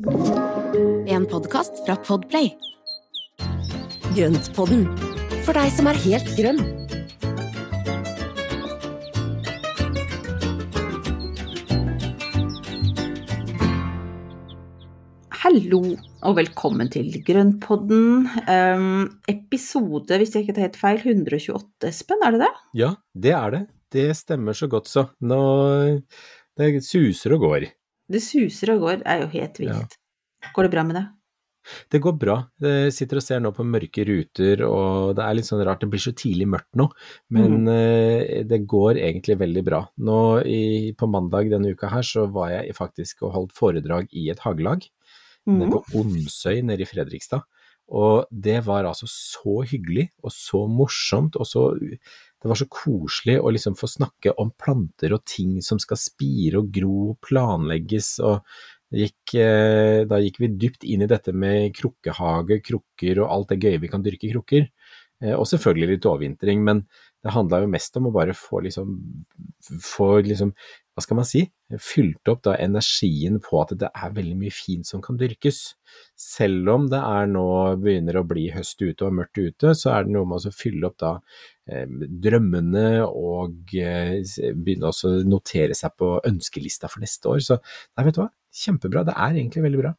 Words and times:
En 0.00 1.26
podkast 1.28 1.82
fra 1.84 1.92
Podplay. 2.00 2.54
Grøntpodden, 4.16 4.86
for 5.44 5.52
deg 5.52 5.72
som 5.74 5.90
er 5.90 5.98
helt 6.00 6.30
grønn. 6.38 6.60
Hallo 15.42 15.82
og 16.24 16.38
velkommen 16.38 16.88
til 16.88 17.10
Grønnpodden. 17.26 18.30
Um, 18.48 19.02
episode, 19.28 20.16
hvis 20.16 20.32
jeg 20.32 20.46
ikke 20.46 20.54
tar 20.56 20.70
helt 20.70 20.80
feil, 20.80 21.02
128, 21.04 21.90
Espen, 21.92 22.24
er 22.24 22.38
det 22.38 22.46
det? 22.46 22.50
Ja, 22.86 22.94
det 23.12 23.36
er 23.36 23.52
det. 23.58 23.62
Det 23.92 24.08
stemmer 24.16 24.56
så 24.56 24.70
godt 24.70 24.88
så. 24.88 25.10
Nå 25.20 25.42
Det 26.56 26.72
suser 26.86 27.36
og 27.36 27.44
går. 27.44 27.68
Det 28.10 28.20
suser 28.24 28.74
og 28.74 28.84
går, 28.86 29.00
er 29.06 29.24
jo 29.24 29.32
helt 29.36 29.58
vilt. 29.62 29.96
Går 30.54 30.66
det 30.66 30.72
bra 30.72 30.84
med 30.88 30.98
deg? 30.98 31.08
Det 31.92 32.00
går 32.02 32.14
bra. 32.16 32.34
Jeg 32.64 32.92
sitter 32.96 33.20
og 33.20 33.22
ser 33.22 33.42
nå 33.44 33.50
på 33.54 33.66
mørke 33.68 34.02
ruter, 34.08 34.62
og 34.64 35.12
det 35.18 35.22
er 35.22 35.36
litt 35.36 35.46
sånn 35.46 35.60
rart, 35.66 35.82
det 35.84 35.90
blir 35.92 36.02
så 36.02 36.14
tidlig 36.16 36.46
mørkt 36.48 36.72
nå, 36.80 36.86
men 37.36 37.58
mm. 37.68 38.46
det 38.48 38.62
går 38.64 38.96
egentlig 38.96 39.36
veldig 39.42 39.64
bra. 39.66 39.82
Nå 40.08 40.16
i, 40.48 40.62
på 40.96 41.10
mandag 41.12 41.52
denne 41.52 41.74
uka 41.76 41.92
her 41.92 42.06
så 42.06 42.24
var 42.32 42.54
jeg 42.54 42.78
faktisk 42.78 43.26
og 43.28 43.36
holdt 43.36 43.54
foredrag 43.58 44.08
i 44.16 44.30
et 44.32 44.40
hagelag 44.46 44.88
Mhm. 45.46 45.70
på 45.70 45.84
Onsøy 46.00 46.60
nede 46.62 46.84
i 46.84 46.88
Fredrikstad. 46.88 47.42
Og 47.90 48.26
det 48.30 48.60
var 48.66 48.84
altså 48.84 49.06
så 49.10 49.64
hyggelig 49.66 50.10
og 50.22 50.30
så 50.30 50.66
morsomt 50.70 51.36
og 51.36 51.46
så 51.46 51.64
Det 52.40 52.48
var 52.48 52.56
så 52.56 52.66
koselig 52.72 53.36
å 53.40 53.50
liksom 53.52 53.76
få 53.76 53.88
snakke 53.90 54.32
om 54.40 54.52
planter 54.56 55.12
og 55.12 55.24
ting 55.28 55.58
som 55.64 55.80
skal 55.82 55.98
spire 56.00 56.62
og 56.62 56.70
gro 56.72 57.10
og 57.10 57.18
planlegges 57.26 58.14
og 58.24 58.46
gikk, 58.90 59.34
eh, 59.38 60.04
Da 60.08 60.18
gikk 60.18 60.40
vi 60.40 60.48
dypt 60.48 60.84
inn 60.84 61.02
i 61.04 61.10
dette 61.10 61.32
med 61.36 61.74
krukkehage, 61.76 62.62
krukker 62.64 63.20
og 63.22 63.30
alt 63.30 63.52
det 63.52 63.60
gøye 63.62 63.80
vi 63.80 63.92
kan 63.92 64.02
dyrke 64.02 64.26
i 64.26 64.32
krukker. 64.32 64.70
Eh, 65.22 65.34
Og 65.36 65.46
selvfølgelig 65.46 65.94
litt 65.96 66.08
overvintring, 66.08 66.64
men 66.64 66.86
det 67.22 67.34
handla 67.36 67.60
jo 67.60 67.68
mest 67.68 67.96
om 68.00 68.08
å 68.08 68.12
bare 68.14 68.32
få 68.32 68.62
liksom 68.64 68.96
Få 69.84 70.22
liksom, 70.24 70.54
hva 70.96 71.02
skal 71.04 71.16
man 71.16 71.26
si, 71.28 71.44
fylt 71.78 72.28
opp 72.32 72.42
da 72.46 72.56
energien 72.58 73.38
på 73.42 73.60
at 73.60 73.74
det 73.78 73.90
er 73.94 74.14
veldig 74.16 74.36
mye 74.40 74.54
fint 74.54 74.88
som 74.88 75.02
kan 75.04 75.18
dyrkes. 75.20 75.60
Selv 76.18 76.70
om 76.72 76.88
det 76.90 76.98
er 76.98 77.30
nå 77.30 77.46
begynner 77.82 78.18
å 78.18 78.26
bli 78.26 78.48
høst 78.54 78.82
ute 78.82 79.06
og 79.06 79.14
mørkt 79.20 79.38
ute, 79.38 79.74
så 79.78 79.94
er 79.94 80.06
det 80.06 80.14
noe 80.16 80.28
med 80.28 80.48
å 80.48 80.54
fylle 80.54 80.90
opp 80.90 80.98
da 81.02 81.12
eh, 81.70 81.86
drømmene 82.26 82.86
og 83.06 83.74
eh, 83.78 84.18
begynne 84.54 84.90
å 84.90 85.14
notere 85.28 85.76
seg 85.78 85.94
på 86.00 86.16
ønskelista 86.26 86.90
for 86.90 87.04
neste 87.04 87.30
år. 87.30 87.44
Så 87.46 87.60
nei, 87.60 88.06
vet 88.08 88.18
du 88.18 88.24
hva, 88.24 88.30
kjempebra. 88.64 89.06
Det 89.06 89.16
er 89.16 89.36
egentlig 89.36 89.66
veldig 89.68 89.84
bra. 89.84 89.94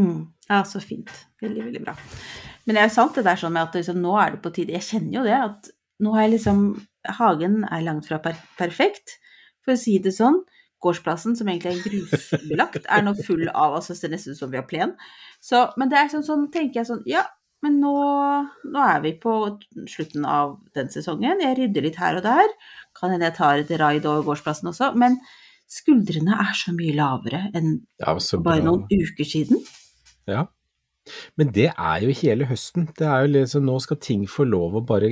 Mm. 0.00 0.18
Ja, 0.48 0.64
så 0.66 0.82
fint. 0.82 1.12
Veldig, 1.42 1.68
veldig 1.68 1.84
bra. 1.86 1.94
Men 2.64 2.76
det 2.76 2.82
er 2.82 2.90
jo 2.90 2.96
sant 2.96 3.16
det 3.18 3.26
der 3.26 3.38
sånn 3.40 3.54
med 3.54 3.68
at 3.68 3.78
liksom, 3.78 4.00
nå 4.02 4.16
er 4.20 4.34
det 4.34 4.42
på 4.44 4.52
tide 4.56 4.74
Jeg 4.76 4.88
kjenner 4.88 5.18
jo 5.18 5.24
det, 5.26 5.38
at 5.38 5.70
nå 6.02 6.14
har 6.16 6.26
jeg 6.26 6.36
liksom 6.38 6.66
Hagen 7.18 7.62
er 7.68 7.84
langt 7.84 8.08
fra 8.08 8.18
per 8.24 8.38
perfekt, 8.58 9.18
for 9.64 9.74
å 9.74 9.80
si 9.80 9.98
det 10.02 10.14
sånn. 10.16 10.38
Gårdsplassen, 10.84 11.36
som 11.38 11.48
egentlig 11.50 11.72
er 11.72 11.84
grusbelagt, 11.86 12.84
er 12.84 13.06
nå 13.06 13.14
full 13.24 13.46
av 13.48 13.78
altså, 13.78 13.94
Det 13.94 14.02
ser 14.02 14.12
nesten 14.12 14.36
ut 14.36 14.42
som 14.42 14.52
vi 14.52 14.60
har 14.60 14.68
plen. 14.68 14.92
Så, 15.42 15.66
men 15.80 15.92
det 15.92 16.00
er 16.00 16.12
sånn, 16.12 16.26
sånn 16.26 16.50
tenker 16.52 16.82
jeg 16.82 16.90
sånn 16.90 17.02
Ja, 17.10 17.24
men 17.64 17.78
nå, 17.80 17.94
nå 18.68 18.82
er 18.84 19.00
vi 19.04 19.14
på 19.20 19.34
slutten 19.88 20.26
av 20.28 20.58
den 20.76 20.90
sesongen. 20.92 21.40
Jeg 21.40 21.56
rydder 21.56 21.86
litt 21.86 22.00
her 22.00 22.18
og 22.18 22.26
der. 22.26 22.52
Kan 22.96 23.14
hende 23.14 23.30
jeg 23.30 23.38
tar 23.38 23.62
et 23.62 23.72
raid 23.80 24.04
over 24.10 24.26
gårdsplassen 24.26 24.68
også. 24.68 24.90
Men 25.00 25.16
skuldrene 25.70 26.36
er 26.44 26.52
så 26.58 26.74
mye 26.76 26.92
lavere 26.96 27.46
enn 27.56 27.78
Ja, 28.02 28.16
så 28.20 28.42
bare 28.44 28.66
noen 28.66 28.84
uker 28.90 29.28
siden. 29.28 29.62
Ja. 30.28 30.44
Men 31.36 31.50
det 31.54 31.68
er 31.72 32.04
jo 32.06 32.14
hele 32.20 32.46
høsten. 32.48 32.88
Det 32.98 33.06
er 33.06 33.24
jo 33.26 33.32
liksom, 33.34 33.66
nå 33.68 33.76
skal 33.84 34.00
ting 34.02 34.24
få 34.30 34.46
lov 34.48 34.78
å 34.80 34.84
bare 34.86 35.10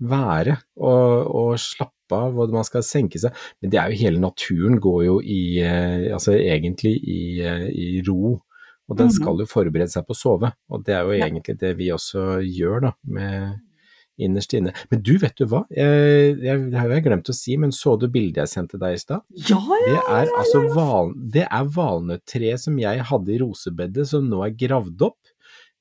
være 0.00 0.58
og, 0.80 1.30
og 1.30 1.54
slappe 1.60 2.16
av, 2.16 2.36
og 2.42 2.52
man 2.54 2.66
skal 2.66 2.82
senke 2.86 3.20
seg. 3.22 3.34
Men 3.62 3.70
det 3.72 3.78
er 3.80 3.90
jo 3.92 4.00
hele 4.02 4.22
naturen 4.22 4.80
går 4.82 5.02
jo 5.06 5.16
i, 5.22 5.40
eh, 5.62 6.08
altså 6.16 6.34
egentlig 6.36 6.96
i, 7.04 7.20
eh, 7.46 7.66
i 7.70 7.90
ro. 8.08 8.36
Og 8.90 8.96
den 8.98 9.06
Mhm. 9.06 9.14
skal 9.20 9.38
jo 9.38 9.46
forberede 9.46 9.88
seg 9.92 10.02
på 10.06 10.16
å 10.16 10.18
sove, 10.18 10.52
og 10.68 10.84
det 10.84 10.94
er 10.96 11.04
jo 11.06 11.14
egentlig 11.14 11.58
det 11.60 11.76
vi 11.78 11.92
også 11.94 12.40
gjør 12.42 12.80
da, 12.88 12.92
med 13.06 13.60
innerst 14.20 14.52
inne. 14.52 14.72
Men 14.90 15.00
du, 15.00 15.12
vet 15.16 15.36
du 15.38 15.46
hva? 15.46 15.62
Jeg, 15.72 16.34
jeg, 16.42 16.64
det 16.72 16.76
har 16.76 16.90
jeg 16.92 17.04
glemt 17.06 17.30
å 17.30 17.32
si, 17.32 17.54
men 17.56 17.70
så 17.72 17.94
du 17.96 18.08
bildet 18.12 18.42
jeg 18.42 18.50
sendte 18.52 18.80
deg 18.82 18.98
i 18.98 18.98
stad? 19.00 19.22
Ja, 19.48 19.56
ja, 19.62 19.94
Det 19.94 20.02
er 20.18 20.32
altså 20.36 20.64
val, 20.74 21.14
det 21.16 21.46
er 21.46 21.64
valnøtttreet 21.78 22.58
som 22.60 22.76
jeg 22.82 23.00
hadde 23.08 23.32
i 23.32 23.38
rosebedet 23.40 24.08
som 24.10 24.26
nå 24.28 24.42
er 24.44 24.50
gravd 24.58 25.06
opp. 25.06 25.19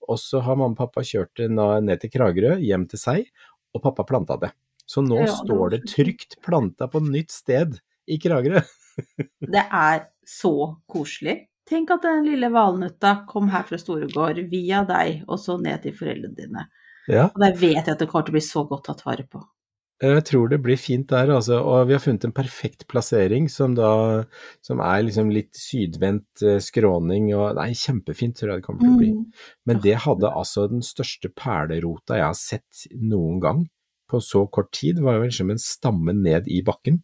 Og 0.07 0.19
så 0.21 0.41
har 0.45 0.57
mamma 0.57 0.73
og 0.73 0.79
pappa 0.79 1.03
kjørt 1.05 1.33
det 1.37 1.49
ned 1.51 1.99
til 2.01 2.11
Kragerø, 2.13 2.55
hjem 2.63 2.87
til 2.89 3.01
seg, 3.01 3.27
og 3.75 3.83
pappa 3.83 4.05
planta 4.07 4.39
det. 4.41 4.51
Så 4.89 5.03
nå 5.05 5.19
Ja, 5.21 5.29
står 5.29 5.75
det 5.75 5.83
trygt 5.91 6.39
planta 6.45 6.87
på 6.89 7.01
nytt 7.03 7.31
sted 7.33 7.77
i 8.09 8.17
Kragerø. 8.21 8.63
Det 9.55 9.61
er 9.63 10.07
så 10.27 10.75
koselig. 10.89 11.45
Tenk 11.69 11.91
at 11.93 12.01
den 12.03 12.25
lille 12.25 12.49
valnøtta 12.51 13.27
kom 13.29 13.51
her 13.53 13.63
fra 13.67 13.77
Storegård 13.77 14.41
via 14.49 14.81
deg, 14.89 15.21
og 15.29 15.37
så 15.39 15.59
ned 15.61 15.83
til 15.85 15.93
foreldrene 15.95 16.35
dine. 16.35 16.65
Ja, 17.09 17.27
Og 17.29 17.37
der 17.41 17.53
vet 17.57 17.77
jeg 17.85 17.93
at 17.93 18.01
det 18.01 18.09
kommer 18.09 18.25
til 18.25 18.33
å 18.33 18.37
bli 18.39 18.43
så 18.43 18.65
godt 18.67 18.87
tatt 18.89 19.05
vare 19.05 19.23
på. 19.29 19.41
Jeg 19.99 20.23
tror 20.29 20.47
det 20.51 20.61
blir 20.63 20.79
fint 20.79 21.09
der, 21.11 21.31
altså. 21.33 21.57
Og 21.59 21.89
vi 21.89 21.95
har 21.95 22.03
funnet 22.03 22.23
en 22.23 22.35
perfekt 22.35 22.85
plassering 22.91 23.49
som 23.51 23.73
da 23.75 24.23
som 24.63 24.79
er 24.83 25.03
liksom 25.03 25.31
litt 25.35 25.51
sydvendt 25.59 26.43
eh, 26.45 26.61
skråning 26.63 27.33
og 27.35 27.57
Nei, 27.59 27.73
kjempefint 27.75 28.39
tror 28.39 28.53
jeg 28.53 28.61
det 28.61 28.67
kommer 28.67 28.85
til 28.85 28.93
å 28.93 29.01
bli. 29.01 29.11
Mm. 29.17 29.25
Men 29.67 29.83
det 29.83 29.97
hadde 30.05 30.31
altså 30.31 30.69
den 30.71 30.85
største 30.85 31.31
perlerota 31.35 32.19
jeg 32.19 32.27
har 32.29 32.39
sett 32.39 32.87
noen 32.95 33.43
gang 33.43 33.65
på 34.09 34.23
så 34.23 34.45
kort 34.47 34.71
tid. 34.71 34.97
Det 34.97 35.05
var 35.05 35.19
jo 35.19 35.27
liksom 35.27 35.51
en 35.51 35.61
stamme 35.61 36.15
ned 36.15 36.47
i 36.47 36.63
bakken. 36.65 37.03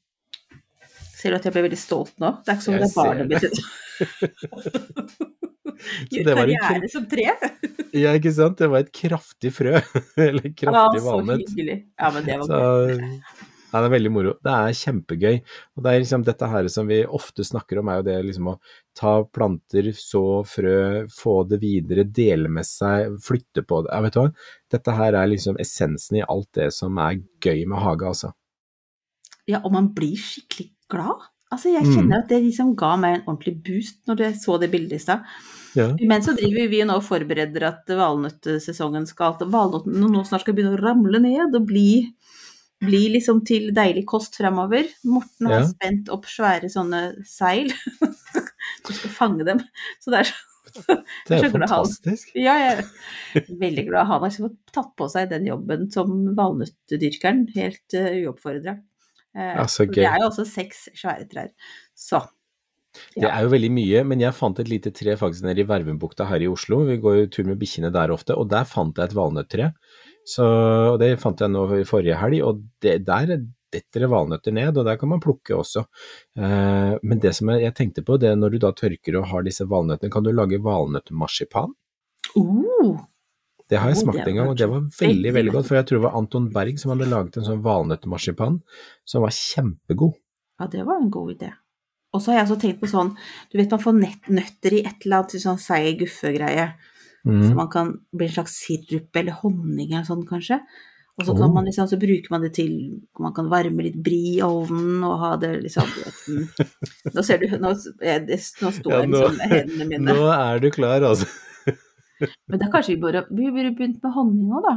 Ser 1.16 1.33
du 1.33 1.39
at 1.39 1.45
jeg 1.47 1.56
ble 1.56 1.66
veldig 1.67 1.79
stolt 1.79 2.16
nå? 2.22 2.31
Det 2.45 2.53
er 2.53 2.57
ikke 2.59 2.67
som 2.69 2.75
Jeg 2.75 2.83
det 2.85 2.89
er 2.89 2.95
barnet 2.95 3.27
mitt. 3.35 5.31
Gjør 6.12 6.28
det 6.29 6.35
var 6.38 6.51
en 6.51 6.62
karriere 6.68 6.91
som 6.94 7.07
tre. 7.12 7.28
Ja, 7.96 8.12
ikke 8.19 8.31
sant? 8.35 8.57
Det 8.59 8.68
var 8.68 8.81
et 8.84 8.91
kraftig 8.91 9.53
frø. 9.56 9.78
Eller 10.19 10.50
kraftig 10.51 11.03
valnøtt. 11.06 11.51
Ja, 11.56 12.09
men 12.12 12.25
det 12.25 12.35
var 12.41 12.50
Så 12.50 12.57
gøy. 12.90 13.22
ja, 13.72 13.79
det 13.79 13.88
er 13.88 13.94
veldig 13.94 14.12
moro. 14.12 14.34
Det 14.44 14.51
er 14.51 14.75
kjempegøy. 14.81 15.38
Og 15.78 15.85
det 15.85 15.94
er 15.94 16.01
liksom 16.03 16.25
dette 16.28 16.50
her 16.51 16.68
som 16.74 16.90
vi 16.91 16.97
ofte 17.07 17.45
snakker 17.47 17.79
om, 17.79 17.88
er 17.94 18.01
jo 18.01 18.06
det 18.09 18.18
liksom 18.28 18.50
å 18.51 18.57
ta 19.00 19.13
planter, 19.31 19.88
så 19.95 20.24
frø, 20.47 20.75
få 21.12 21.38
det 21.47 21.62
videre, 21.63 22.03
dele 22.03 22.51
med 22.51 22.68
seg, 22.68 23.16
flytte 23.24 23.63
på 23.63 23.79
det. 23.85 23.94
Ja, 23.95 24.01
vet 24.03 24.18
du 24.18 24.22
hva? 24.25 24.28
Dette 24.75 24.97
her 25.00 25.16
er 25.22 25.31
liksom 25.31 25.59
essensen 25.63 26.19
i 26.19 26.25
alt 26.28 26.51
det 26.59 26.68
som 26.75 27.00
er 27.00 27.22
gøy 27.47 27.63
med 27.72 27.79
hage, 27.85 28.12
altså. 28.12 28.34
Ja, 29.47 29.62
og 29.63 29.72
man 29.75 29.91
blir 29.95 30.19
skikkelig 30.19 30.72
glad. 30.91 31.29
Altså, 31.53 31.69
jeg 31.72 31.85
Mm. 31.85 31.94
kjenner 31.95 32.24
at 32.24 32.28
det 32.31 32.44
liksom 32.44 32.75
ga 32.75 32.95
meg 33.00 33.22
en 33.22 33.28
ordentlig 33.29 33.56
boost 33.63 34.03
når 34.09 34.18
jeg 34.28 34.41
så 34.41 34.59
det 34.59 34.72
bildet 34.74 35.00
i 35.00 35.03
stad. 35.03 35.24
Ja. 35.75 35.90
Men 36.00 36.24
så 36.24 36.34
driver 36.38 36.69
vi 36.72 36.81
nå 36.88 36.96
og 37.00 37.03
forbereder 37.03 37.68
at 37.68 37.90
valnøttsesongen 38.00 39.08
skal 39.09 39.36
at 39.36 39.46
valnøttene 39.52 40.09
nå 40.12 40.24
snart 40.28 40.46
skal 40.46 40.56
begynne 40.58 40.78
å 40.78 40.81
ramle 40.84 41.19
ned 41.24 41.56
og 41.58 41.68
bli, 41.68 42.13
bli 42.86 43.03
liksom 43.18 43.44
til 43.47 43.69
deilig 43.75 44.06
kost 44.09 44.38
fremover. 44.40 44.88
Morten 45.08 45.47
har 45.52 45.62
Ja. 45.62 45.68
spent 45.69 46.09
opp 46.13 46.25
svære 46.31 46.72
sånne 46.72 47.06
seil. 47.28 47.72
Du 48.86 48.91
skal 48.94 49.09
fange 49.13 49.46
dem. 49.46 49.59
Så 50.02 50.12
det 50.13 50.19
er 50.24 50.30
sånn 50.31 51.03
Det 51.28 51.36
er 51.38 51.44
han. 51.46 51.52
fantastisk. 51.53 52.31
Ja, 52.36 52.56
jeg 52.59 52.86
er 53.40 53.46
veldig 53.62 53.84
glad 53.88 54.07
han 54.09 54.19
har 54.19 54.25
liksom 54.30 54.56
tatt 54.74 54.90
på 54.97 55.07
seg 55.09 55.30
den 55.31 55.46
jobben 55.47 55.86
som 55.94 56.12
valnøttdyrkeren, 56.38 57.46
helt 57.56 57.96
uh, 57.97 58.09
uoppfordra. 58.25 58.74
Uh, 59.38 59.53
Ja, 59.62 59.66
for 59.69 59.86
gøy. 59.86 59.96
Det 60.02 60.07
er 60.09 60.18
jo 60.24 60.28
også 60.31 60.46
seks 60.50 60.88
svære 60.97 61.28
trær. 61.31 61.52
Så 61.96 62.22
Det 63.16 63.28
er 63.28 63.44
jo 63.45 63.51
veldig 63.51 63.72
mye, 63.75 64.03
men 64.07 64.23
jeg 64.23 64.38
fant 64.38 64.59
et 64.61 64.72
lite 64.72 64.91
tre 64.95 65.17
faktisk 65.19 65.45
nede 65.47 65.63
i 65.63 65.67
Vervenbukta 65.69 66.28
her 66.29 66.44
i 66.44 66.50
Oslo. 66.51 66.83
Vi 66.88 67.00
går 67.03 67.19
jo 67.19 67.30
tur 67.33 67.50
med 67.50 67.59
bikkjene 67.62 67.92
der 67.95 68.13
ofte, 68.15 68.36
og 68.36 68.50
der 68.51 68.68
fant 68.69 68.97
jeg 69.01 69.12
et. 69.12 69.56
Så, 70.25 70.45
og 70.94 70.97
det 71.01 71.15
fant 71.21 71.42
jeg 71.42 71.53
nå 71.53 71.68
i 71.77 71.86
forrige 71.86 72.18
helg, 72.18 72.42
og 72.44 72.63
det, 72.81 72.97
der 73.06 73.36
detter 73.75 74.06
det 74.06 74.12
valnøtter 74.12 74.56
ned, 74.56 74.77
og 74.77 74.88
der 74.88 75.00
kan 75.00 75.12
man 75.12 75.24
plukke 75.24 75.57
også. 75.57 75.86
Eh, 76.38 76.94
men 77.03 77.21
det 77.24 77.36
som 77.38 77.51
jeg, 77.53 77.65
jeg 77.65 77.75
tenkte 77.77 78.06
på, 78.06 78.18
det 78.21 78.31
er 78.31 78.39
når 78.39 78.56
du 78.56 78.62
da 78.63 78.71
tørker 78.75 79.19
og 79.19 79.27
har 79.31 79.45
disse 79.45 79.68
valnøttene, 79.69 80.13
kan 80.13 80.25
du 80.25 80.31
lage 80.33 80.62
valnøttmarsipan? 80.63 81.75
uh, 82.36 82.95
Det 83.69 83.81
har 83.81 83.92
jeg 83.92 84.01
smakt 84.03 84.24
en 84.25 84.39
gang, 84.39 84.50
og 84.53 84.57
det 84.59 84.69
var 84.71 84.88
veldig 85.00 85.36
veldig, 85.36 85.53
godt, 85.57 85.69
for 85.69 85.80
jeg 85.80 85.89
tror 85.89 86.00
det 86.00 86.06
var 86.07 86.18
Anton 86.21 86.50
Berg 86.53 86.81
som 86.81 86.94
hadde 86.94 87.12
laget 87.12 87.38
en 87.39 87.50
sånn 87.50 87.63
valnøttmarsipan 87.65 88.59
som 89.09 89.25
var 89.25 89.36
kjempegod. 89.36 90.18
Ja, 90.62 90.69
det 90.71 90.86
var 90.88 91.01
en 91.01 91.12
god 91.12 91.36
idé. 91.36 91.51
Og 92.15 92.21
så 92.23 92.31
har 92.31 92.39
jeg 92.41 92.47
også 92.47 92.59
tenkt 92.63 92.79
på 92.81 92.88
sånn, 92.89 93.13
du 93.51 93.57
vet 93.59 93.71
man 93.75 93.83
får 93.83 94.00
nøtter 94.39 94.73
i 94.79 94.83
et 94.88 95.03
eller 95.06 95.21
annet 95.25 95.38
sånn 95.44 95.59
seig 95.62 96.00
guffe-greie, 96.01 96.69
så 97.25 97.31
Mm. 97.33 97.56
man 97.57 97.67
kan 97.73 97.88
bli 98.13 98.27
en 98.27 98.33
slags 98.35 98.53
sirup 98.62 99.15
eller 99.17 99.33
honning 99.41 99.91
eller 99.94 100.06
sånn 100.06 100.25
kanskje. 100.29 100.59
Og 101.17 101.25
så, 101.25 101.31
kan 101.38 101.47
Oh. 101.50 101.53
man 101.56 101.65
liksom, 101.65 101.88
så 101.88 101.97
bruker 101.97 102.27
man 102.29 102.41
det 102.41 102.53
til 102.53 103.00
Man 103.17 103.31
kan 103.33 103.47
varme 103.50 103.81
litt 103.85 103.95
bri 104.03 104.35
i 104.38 104.41
ovnen 104.44 105.01
og 105.07 105.17
ha 105.21 105.29
det 105.38 105.63
liksom 105.63 105.88
vet, 105.88 107.13
Nå 107.15 107.23
ser 107.23 107.38
du 107.39 107.47
Nå, 107.57 107.71
jeg, 108.03 108.25
nå 108.27 108.71
står 108.75 108.91
Ja, 108.91 109.00
nå- 109.06 109.21
liksom 109.29 109.39
hendene 109.53 109.88
mine. 109.88 110.11
Nå 110.11 110.27
er 110.33 110.59
du 110.59 110.69
klar, 110.71 111.00
altså. 111.07 111.25
Men 112.50 112.59
da 112.59 112.68
kanskje 112.68 112.95
vi 112.95 113.01
burde, 113.01 113.25
vi 113.31 113.47
burde 113.50 113.71
begynt 113.77 114.03
med 114.03 114.11
honning 114.13 114.51
òg, 114.51 114.63
da. 114.68 114.75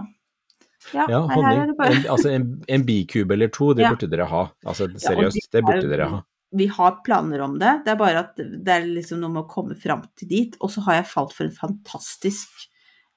Ja, 0.94 1.06
Ja, 1.11 1.20
honning. 1.26 1.75
bare 1.76 1.91
En, 1.96 2.02
altså 2.14 2.31
en, 2.32 2.46
en 2.69 2.84
bikube 2.87 3.32
eller 3.34 3.49
to, 3.49 3.75
det 3.75 3.82
Ja. 3.82 3.91
burde 3.94 4.08
dere 4.11 4.26
ha. 4.31 4.44
Altså 4.64 4.88
Ja, 4.88 4.96
seriøst, 5.11 5.50
de 5.50 5.58
det 5.58 5.64
burde 5.67 5.84
er 5.84 5.96
dere 5.96 6.08
ha. 6.08 6.23
Vi 6.56 6.67
har 6.73 7.03
planer 7.05 7.41
om 7.45 7.59
det, 7.61 7.83
det 7.85 7.93
er 7.93 7.99
bare 8.00 8.23
at 8.25 8.39
det 8.39 8.73
er 8.73 8.87
liksom 8.87 9.21
noe 9.21 9.31
med 9.35 9.43
å 9.45 9.50
komme 9.50 9.75
fram 9.77 10.03
til 10.17 10.29
dit. 10.31 10.56
Og 10.65 10.71
så 10.73 10.81
har 10.87 10.95
jeg 11.03 11.11
falt 11.11 11.35
for 11.37 11.45
en 11.45 11.53
fantastisk 11.56 12.49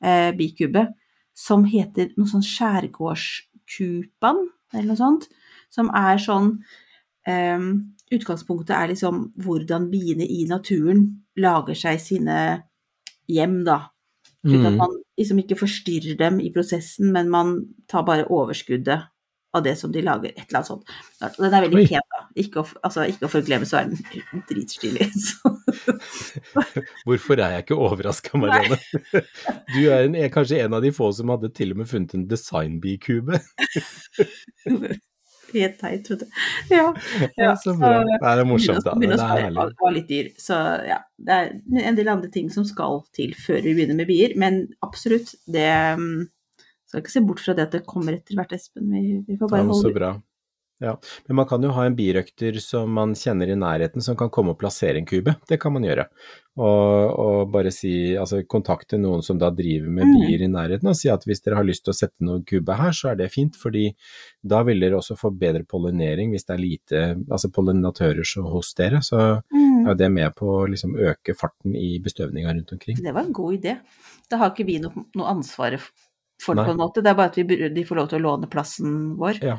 eh, 0.04 0.32
bikube 0.36 0.88
som 1.38 1.64
heter 1.64 2.12
noe 2.18 2.28
sånn 2.28 2.44
skjærgårdskupan, 2.44 4.42
eller 4.74 4.90
noe 4.92 5.00
sånt. 5.00 5.30
Som 5.72 5.90
er 5.96 6.20
sånn 6.20 6.58
eh, 7.28 7.60
Utgangspunktet 8.12 8.74
er 8.76 8.90
liksom 8.92 9.30
hvordan 9.40 9.86
biene 9.94 10.26
i 10.28 10.42
naturen 10.50 11.06
lager 11.40 11.78
seg 11.80 12.02
sine 12.04 12.38
hjem, 13.32 13.62
da. 13.64 13.78
Slik 14.44 14.66
at 14.66 14.74
Mm. 14.74 14.78
man 14.82 14.98
liksom 15.18 15.40
ikke 15.40 15.56
forstyrrer 15.56 16.18
dem 16.20 16.42
i 16.44 16.50
prosessen, 16.52 17.12
men 17.14 17.30
man 17.32 17.54
tar 17.88 18.04
bare 18.04 18.26
overskuddet 18.28 19.06
av 19.54 19.64
det 19.64 19.78
som 19.78 19.92
de 19.94 20.02
lager. 20.02 20.34
Et 20.36 20.44
eller 20.50 20.60
annet 20.60 20.68
sånt. 20.68 20.84
Den 21.38 21.54
er 21.54 21.62
veldig 21.70 21.88
pen, 21.88 22.02
da. 22.12 22.21
Ikke 22.40 22.62
å, 22.62 22.66
altså, 22.86 23.06
ikke 23.10 23.28
å 23.28 23.32
forglemme, 23.32 23.68
så 23.68 23.82
er 23.82 23.92
den 23.92 24.44
dritstilig. 24.50 25.10
Hvorfor 27.08 27.42
er 27.42 27.58
jeg 27.58 27.66
ikke 27.66 27.80
overraska, 27.82 28.40
Marianne? 28.40 28.80
Du 29.12 29.80
er, 29.84 30.06
en, 30.06 30.16
er 30.16 30.34
kanskje 30.34 30.62
en 30.64 30.78
av 30.78 30.84
de 30.86 30.94
få 30.96 31.12
som 31.16 31.32
hadde 31.34 31.52
til 31.58 31.76
og 31.76 31.82
med 31.82 31.92
funnet 31.92 32.18
en 32.18 32.28
designbikube. 32.30 33.42
Helt 35.52 35.80
teit, 35.82 36.08
vet 36.08 36.22
du. 36.22 36.28
Ja. 36.72 36.86
Ja, 37.36 37.56
så 37.60 37.74
bra. 37.76 38.02
Det 38.08 38.20
er 38.30 38.44
morsomt, 38.48 38.86
da. 38.86 38.94
Det 38.96 39.10
er 39.18 39.24
herlig. 39.28 39.66
Det 39.74 39.84
var 39.84 39.96
litt 39.96 40.08
dyr. 40.10 40.30
Så 40.40 40.60
ja, 40.88 41.02
det 41.20 41.38
er 41.38 41.52
en 41.92 41.98
del 41.98 42.12
andre 42.12 42.32
ting 42.32 42.52
som 42.54 42.68
skal 42.68 43.02
til 43.16 43.34
før 43.36 43.60
vi 43.66 43.76
begynner 43.76 44.00
med 44.00 44.08
bier. 44.10 44.36
Men 44.40 44.64
absolutt, 44.86 45.34
det 45.52 45.68
mm, 46.00 46.30
Skal 46.92 47.04
ikke 47.04 47.14
se 47.14 47.24
bort 47.24 47.40
fra 47.44 47.56
det 47.56 47.68
at 47.68 47.76
det 47.78 47.86
kommer 47.88 48.18
etter 48.18 48.36
hvert, 48.36 48.56
Espen. 48.56 48.90
Vi, 48.92 49.22
vi 49.28 49.38
får 49.40 49.52
bare 49.52 49.64
Ja, 49.64 49.68
men 49.68 49.76
så 49.76 49.88
holde 49.88 50.00
bra. 50.00 50.14
Ja. 50.82 50.96
Men 51.28 51.36
man 51.38 51.46
kan 51.46 51.62
jo 51.62 51.70
ha 51.76 51.84
en 51.86 51.96
birøkter 51.96 52.56
som 52.60 52.90
man 52.98 53.12
kjenner 53.16 53.52
i 53.54 53.56
nærheten, 53.60 54.02
som 54.02 54.16
kan 54.18 54.32
komme 54.34 54.56
og 54.56 54.60
plassere 54.64 54.98
en 54.98 55.06
kube. 55.06 55.36
Det 55.48 55.60
kan 55.62 55.74
man 55.76 55.84
gjøre. 55.86 56.08
Og, 56.58 57.14
og 57.22 57.52
bare 57.54 57.70
si, 57.72 57.92
altså 58.20 58.42
kontakte 58.50 58.98
noen 59.00 59.22
som 59.24 59.38
da 59.40 59.52
driver 59.56 59.88
med 59.94 60.10
Mm. 60.10 60.16
bier 60.26 60.42
i 60.44 60.50
nærheten, 60.52 60.90
og 60.90 60.98
si 61.00 61.08
at 61.14 61.24
hvis 61.30 61.40
dere 61.46 61.56
har 61.62 61.64
lyst 61.70 61.86
til 61.86 61.94
å 61.94 61.96
sette 62.00 62.26
noen 62.26 62.42
kube 62.44 62.76
her, 62.76 62.92
så 62.98 63.12
er 63.12 63.16
det 63.22 63.30
fint, 63.32 63.56
fordi 63.56 63.86
da 64.44 64.64
vil 64.68 64.82
dere 64.84 64.98
også 65.00 65.16
få 65.22 65.32
bedre 65.38 65.64
pollinering 65.64 66.34
hvis 66.34 66.46
det 66.50 66.56
er 66.58 66.64
lite 66.66 67.04
altså 67.32 67.52
pollinatører 67.54 68.26
så 68.28 68.44
hos 68.52 68.74
dere. 68.74 69.00
Så 69.06 69.22
Mm. 69.54 69.88
er 69.90 69.96
det 69.96 70.12
med 70.12 70.36
på 70.36 70.46
å 70.60 70.68
liksom 70.68 70.98
øke 70.98 71.34
farten 71.38 71.76
i 71.76 72.00
bestøvninga 72.00 72.54
rundt 72.58 72.74
omkring. 72.74 72.98
Det 73.02 73.14
var 73.14 73.22
en 73.24 73.34
god 73.34 73.54
idé. 73.62 73.78
Da 74.30 74.38
har 74.38 74.52
ikke 74.52 74.66
vi 74.66 74.80
noe, 74.80 75.06
noe 75.16 75.30
ansvar 75.32 75.78
for 76.42 76.56
det, 76.56 76.62
Nei. 76.64 76.66
på 76.66 76.72
en 76.72 76.78
måte. 76.78 77.02
Det 77.04 77.10
er 77.10 77.16
bare 77.16 77.30
at 77.32 77.36
vi, 77.38 77.70
de 77.70 77.84
får 77.86 77.96
lov 77.96 78.10
til 78.10 78.20
å 78.20 78.26
låne 78.28 78.50
plassen 78.50 79.16
vår. 79.18 79.40
Ja. 79.44 79.58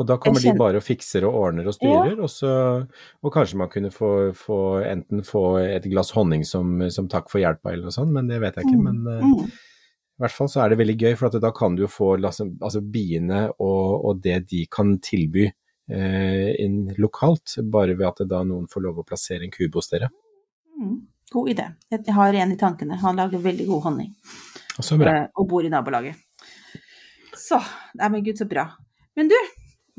Og 0.00 0.06
da 0.08 0.16
kommer 0.16 0.40
de 0.40 0.54
bare 0.56 0.80
og 0.80 0.84
fikser 0.86 1.26
og 1.28 1.34
ordner 1.36 1.66
og 1.68 1.74
styrer, 1.76 2.14
og, 2.24 2.30
så, 2.32 2.50
og 3.20 3.32
kanskje 3.34 3.58
man 3.60 3.68
kunne 3.72 3.90
få, 3.92 4.10
få 4.36 4.56
enten 4.88 5.20
få 5.28 5.42
et 5.60 5.84
glass 5.92 6.10
honning 6.16 6.42
som, 6.48 6.78
som 6.90 7.08
takk 7.12 7.28
for 7.28 7.42
hjelpa 7.42 7.74
eller 7.74 7.90
noe 7.90 7.92
sånt, 7.98 8.14
men 8.16 8.30
det 8.30 8.38
vet 8.40 8.56
jeg 8.56 8.70
ikke. 8.70 8.80
Men 8.86 9.02
eh, 9.06 9.26
Mm. 9.28 9.44
i 9.46 10.22
hvert 10.24 10.34
fall 10.36 10.48
så 10.52 10.62
er 10.64 10.72
det 10.72 10.78
veldig 10.80 10.96
gøy, 11.00 11.14
for 11.20 11.28
at 11.28 11.36
da 11.44 11.50
kan 11.52 11.76
du 11.76 11.82
jo 11.84 11.90
få 11.92 12.14
altså, 12.16 12.48
altså 12.60 12.80
biene 12.80 13.42
og, 13.58 14.04
og 14.08 14.22
det 14.24 14.38
de 14.50 14.64
kan 14.72 14.96
tilby 15.04 15.46
uh, 15.48 16.48
inn 16.60 16.94
lokalt, 17.00 17.58
bare 17.72 17.94
ved 17.96 18.06
at 18.08 18.24
da 18.28 18.42
noen 18.44 18.66
får 18.72 18.84
lov 18.88 19.00
å 19.00 19.06
plassere 19.08 19.44
en 19.44 19.52
kube 19.54 19.76
hos 19.80 19.88
dere. 19.92 20.08
Mm. 20.80 20.98
God 21.30 21.48
idé. 21.52 21.68
Jeg 21.92 22.14
har 22.16 22.34
en 22.34 22.52
i 22.52 22.58
tankene. 22.58 22.96
Han 23.04 23.16
lager 23.20 23.38
veldig 23.44 23.66
god 23.68 23.82
honning. 23.88 24.10
Og 24.80 24.84
så 24.84 24.96
bra. 24.98 25.12
eh, 25.14 25.26
Og 25.38 25.46
bor 25.48 25.62
i 25.64 25.70
nabolaget. 25.70 26.16
Så 27.36 27.58
Nei, 27.98 28.08
men 28.08 28.24
gud, 28.24 28.38
så 28.38 28.46
bra. 28.50 28.64
Men 29.18 29.28
du, 29.30 29.36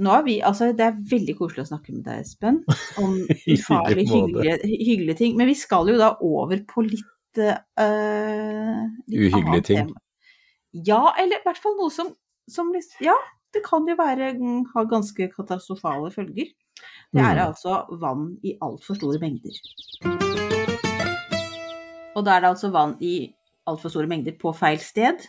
nå 0.01 0.11
er 0.17 0.23
vi 0.25 0.35
Altså, 0.41 0.71
det 0.77 0.85
er 0.87 0.95
veldig 1.11 1.35
koselig 1.39 1.63
å 1.65 1.69
snakke 1.71 1.93
med 1.95 2.03
deg, 2.07 2.23
Espen, 2.25 2.61
om 3.01 3.17
I 3.47 3.57
ufarlig 3.57 4.07
hyggelige, 4.09 4.55
hyggelige 4.67 5.17
ting. 5.19 5.35
Men 5.39 5.49
vi 5.51 5.57
skal 5.59 5.89
jo 5.91 5.97
da 6.01 6.13
over 6.25 6.63
på 6.69 6.83
litt, 6.87 7.41
uh, 7.41 8.81
litt 9.07 9.27
Uhyggelige 9.29 9.67
ting. 9.69 9.85
tema. 9.91 10.01
Ja, 10.87 11.01
eller 11.19 11.37
i 11.41 11.45
hvert 11.45 11.59
fall 11.61 11.77
noe 11.79 11.91
som, 11.93 12.13
som 12.49 12.71
Ja, 13.03 13.15
det 13.53 13.61
kan 13.67 13.85
jo 13.89 13.97
være 13.99 14.31
mm, 14.39 14.61
ha 14.73 14.85
ganske 14.87 15.27
katastrofale 15.33 16.09
følger. 16.15 16.49
Det 17.11 17.19
er 17.21 17.35
Mm. 17.35 17.43
altså 17.51 17.81
vann 17.99 18.37
i 18.47 18.55
altfor 18.63 18.95
store 18.97 19.19
mengder. 19.19 19.53
Og 22.15 22.25
da 22.25 22.35
er 22.37 22.43
det 22.43 22.49
altså 22.53 22.71
vann 22.73 22.95
i 23.03 23.31
altfor 23.69 23.91
store 23.93 24.07
mengder 24.09 24.33
på 24.39 24.51
feil 24.57 24.79
sted, 24.83 25.21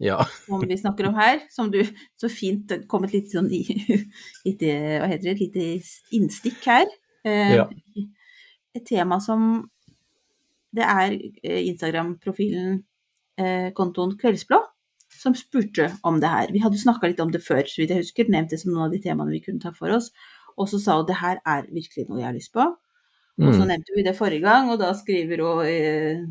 Ja. 0.00 0.24
som 0.46 0.60
vi 0.66 0.76
snakker 0.76 1.06
om 1.08 1.14
her. 1.14 1.40
Som 1.50 1.70
du 1.70 1.80
så 2.20 2.28
fint 2.28 2.72
kom 2.90 3.04
et 3.04 3.12
lite 3.14 3.30
sånn 3.36 3.48
lite, 4.46 4.72
hva 5.00 5.06
heter 5.08 5.22
det, 5.30 5.34
et 5.36 5.44
lite 5.46 5.66
innstikk 6.18 6.64
her. 6.66 6.86
Eh, 7.24 7.54
Ja. 7.56 7.68
Et 8.74 8.84
tema 8.86 9.20
som 9.22 9.70
Det 10.74 10.82
er 10.82 11.12
eh, 11.44 11.60
Instagram-profilen, 11.70 12.80
eh, 13.38 13.68
kontoen 13.78 14.16
Kveldsblå, 14.18 14.58
som 15.14 15.34
spurte 15.38 15.86
om 16.02 16.18
det 16.20 16.28
her. 16.32 16.48
Vi 16.50 16.58
hadde 16.58 16.80
snakka 16.82 17.06
litt 17.06 17.20
om 17.22 17.30
det 17.30 17.44
før, 17.46 17.62
så 17.62 17.78
vidt 17.78 17.90
jeg 17.94 18.02
husker. 18.02 18.26
Nevnt 18.28 18.50
det 18.50 18.58
som 18.58 18.72
noen 18.74 18.88
av 18.88 18.90
de 18.90 18.98
temaene 18.98 19.30
vi 19.30 19.38
kunne 19.44 19.62
ta 19.62 19.70
for 19.70 19.94
oss. 19.94 20.10
Og 20.58 20.66
så 20.68 20.80
sa 20.82 20.96
hun 20.98 21.06
det 21.06 21.20
her 21.20 21.38
er 21.46 21.68
virkelig 21.70 22.08
noe 22.08 22.18
jeg 22.18 22.26
har 22.26 22.34
lyst 22.34 22.52
på. 22.52 22.66
Og 22.66 23.54
så 23.54 23.62
Mm. 23.62 23.68
nevnte 23.70 23.94
vi 23.96 24.02
det 24.02 24.16
forrige 24.18 24.42
gang, 24.42 24.70
og 24.70 24.78
da 24.82 24.92
skriver 24.94 25.38
hun 25.42 25.64
eh, 25.66 26.26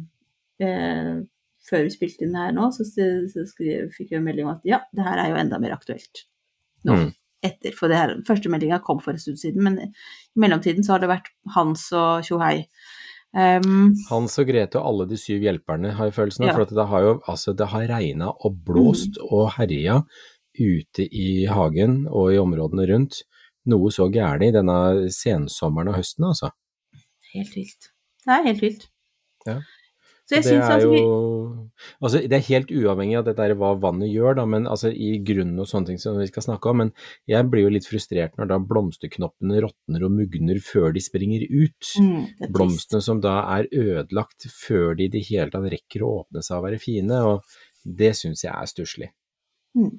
eh, 0.67 1.23
Før 1.63 1.85
vi 1.85 1.93
spilte 1.93 2.25
inn 2.25 2.35
her 2.35 2.51
nå, 2.55 2.69
så, 2.75 2.83
så 2.83 3.43
skrev, 3.47 3.89
fikk 3.95 4.11
vi 4.11 4.19
en 4.19 4.25
melding 4.25 4.47
om 4.49 4.55
at 4.57 4.65
ja, 4.67 4.81
det 4.95 5.05
her 5.05 5.21
er 5.21 5.29
jo 5.31 5.39
enda 5.39 5.59
mer 5.63 5.75
aktuelt 5.77 6.25
nå. 6.83 6.97
Mm. 6.99 7.11
Etter, 7.43 7.73
for 7.75 7.91
det 7.91 7.97
her, 7.99 8.11
første 8.27 8.51
meldinga 8.51 8.79
kom 8.83 9.01
for 9.03 9.15
en 9.15 9.19
stund 9.19 9.39
siden, 9.39 9.63
men 9.65 9.79
i 9.83 9.87
mellomtiden 10.39 10.83
så 10.83 10.95
har 10.95 11.03
det 11.03 11.09
vært 11.11 11.27
Hans 11.55 11.89
og 11.95 12.23
tjohei. 12.27 12.67
Um, 13.33 13.95
Hans 14.07 14.37
og 14.39 14.47
Grete 14.47 14.77
og 14.79 14.91
alle 14.91 15.07
de 15.09 15.17
syv 15.17 15.43
hjelperne 15.43 15.91
har 15.97 16.07
jeg 16.07 16.15
følelsen 16.19 16.45
av, 16.45 16.51
Ja. 16.51 16.53
for 16.55 16.67
at 16.67 16.75
det 16.77 16.85
har 16.91 17.01
jo 17.03 17.13
altså 17.33 17.55
det 17.57 17.67
har 17.71 17.87
regna 17.89 18.29
og 18.31 18.59
blåst 18.67 19.17
og 19.25 19.55
herja 19.57 20.03
ute 20.59 21.07
i 21.09 21.45
hagen 21.49 22.03
og 22.07 22.31
i 22.31 22.39
områdene 22.39 22.85
rundt. 22.91 23.23
Noe 23.65 23.91
så 23.95 24.09
gærent 24.11 24.53
denne 24.53 25.09
sensommeren 25.11 25.91
og 25.91 25.97
høsten, 25.99 26.27
altså. 26.29 26.51
helt 27.33 27.55
vilt. 27.55 27.89
Det 28.23 28.35
er 28.35 28.43
helt 28.47 28.61
vilt. 28.61 28.89
Ja. 29.47 29.59
Jeg 30.33 30.41
det 30.41 30.49
syns 30.49 30.69
er 30.71 30.85
jo 30.87 30.99
Altså, 31.99 32.21
det 32.29 32.37
er 32.37 32.45
helt 32.47 32.69
uavhengig 32.71 33.17
av 33.19 33.25
dette 33.27 33.47
hva 33.59 33.73
vannet 33.81 34.11
gjør, 34.11 34.37
da, 34.37 34.45
men 34.47 34.67
altså 34.69 34.91
i 34.91 35.17
grunnen 35.25 35.59
og 35.59 35.67
sånne 35.67 35.91
ting 35.91 35.99
som 35.99 36.15
vi 36.19 36.29
skal 36.29 36.45
snakke 36.45 36.71
om. 36.71 36.79
Men 36.83 36.91
jeg 37.29 37.47
blir 37.51 37.65
jo 37.65 37.73
litt 37.73 37.87
frustrert 37.89 38.37
når 38.39 38.51
da 38.53 38.59
blomsterknoppene 38.69 39.59
råtner 39.65 40.05
og 40.07 40.15
mugner 40.15 40.61
før 40.63 40.93
de 40.95 41.03
springer 41.03 41.43
ut. 41.49 41.91
mm, 41.99 42.23
det 42.39 42.51
blomstene 42.55 43.03
som 43.03 43.19
da 43.23 43.35
er 43.57 43.67
ødelagt 43.71 44.47
før 44.53 44.95
de 44.99 45.09
i 45.09 45.11
det 45.11 45.25
hele 45.27 45.51
tatt 45.51 45.67
rekker 45.75 46.05
å 46.05 46.15
åpne 46.21 46.45
seg 46.45 46.59
og 46.59 46.67
være 46.69 46.81
fine, 46.81 47.19
og 47.27 47.43
det 47.83 48.13
syns 48.19 48.45
jeg 48.45 48.53
er 48.53 48.71
stusslig. 48.71 49.11
Mm. 49.75 49.95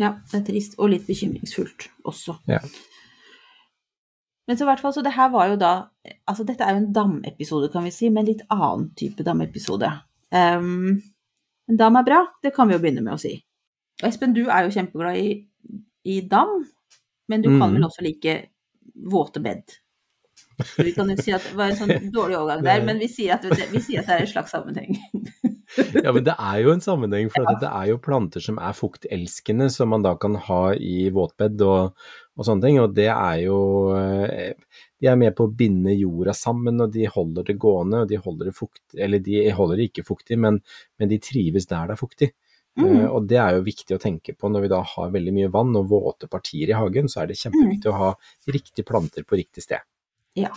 Ja, 0.00 0.14
det 0.30 0.40
er 0.40 0.44
trist, 0.50 0.76
og 0.78 0.92
litt 0.92 1.06
bekymringsfullt 1.08 1.90
også. 2.08 2.38
Ja. 2.50 2.62
Men 4.46 4.56
så 4.58 4.62
i 4.64 4.68
hvert 4.68 4.80
fall, 4.82 4.92
så 4.94 5.02
det 5.02 5.12
her 5.16 5.30
var 5.34 5.48
jo 5.50 5.56
da 5.58 5.72
Altså 6.28 6.44
dette 6.46 6.62
er 6.62 6.76
jo 6.76 6.82
en 6.84 6.92
damepisode, 6.94 7.70
kan 7.72 7.82
vi 7.86 7.90
si, 7.94 8.08
men 8.14 8.26
litt 8.28 8.44
annen 8.50 8.88
type 8.98 9.24
damepisode. 9.26 9.88
Um, 10.30 11.00
en 11.70 11.78
dam 11.80 11.96
er 11.98 12.06
bra, 12.06 12.20
det 12.42 12.52
kan 12.54 12.68
vi 12.70 12.76
jo 12.76 12.82
begynne 12.82 13.02
med 13.02 13.14
å 13.16 13.18
si. 13.18 13.32
Og 14.02 14.06
Espen, 14.10 14.34
du 14.36 14.44
er 14.46 14.66
jo 14.68 14.74
kjempeglad 14.76 15.18
i, 15.18 15.32
i 16.06 16.20
dam, 16.30 16.60
men 17.28 17.42
du 17.42 17.48
kan 17.56 17.70
Mhm. 17.70 17.74
vel 17.80 17.88
også 17.88 18.04
like 18.06 18.36
våte 19.10 19.42
bed. 19.42 19.62
Vi 20.78 20.92
kan 20.96 21.10
jo 21.10 21.16
si 21.20 21.32
at 21.36 21.42
det 21.44 21.56
var 21.58 21.70
en 21.72 21.76
sånn 21.76 22.10
dårlig 22.14 22.36
overgang 22.38 22.62
der, 22.64 22.84
men 22.86 22.98
vi 23.02 23.08
sier 23.12 23.34
at 23.34 23.44
vi 23.44 23.80
sier 23.82 24.00
at 24.00 24.06
det 24.06 24.14
er 24.14 24.20
en 24.24 24.34
slags 24.34 24.54
sammenheng. 24.54 24.96
Ja, 26.04 26.12
men 26.14 26.22
det 26.24 26.32
er 26.38 26.60
jo 26.62 26.70
en 26.72 26.80
sammenheng, 26.80 27.26
for 27.34 27.44
det 27.60 27.66
er 27.68 27.88
jo 27.90 27.96
planter 27.98 28.40
som 28.40 28.56
er 28.62 28.72
fuktelskende, 28.72 29.66
som 29.74 29.90
man 29.90 30.04
da 30.06 30.14
kan 30.14 30.36
ha 30.46 30.60
i 30.78 31.10
våtbed 31.12 31.60
og, 31.66 31.96
og 32.36 32.44
sånne 32.44 32.66
ting, 32.66 32.78
og 32.82 32.94
det 32.96 33.08
er 33.12 33.42
jo 33.46 33.58
eh, 33.96 34.56
De 35.00 35.08
er 35.08 35.16
med 35.20 35.34
på 35.36 35.46
å 35.46 35.52
binde 35.52 35.94
jorda 35.96 36.34
sammen, 36.36 36.80
og 36.84 36.92
de 36.92 37.06
holder 37.08 37.46
det 37.48 37.56
gående, 37.60 38.02
og 38.04 38.10
de 38.10 38.20
holder 38.20 38.50
det 38.50 38.56
fuktig 38.56 39.00
Eller 39.06 39.22
de 39.24 39.44
holder 39.56 39.80
det 39.80 39.88
ikke 39.90 40.04
fuktig, 40.06 40.38
men, 40.40 40.60
men 41.00 41.12
de 41.12 41.20
trives 41.22 41.68
der 41.70 41.88
det 41.88 41.96
er 41.96 42.00
fuktig. 42.00 42.30
Mm. 42.76 42.86
Eh, 42.90 43.06
og 43.08 43.26
det 43.30 43.40
er 43.40 43.56
jo 43.56 43.64
viktig 43.66 43.96
å 43.96 44.00
tenke 44.02 44.34
på 44.36 44.50
når 44.52 44.66
vi 44.66 44.72
da 44.72 44.82
har 44.84 45.12
veldig 45.14 45.34
mye 45.36 45.52
vann 45.52 45.76
og 45.80 45.88
våte 45.92 46.28
partier 46.32 46.72
i 46.72 46.76
hagen, 46.76 47.08
så 47.08 47.22
er 47.22 47.30
det 47.30 47.38
kjempeviktig 47.40 47.92
å 47.92 48.00
ha 48.02 48.10
riktige 48.52 48.88
planter 48.88 49.24
på 49.24 49.40
riktig 49.40 49.64
sted. 49.64 49.84
Ja. 50.36 50.52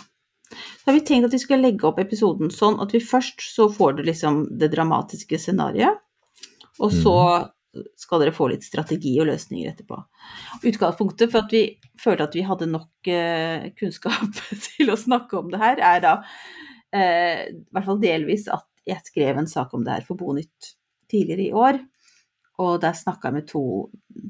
Så 0.50 0.90
har 0.90 0.96
vi 0.96 1.04
tenkt 1.06 1.28
at 1.28 1.36
vi 1.36 1.40
skal 1.40 1.62
legge 1.62 1.86
opp 1.88 2.00
episoden 2.02 2.50
sånn 2.52 2.80
at 2.82 2.92
vi 2.92 3.00
først 3.00 3.40
så 3.54 3.70
får 3.72 3.96
du 3.98 4.04
liksom 4.08 4.42
det 4.60 4.72
dramatiske 4.74 5.38
scenarioet, 5.38 6.02
og 6.80 6.92
så 6.92 7.16
skal 7.96 8.20
dere 8.24 8.34
få 8.34 8.48
litt 8.50 8.64
strategi 8.66 9.12
og 9.22 9.28
løsninger 9.28 9.70
etterpå. 9.70 9.98
Utgangspunktet 10.66 11.30
for 11.30 11.44
at 11.44 11.52
vi 11.54 11.62
følte 12.00 12.26
at 12.26 12.34
vi 12.34 12.42
hadde 12.46 12.66
nok 12.70 13.10
eh, 13.12 13.68
kunnskap 13.78 14.40
til 14.66 14.90
å 14.90 14.98
snakke 14.98 15.38
om 15.38 15.50
det 15.52 15.60
her, 15.62 15.78
er 15.78 16.02
da 16.04 16.14
eh, 16.92 17.46
i 17.52 17.62
hvert 17.70 17.86
fall 17.86 18.00
delvis 18.02 18.48
at 18.50 18.66
jeg 18.88 19.04
skrev 19.06 19.38
en 19.38 19.46
sak 19.50 19.74
om 19.76 19.84
det 19.86 19.92
her 19.98 20.06
for 20.06 20.18
Bonytt 20.18 20.72
tidligere 21.10 21.46
i 21.46 21.52
år. 21.54 21.78
Og 22.60 22.80
der 22.82 22.96
snakka 22.96 23.28
jeg 23.30 23.38
med 23.38 23.46
to 23.48 23.62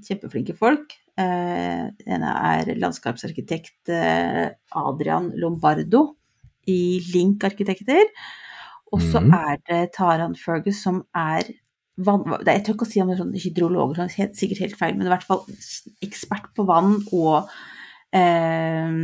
kjempeflinke 0.06 0.54
folk. 0.58 0.92
Den 1.16 1.96
ene 2.06 2.30
er 2.54 2.68
landskapsarkitekt 2.78 3.90
eh, 3.92 4.52
Adrian 4.78 5.32
Lombardo 5.40 6.04
i 6.70 7.00
Link 7.10 7.42
Arkitekter. 7.48 8.06
Og 8.92 9.02
så 9.02 9.20
Mhm. 9.20 9.34
er 9.34 9.58
det 9.68 9.92
Taran 9.96 10.36
Fergus 10.38 10.82
som 10.82 11.02
er 11.14 11.42
vann... 12.06 12.24
Jeg 12.46 12.64
tør 12.66 12.76
ikke 12.76 12.86
å 12.86 12.90
si 12.90 13.02
om 13.02 13.10
det 13.10 13.16
er 13.16 13.22
sånn 13.22 13.36
hydrolog, 13.44 13.94
det 13.96 14.04
er 14.06 14.16
helt, 14.18 14.36
sikkert 14.38 14.64
helt 14.64 14.78
feil, 14.80 14.96
men 14.98 15.08
i 15.08 15.12
hvert 15.12 15.26
fall 15.26 15.44
ekspert 16.04 16.50
på 16.56 16.66
vann 16.68 16.96
og 17.16 17.50
eh, 18.16 18.96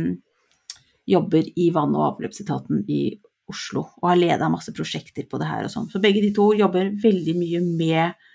jobber 1.07 1.51
i 1.55 1.69
vann- 1.75 1.95
og 1.97 2.05
avløpsetaten 2.11 2.83
i 2.91 3.01
Oslo 3.47 3.85
og 4.01 4.09
har 4.09 4.19
leda 4.19 4.49
masse 4.51 4.73
prosjekter 4.75 5.23
på 5.29 5.39
det 5.39 5.47
her 5.47 5.67
og 5.67 5.71
sånn. 5.71 5.87
Så 5.91 6.01
begge 6.03 6.19
de 6.19 6.33
to 6.35 6.49
jobber 6.57 6.89
veldig 7.03 7.35
mye 7.39 7.61
med 7.63 8.25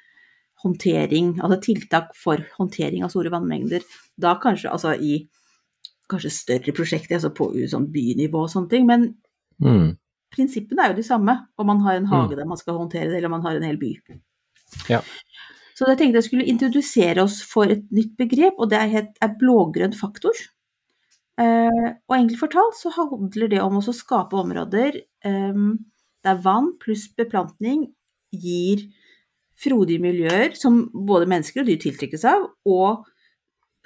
håndtering, 0.62 1.34
altså 1.42 1.58
tiltak 1.60 2.12
for 2.16 2.40
håndtering 2.56 3.04
av 3.04 3.10
store 3.12 3.32
vannmengder. 3.34 3.84
Da 4.16 4.36
kanskje 4.40 4.70
altså 4.72 4.94
i 4.94 5.18
kanskje 6.12 6.32
større 6.32 6.74
prosjekter, 6.76 7.18
altså 7.18 7.32
på 7.34 7.50
sånn 7.68 7.90
bynivå 7.92 8.46
og 8.46 8.52
sånne 8.52 8.72
ting, 8.72 8.86
men 8.88 9.12
Mm. 9.62 9.96
prinsippene 10.34 10.82
er 10.82 10.90
jo 10.90 10.96
de 10.96 11.04
samme, 11.06 11.34
om 11.60 11.66
man 11.66 11.80
har 11.84 11.94
en 11.94 12.06
hage 12.10 12.34
der 12.36 12.48
man 12.48 12.56
skal 12.58 12.74
håndtere 12.74 13.10
det, 13.10 13.16
eller 13.16 13.28
om 13.28 13.36
man 13.36 13.44
har 13.44 13.54
en 13.54 13.62
hel 13.62 13.76
by. 13.78 13.92
Ja. 14.90 15.02
Så 15.76 15.88
jeg 15.88 15.98
tenkte 15.98 16.20
jeg 16.20 16.28
skulle 16.28 16.48
introdusere 16.50 17.24
oss 17.24 17.40
for 17.48 17.70
et 17.72 17.84
nytt 17.94 18.12
begrep, 18.20 18.58
og 18.60 18.70
det 18.70 18.80
er, 18.80 19.06
er 19.22 19.38
blågrønn 19.40 19.94
faktor. 19.96 20.36
Eh, 21.40 21.86
og 22.08 22.16
enkelt 22.16 22.40
fortalt 22.42 22.76
så 22.76 22.92
handler 22.92 23.50
det 23.50 23.62
om 23.64 23.78
å 23.80 23.94
skape 23.96 24.36
områder 24.36 24.98
eh, 25.00 25.62
der 26.22 26.42
vann 26.44 26.74
pluss 26.82 27.06
beplantning 27.18 27.86
gir 28.32 28.84
frodige 29.62 30.02
miljøer 30.02 30.54
som 30.58 30.84
både 30.92 31.28
mennesker 31.30 31.62
og 31.62 31.70
dyr 31.70 31.80
tiltrekkes 31.82 32.26
av, 32.28 32.46
og 32.68 33.08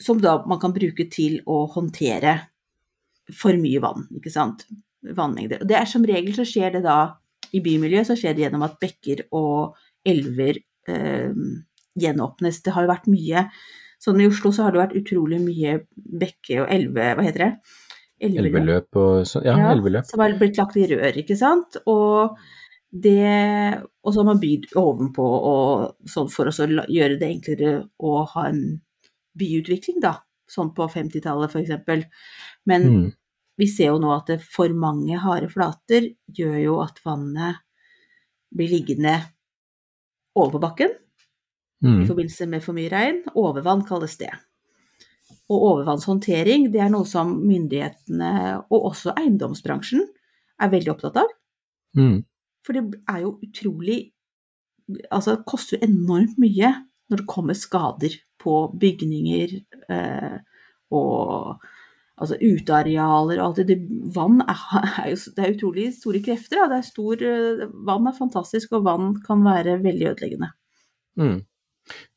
som 0.03 0.21
da 0.21 0.39
man 0.49 0.61
kan 0.61 0.75
bruke 0.77 1.07
til 1.13 1.39
å 1.49 1.65
håndtere 1.73 2.39
for 3.35 3.57
mye 3.59 3.81
vann, 3.83 4.07
ikke 4.17 4.33
sant. 4.33 4.67
Vannmengder. 5.07 5.63
Og 5.63 5.71
det 5.71 5.77
er 5.79 5.89
som 5.89 6.05
regel 6.07 6.35
så 6.35 6.45
skjer 6.47 6.77
det 6.77 6.83
da 6.87 7.17
i 7.55 7.61
bymiljøet, 7.63 8.09
så 8.09 8.17
skjer 8.19 8.35
det 8.35 8.47
gjennom 8.47 8.65
at 8.67 8.79
bekker 8.83 9.27
og 9.37 9.77
elver 10.07 10.59
gjenåpnes. 10.87 12.63
Det 12.63 12.73
har 12.77 12.87
jo 12.87 12.93
vært 12.93 13.11
mye 13.13 13.49
Sånn 14.03 14.21
i 14.21 14.27
Oslo 14.29 14.51
så 14.53 14.67
har 14.67 14.75
det 14.75 14.81
vært 14.83 14.97
utrolig 15.01 15.39
mye 15.41 15.79
bekke- 15.97 16.59
og 16.61 16.69
elve... 16.71 17.07
Hva 17.17 17.23
heter 17.25 17.43
det? 17.47 17.49
Elveløp 18.29 18.99
og 19.01 19.23
sånn. 19.29 19.47
Ja, 19.49 19.55
Ja, 19.57 19.71
elveløp. 19.73 20.05
Som 20.05 20.21
har 20.21 20.35
blitt 20.37 20.59
lagt 20.61 20.77
i 20.77 20.85
rør, 20.91 21.17
ikke 21.17 21.37
sant. 21.37 21.79
Og 21.89 22.37
det 22.93 23.81
Og 24.05 24.13
så 24.13 24.21
har 24.21 24.29
man 24.29 24.41
bygd 24.41 24.77
ovenpå 24.77 25.25
og 25.25 26.09
sånn 26.13 26.29
for 26.33 26.49
å 26.49 26.53
så 26.55 26.69
gjøre 26.69 27.17
det 27.19 27.29
enklere 27.29 27.73
å 27.99 28.13
ha 28.35 28.45
en 28.51 28.83
byutvikling, 29.37 29.99
da. 30.05 30.19
Sånn 30.49 30.75
på 30.77 30.87
50-tallet, 30.93 31.51
for 31.53 31.61
eksempel. 31.65 32.05
Men 32.67 32.83
Mm. 32.91 33.13
vi 33.59 33.67
ser 33.67 33.87
jo 33.95 33.99
nå 33.99 34.13
at 34.15 34.27
det 34.27 34.43
for 34.43 34.69
mange 34.69 35.17
harde 35.19 35.49
flater 35.49 36.13
gjør 36.29 36.63
jo 36.63 36.81
at 36.85 37.01
vannet 37.05 37.57
blir 38.55 38.69
liggende 38.69 39.17
over 40.37 40.57
på 40.57 40.63
bakken 40.67 40.93
i 41.85 41.87
Mm. 41.87 42.07
forbindelse 42.09 42.47
med 42.49 42.63
for 42.65 42.73
mye 42.73 42.89
regn. 42.91 43.19
Overvann 43.37 43.83
kalles 43.87 44.17
det. 44.17 44.31
Og 45.51 45.63
overvannshåndtering 45.71 46.71
det 46.73 46.81
er 46.81 46.89
noe 46.91 47.05
som 47.07 47.35
myndighetene 47.47 48.63
og 48.71 48.87
også 48.93 49.13
eiendomsbransjen 49.17 50.07
er 50.61 50.71
veldig 50.73 50.95
opptatt 50.95 51.17
av. 51.21 51.29
Mm. 51.97 52.25
For 52.65 52.73
det 52.73 53.01
er 53.09 53.21
jo 53.27 53.39
utrolig 53.43 54.13
Altså, 55.11 55.35
det 55.35 55.47
koster 55.51 55.77
jo 55.77 55.87
enormt 55.89 56.37
mye 56.39 56.69
når 57.11 57.17
det 57.19 57.27
kommer 57.27 57.55
skader 57.59 58.13
på 58.39 58.71
bygninger 58.79 59.57
eh, 59.91 60.37
og 60.95 61.59
altså 62.21 62.39
utearealer 62.41 63.41
og 63.41 63.45
alt 63.51 63.67
det. 63.69 63.79
vann 64.15 64.41
er, 64.47 64.63
er 65.05 65.11
jo 65.13 65.19
Det 65.37 65.45
er 65.45 65.57
utrolig 65.57 65.89
store 65.99 66.23
krefter. 66.25 66.63
Ja. 66.63 66.69
Det 66.73 66.79
er 66.79 66.89
stor, 66.93 67.27
eh, 67.33 67.67
vann 67.89 68.07
er 68.09 68.17
fantastisk, 68.17 68.73
og 68.73 68.85
vann 68.89 69.13
kan 69.27 69.45
være 69.45 69.81
veldig 69.85 70.15
ødeleggende. 70.15 70.53
Mm. 71.19 71.45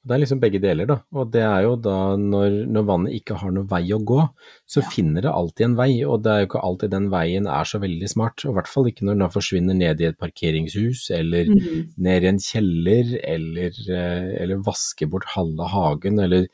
Det 0.01 0.15
er 0.15 0.21
liksom 0.23 0.39
begge 0.41 0.57
deler, 0.63 0.87
da. 0.89 0.95
Og 1.13 1.27
det 1.29 1.43
er 1.45 1.61
jo 1.67 1.75
da 1.77 2.15
når, 2.17 2.55
når 2.73 2.85
vannet 2.87 3.13
ikke 3.19 3.35
har 3.37 3.51
noen 3.53 3.67
vei 3.69 3.83
å 3.93 3.99
gå, 4.01 4.17
så 4.65 4.81
Ja. 4.81 4.87
finner 4.89 5.21
det 5.21 5.29
alltid 5.29 5.65
en 5.67 5.75
vei, 5.77 5.91
og 6.03 6.23
det 6.23 6.31
er 6.31 6.39
jo 6.39 6.47
ikke 6.47 6.63
alltid 6.65 6.89
den 6.95 7.09
veien 7.11 7.45
er 7.45 7.63
så 7.69 7.77
veldig 7.83 8.09
smart. 8.09 8.45
Og 8.45 8.51
i 8.51 8.55
hvert 8.57 8.71
fall 8.71 8.89
ikke 8.89 9.05
når 9.05 9.19
den 9.19 9.29
forsvinner 9.35 9.77
ned 9.77 10.01
i 10.01 10.05
et 10.09 10.17
parkeringshus, 10.17 11.11
eller 11.11 11.45
Mhm. 11.45 11.93
ned 11.97 12.23
i 12.23 12.27
en 12.31 12.39
kjeller, 12.39 13.19
eller, 13.23 13.69
eh, 13.93 14.41
eller 14.41 14.63
vasker 14.65 15.07
bort 15.07 15.25
halve 15.35 15.67
hagen, 15.69 16.17
eller 16.19 16.47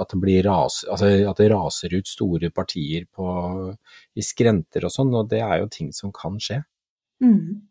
at 0.00 0.12
det, 0.12 0.18
blir 0.20 0.44
ras, 0.46 0.82
altså 0.90 1.10
at 1.30 1.40
det 1.40 1.48
raser 1.52 1.94
ut 1.94 2.08
store 2.08 2.50
partier 2.54 3.06
på, 3.10 3.26
i 4.14 4.24
skrenter 4.24 4.86
og 4.86 4.94
sånn, 4.94 5.12
og 5.18 5.30
det 5.32 5.42
er 5.44 5.62
jo 5.62 5.70
ting 5.72 5.92
som 5.96 6.12
kan 6.14 6.38
skje. 6.42 6.62
Mm. 7.22 7.62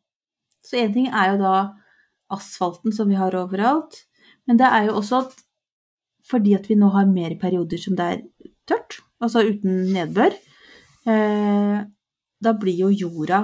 Så 0.65 0.79
én 0.81 0.93
ting 0.93 1.09
er 1.09 1.33
jo 1.33 1.41
da 1.41 1.55
asfalten 2.31 2.93
som 2.95 3.09
vi 3.11 3.19
har 3.19 3.35
overalt, 3.35 4.03
men 4.47 4.59
det 4.59 4.69
er 4.69 4.89
jo 4.89 4.99
også 5.01 5.23
at 5.25 5.39
fordi 6.31 6.53
at 6.55 6.67
vi 6.69 6.77
nå 6.79 6.91
har 6.93 7.09
mer 7.09 7.33
perioder 7.41 7.81
som 7.81 7.97
det 7.97 8.05
er 8.07 8.21
tørt, 8.69 9.01
altså 9.23 9.43
uten 9.47 9.89
nedbør, 9.91 10.35
eh, 11.09 11.79
da 12.41 12.53
blir 12.57 12.85
jo 12.85 12.91
jorda 12.93 13.41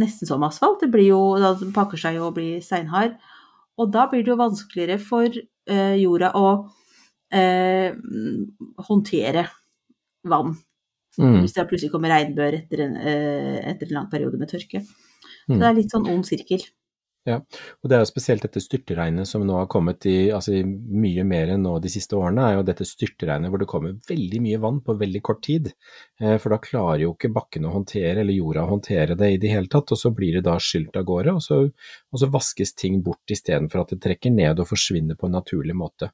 nesten 0.00 0.28
som 0.28 0.44
asfalt. 0.46 0.80
Det 0.82 0.90
blir 0.92 1.10
jo, 1.10 1.20
da 1.40 1.54
pakker 1.74 2.00
seg 2.00 2.18
jo 2.18 2.28
og 2.28 2.36
blir 2.38 2.60
steinhard. 2.64 3.16
Og 3.80 3.90
da 3.92 4.06
blir 4.10 4.24
det 4.24 4.32
jo 4.32 4.40
vanskeligere 4.40 4.98
for 5.02 5.28
eh, 5.30 5.96
jorda 6.00 6.32
å 6.36 6.46
eh, 7.32 7.94
håndtere 8.88 9.46
vann. 10.28 10.56
Mm. 11.18 11.40
Hvis 11.42 11.54
det 11.56 11.68
plutselig 11.68 11.92
kommer 11.92 12.12
regnbør 12.14 12.54
etter 12.62 12.84
en, 12.86 12.96
eh, 12.96 13.60
etter 13.72 13.88
en 13.90 13.96
lang 14.00 14.10
periode 14.10 14.38
med 14.38 14.48
tørke. 14.50 14.82
Så 14.84 15.56
Mm. 15.56 15.58
det 15.58 15.66
er 15.66 15.74
litt 15.74 15.90
sånn 15.90 16.08
ond 16.08 16.24
sirkel. 16.24 16.62
Og 17.30 17.88
det 17.88 17.96
er 17.96 18.00
jo 18.00 18.08
spesielt 18.08 18.42
dette 18.42 18.62
styrtregnet 18.62 19.28
som 19.28 19.42
nå 19.46 19.54
har 19.58 19.68
kommet 19.70 20.06
i, 20.08 20.30
altså 20.32 20.54
i 20.56 20.62
mye 20.64 21.24
mer 21.28 21.52
enn 21.52 21.62
nå 21.66 21.74
de 21.82 21.90
siste 21.92 22.16
årene, 22.16 22.46
er 22.46 22.56
jo 22.56 22.64
dette 22.66 22.86
styrtregnet 22.88 23.52
hvor 23.52 23.60
det 23.60 23.68
kommer 23.70 23.98
veldig 24.08 24.40
mye 24.40 24.60
vann 24.62 24.80
på 24.80 24.96
veldig 24.98 25.22
kort 25.22 25.42
tid. 25.44 25.72
Eh, 26.20 26.38
For 26.38 26.50
da 26.54 26.58
klarer 26.58 27.04
jo 27.04 27.12
ikke 27.14 27.32
bakken 27.32 27.68
å 27.68 27.74
håndtere, 27.74 28.20
eller 28.20 28.32
jorda 28.32 28.64
å 28.64 28.72
håndtere 28.72 29.16
det 29.20 29.32
i 29.34 29.36
det 29.42 29.52
hele 29.52 29.68
tatt, 29.68 29.92
og 29.92 29.98
så 30.00 30.14
blir 30.14 30.38
det 30.38 30.44
da 30.48 30.56
skylt 30.56 30.96
av 30.96 31.04
gårde, 31.04 31.36
og 31.36 31.42
så, 31.44 31.60
og 31.68 32.18
så 32.22 32.30
vaskes 32.30 32.74
ting 32.74 33.02
bort 33.02 33.28
istedenfor 33.28 33.84
at 33.84 33.94
det 33.94 34.00
trekker 34.00 34.32
ned 34.32 34.58
og 34.58 34.70
forsvinner 34.72 35.18
på 35.20 35.28
en 35.28 35.36
naturlig 35.38 35.76
måte. 35.76 36.10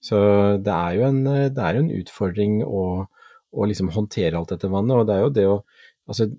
Så 0.00 0.18
det 0.64 0.74
er 0.74 0.96
jo 0.96 1.06
en, 1.10 1.24
er 1.28 1.78
en 1.78 1.90
utfordring 1.92 2.60
å, 2.64 2.84
å 3.52 3.68
liksom 3.68 3.92
håndtere 3.94 4.38
alt 4.38 4.54
dette 4.54 4.70
vannet, 4.72 4.96
og 4.96 5.08
det 5.08 5.16
er 5.16 5.26
jo 5.26 5.34
det 5.36 5.48
å 5.50 5.58
altså 6.10 6.30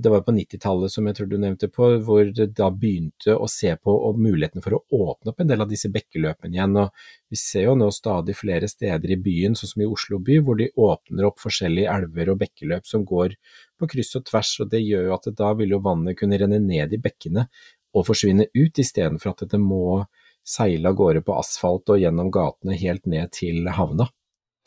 det 0.00 0.08
var 0.08 0.22
på 0.24 0.32
90-tallet, 0.32 0.92
som 0.92 1.06
jeg 1.06 1.16
tror 1.18 1.28
du 1.28 1.36
nevnte 1.40 1.68
på, 1.68 1.88
hvor 2.06 2.28
det 2.32 2.46
da 2.56 2.70
begynte 2.70 3.34
å 3.34 3.48
se 3.50 3.74
på 3.76 3.92
muligheten 4.16 4.62
for 4.62 4.76
å 4.76 4.82
åpne 5.10 5.32
opp 5.32 5.42
en 5.42 5.50
del 5.50 5.64
av 5.64 5.68
disse 5.68 5.90
bekkeløpene 5.92 6.54
igjen. 6.56 6.76
og 6.78 6.94
Vi 7.28 7.36
ser 7.40 7.66
jo 7.66 7.74
nå 7.76 7.90
stadig 7.92 8.36
flere 8.38 8.68
steder 8.70 9.10
i 9.10 9.18
byen, 9.20 9.56
sånn 9.58 9.72
som 9.72 9.82
i 9.82 9.88
Oslo 9.90 10.20
by, 10.24 10.38
hvor 10.40 10.58
de 10.60 10.70
åpner 10.78 11.28
opp 11.28 11.42
forskjellige 11.42 11.90
elver 11.90 12.32
og 12.32 12.40
bekkeløp 12.44 12.86
som 12.88 13.04
går 13.04 13.36
på 13.80 13.90
kryss 13.90 14.14
og 14.16 14.26
tvers. 14.30 14.54
og 14.62 14.70
Det 14.72 14.80
gjør 14.80 15.08
jo 15.10 15.16
at 15.18 15.30
da 15.42 15.52
vil 15.58 15.76
jo 15.76 15.82
vannet 15.84 16.18
kunne 16.18 16.38
renne 16.40 16.62
ned 16.62 16.94
i 16.94 17.02
bekkene 17.02 17.48
og 17.94 18.06
forsvinne 18.08 18.48
ut, 18.54 18.78
istedenfor 18.78 19.34
at 19.34 19.48
det 19.50 19.60
må 19.60 20.04
seile 20.44 20.90
av 20.90 20.98
gårde 20.98 21.22
på 21.24 21.34
asfalt 21.40 21.90
og 21.90 22.00
gjennom 22.02 22.30
gatene 22.34 22.76
helt 22.78 23.06
ned 23.08 23.32
til 23.32 23.68
havna. 23.72 24.06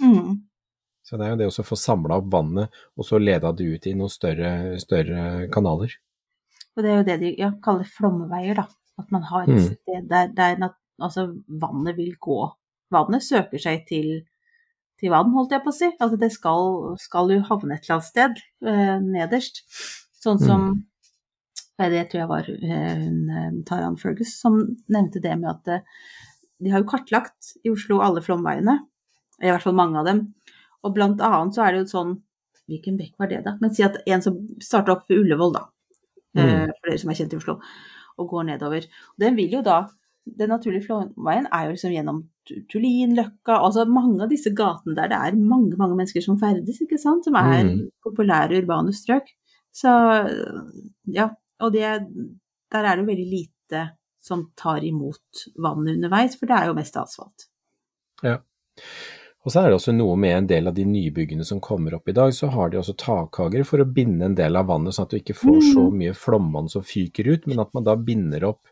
Mm. 0.02 0.44
Så 1.06 1.16
det 1.18 1.26
er 1.28 1.36
jo 1.36 1.40
det 1.40 1.48
å 1.48 1.64
få 1.64 1.78
samla 1.80 2.18
opp 2.20 2.32
vannet, 2.34 2.74
og 2.98 3.06
så 3.08 3.20
leda 3.22 3.54
det 3.56 3.68
ut 3.70 3.86
i 3.88 3.94
noen 3.96 4.12
større, 4.12 4.52
større 4.82 5.48
kanaler. 5.54 5.94
Og 6.76 6.84
det 6.84 6.90
er 6.92 6.98
jo 6.98 7.06
det 7.08 7.20
de 7.22 7.30
ja, 7.40 7.52
kaller 7.64 7.88
flommeveier, 7.90 8.60
da. 8.60 8.68
At 8.98 9.14
man 9.14 9.24
har 9.30 9.46
et 9.46 9.54
Mm. 9.54 9.68
sted 9.78 10.10
der, 10.10 10.28
der 10.34 10.74
altså, 11.00 11.28
vannet 11.48 11.96
vil 11.98 12.16
gå. 12.20 12.40
Vannet 12.92 13.24
søker 13.24 13.62
seg 13.62 13.86
til, 13.88 14.26
til 15.00 15.12
vann, 15.14 15.32
holdt 15.34 15.52
jeg 15.54 15.64
på 15.64 15.70
å 15.70 15.78
si. 15.78 15.90
Altså 16.00 16.18
det 16.20 16.32
skal, 16.34 16.98
skal 17.00 17.32
jo 17.32 17.40
havne 17.46 17.78
et 17.78 17.86
eller 17.86 18.00
annet 18.00 18.10
sted 18.10 18.44
eh, 18.66 18.98
nederst. 19.06 19.64
Sånn 20.18 20.40
som 20.42 20.68
eh, 20.74 20.84
Det 21.78 22.04
tror 22.10 22.22
jeg 22.24 22.30
var 22.32 22.48
eh, 22.50 22.94
hun, 23.04 23.18
eh, 23.30 23.50
Taran 23.68 23.98
Fergus 24.02 24.32
som 24.42 24.56
nevnte 24.90 25.22
det 25.22 25.36
med 25.38 25.52
at 25.52 25.68
eh, 25.76 25.84
de 26.58 26.72
har 26.74 26.82
jo 26.82 26.90
kartlagt 26.90 27.52
i 27.64 27.70
Oslo 27.70 28.00
alle 28.02 28.24
flomveiene. 28.26 28.80
I 29.44 29.52
hvert 29.52 29.62
fall 29.62 29.78
mange 29.78 30.00
av 30.00 30.08
dem. 30.10 30.24
Og 30.82 30.96
blant 30.96 31.22
annet 31.22 31.54
så 31.54 31.66
er 31.66 31.76
det 31.76 31.84
jo 31.86 31.92
sånn 31.94 32.16
Hvilken 32.68 32.98
bekk 33.00 33.14
var 33.22 33.30
det, 33.32 33.38
da? 33.46 33.54
Men 33.62 33.72
si 33.72 33.80
at 33.86 33.94
en 34.12 34.20
som 34.20 34.42
starter 34.60 34.92
opp 34.92 35.06
ved 35.08 35.22
Ullevål, 35.22 35.54
da. 35.56 35.62
Mm. 36.36 36.74
For 36.74 36.90
dere 36.90 36.98
som 37.00 37.12
er 37.14 37.16
kjent 37.16 37.32
i 37.32 37.38
Oslo. 37.40 37.54
Og 38.20 38.28
går 38.28 38.44
nedover. 38.50 38.84
Den 39.16 39.38
vil 39.38 39.54
jo 39.56 39.62
da 39.64 39.78
den 40.28 40.52
naturlige 40.52 40.84
flomveien 40.84 41.48
er 41.48 41.70
jo 41.70 41.78
liksom 41.78 41.94
gjennom 41.96 42.20
Tullinløkka, 42.74 43.56
altså 43.56 43.86
mange 43.88 44.20
av 44.26 44.34
disse 44.34 44.52
gatene 44.52 44.98
der 44.98 45.08
det 45.14 45.20
er 45.30 45.40
mange, 45.40 45.78
mange 45.80 45.96
mennesker 45.96 46.26
som 46.26 46.36
ferdes, 46.42 46.82
ikke 46.84 47.00
sant, 47.00 47.24
som 47.24 47.40
er 47.40 47.64
Mm. 47.64 47.88
populære 48.04 48.60
urbane 48.60 48.92
strøk. 48.92 49.32
Så 49.72 49.88
ja, 51.08 51.30
og 51.64 51.74
det, 51.74 51.92
der 52.74 52.86
er 52.86 52.96
det 52.96 53.04
jo 53.04 53.12
veldig 53.12 53.30
lite 53.32 53.84
som 54.24 54.50
tar 54.60 54.84
imot 54.84 55.46
vannet 55.64 55.98
underveis, 55.98 56.36
for 56.40 56.50
det 56.50 56.58
er 56.58 56.70
jo 56.70 56.76
mest 56.78 56.98
asfalt. 57.00 57.48
Ja. 58.26 58.40
Og 59.48 59.54
så 59.54 59.62
er 59.62 59.70
det 59.70 59.78
også 59.78 59.94
noe 59.96 60.18
med 60.20 60.34
en 60.36 60.48
del 60.50 60.68
av 60.68 60.74
de 60.76 60.84
nybyggene 60.84 61.46
som 61.48 61.62
kommer 61.64 61.94
opp 61.96 62.10
i 62.12 62.16
dag, 62.16 62.34
så 62.36 62.50
har 62.52 62.72
de 62.72 62.82
også 62.82 62.98
takhager 63.00 63.64
for 63.68 63.80
å 63.80 63.88
binde 63.88 64.28
en 64.28 64.36
del 64.36 64.60
av 64.60 64.68
vannet, 64.68 64.96
sånn 64.96 65.08
at 65.08 65.14
du 65.14 65.22
ikke 65.22 65.38
får 65.40 65.62
så 65.70 65.86
mye 65.94 66.16
flomvann 66.18 66.68
som 66.72 66.84
fyker 66.84 67.30
ut, 67.32 67.48
men 67.48 67.62
at 67.64 67.72
man 67.78 67.86
da 67.88 67.96
binder 67.96 68.44
opp 68.50 68.68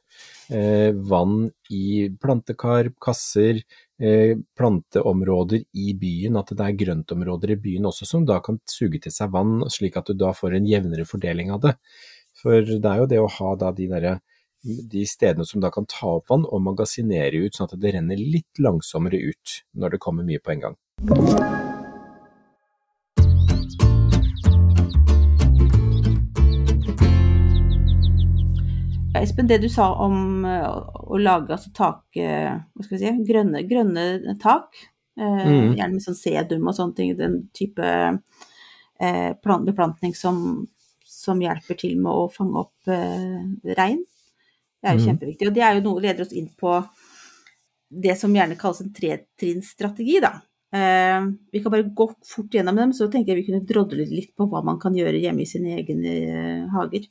eh, 0.51 0.91
vann 0.91 1.45
i 1.71 2.09
plantekar, 2.19 2.91
kasser, 2.99 3.61
eh, 4.03 4.35
planteområder 4.59 5.63
i 5.79 5.95
byen, 6.01 6.41
at 6.41 6.51
det 6.51 6.67
er 6.67 6.79
grøntområder 6.83 7.55
i 7.55 7.59
byen 7.69 7.87
også 7.87 8.09
som 8.11 8.27
da 8.27 8.41
kan 8.43 8.59
suge 8.67 8.99
til 9.05 9.15
seg 9.15 9.31
vann, 9.31 9.61
slik 9.71 9.95
at 10.01 10.11
du 10.11 10.19
da 10.19 10.33
får 10.35 10.57
en 10.59 10.67
jevnere 10.67 11.07
fordeling 11.07 11.55
av 11.55 11.63
det. 11.69 11.77
For 12.35 12.65
det 12.67 12.83
er 12.83 12.97
jo 12.99 13.07
det 13.07 13.19
å 13.23 13.29
ha 13.31 13.55
da 13.55 13.71
de 13.75 13.87
derre 13.91 14.17
de 14.65 15.03
stedene 15.05 15.45
som 15.45 15.61
da 15.61 15.69
kan 15.71 15.85
ta 15.85 16.15
opp 16.17 16.31
vann 16.31 16.45
og 16.49 16.63
magasinere 16.65 17.37
ut, 17.45 17.53
sånn 17.55 17.69
at 17.69 17.77
det 17.79 17.93
renner 17.93 18.17
litt 18.17 18.59
langsommere 18.59 19.19
ut 19.21 19.59
når 19.77 19.95
det 19.95 20.01
kommer 20.01 20.25
mye 20.25 20.41
på 20.41 20.55
en 20.55 20.63
gang. 20.63 20.75
Espen, 29.15 29.47
det 29.47 29.61
du 29.63 29.69
sa 29.71 29.87
om 30.03 30.43
eh, 30.45 30.65
å 30.67 31.17
lage 31.21 31.53
altså 31.55 31.71
tak, 31.73 32.03
eh, 32.19 32.57
si, 32.83 33.13
grønne, 33.29 33.63
grønne 33.69 34.35
tak, 34.41 34.75
eh, 35.17 35.45
Mm. 35.45 35.75
gjerne 35.77 35.93
med 35.93 36.03
sånn 36.03 36.19
sedum 36.19 36.67
og 36.67 36.75
sånne 36.75 36.95
ting, 36.95 37.15
den 37.17 37.37
type 37.53 37.85
eh, 38.99 39.31
beplantning 39.41 40.13
som, 40.15 40.67
som 41.25 41.41
hjelper 41.41 41.77
til 41.81 41.97
med 41.97 42.11
å 42.13 42.27
fange 42.33 42.61
opp 42.61 42.91
eh, 42.93 43.73
regn. 43.81 44.03
Det 44.81 44.91
er 44.91 44.97
jo 44.99 45.01
Mm. 45.01 45.07
kjempeviktig. 45.09 45.47
Og 45.49 45.55
det 45.55 45.63
er 45.65 45.75
jo 45.79 45.85
noe 45.89 46.01
leder 46.03 46.21
oss 46.27 46.33
inn 46.37 46.49
på 46.59 46.75
det 48.05 48.13
som 48.19 48.33
gjerne 48.35 48.57
kalles 48.59 48.81
en 48.83 48.93
tretrinnsstrategi, 48.93 50.19
da. 50.21 50.33
Eh, 50.75 51.25
vi 51.53 51.61
kan 51.63 51.71
bare 51.73 51.87
gå 51.95 52.07
fort 52.27 52.51
gjennom 52.53 52.75
dem, 52.75 52.91
så 52.93 53.07
tenker 53.11 53.33
jeg 53.33 53.43
vi 53.43 53.47
kunne 53.51 53.65
drodle 53.65 54.05
litt 54.09 54.33
på 54.35 54.47
hva 54.51 54.61
man 54.65 54.77
kan 54.81 54.93
gjøre 54.97 55.21
hjemme 55.21 55.41
i 55.45 55.49
sine 55.49 55.77
egne 55.79 56.13
eh, 56.13 56.65
hager 56.73 57.05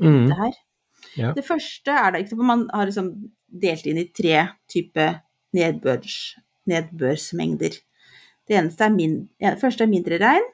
rundt 0.00 0.24
Mm. 0.24 0.28
det 0.30 0.38
her. 0.38 0.54
Ja. 1.16 1.32
Det 1.36 1.44
første 1.46 1.92
er 1.92 2.12
da, 2.14 2.18
ikke 2.18 2.30
sant, 2.34 2.46
man 2.48 2.66
har 2.72 2.86
liksom 2.88 3.10
delt 3.52 3.86
inn 3.86 3.98
i 4.00 4.08
tre 4.10 4.48
typer 4.72 5.20
nedbørs, 5.54 6.34
nedbørsmengder. 6.66 7.76
Det 8.48 8.56
eneste 8.58 8.84
er 8.86 8.90
min, 8.94 9.28
ja, 9.40 9.54
første 9.60 9.84
er 9.84 9.90
mindre 9.92 10.18
regn, 10.20 10.48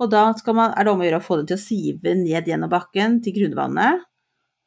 og 0.00 0.10
da 0.10 0.24
skal 0.38 0.56
man, 0.58 0.72
er 0.74 0.84
det 0.84 0.92
om 0.92 1.00
å 1.02 1.06
gjøre 1.06 1.20
å 1.22 1.24
få 1.24 1.36
det 1.40 1.46
til 1.52 1.58
å 1.58 1.62
sive 1.64 2.14
ned 2.18 2.48
gjennom 2.50 2.70
bakken 2.72 3.20
til 3.24 3.34
grunnvannet, 3.36 4.02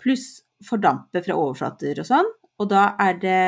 pluss 0.02 0.28
fordampe 0.66 1.22
fra 1.26 1.36
overflater 1.38 2.00
og 2.02 2.08
sånn. 2.08 2.30
Og 2.58 2.70
da 2.72 2.88
er 3.04 3.18
det 3.22 3.42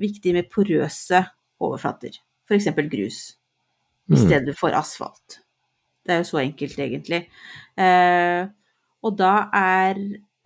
viktig 0.00 0.34
med 0.36 0.50
porøse 0.52 1.22
overflater, 1.62 2.18
f.eks. 2.48 2.70
grus, 2.92 3.20
i 4.10 4.14
Mm. 4.14 4.20
stedet 4.22 4.54
for 4.58 4.70
asfalt. 4.76 5.40
Det 6.06 6.12
er 6.14 6.18
jo 6.22 6.28
så 6.28 6.38
enkelt, 6.42 6.76
egentlig. 6.78 7.26
Eh, 7.76 8.46
og 9.02 9.16
da 9.18 9.48
er 9.52 9.96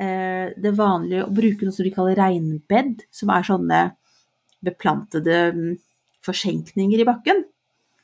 eh, 0.01 0.53
det 0.57 0.73
vanlig 0.79 1.19
å 1.25 1.33
bruke 1.35 1.67
noe 1.67 1.73
som 1.77 1.85
de 1.85 1.91
kaller 1.93 2.17
regnbed, 2.17 3.03
som 3.13 3.29
er 3.35 3.43
sånne 3.45 3.81
beplantede 4.65 5.53
mm, 5.53 5.75
forsenkninger 6.25 7.01
i 7.01 7.09
bakken, 7.09 7.45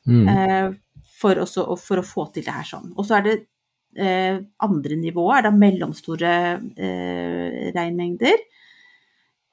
Mm. 0.07 0.27
eh, 0.29 0.73
for, 1.17 1.39
også, 1.43 1.65
for 1.81 2.01
å 2.01 2.05
få 2.05 2.27
til 2.35 2.45
det 2.45 2.53
her 2.53 2.67
sånn. 2.67 2.91
Og 2.97 3.05
så 3.07 3.17
er 3.17 3.25
det 3.25 3.35
eh, 3.97 4.37
andre 4.65 4.97
nivået, 4.99 5.39
er 5.39 5.47
da 5.47 5.53
mellomstore 5.55 6.33
eh, 6.77 7.71
regnmengder. 7.75 8.37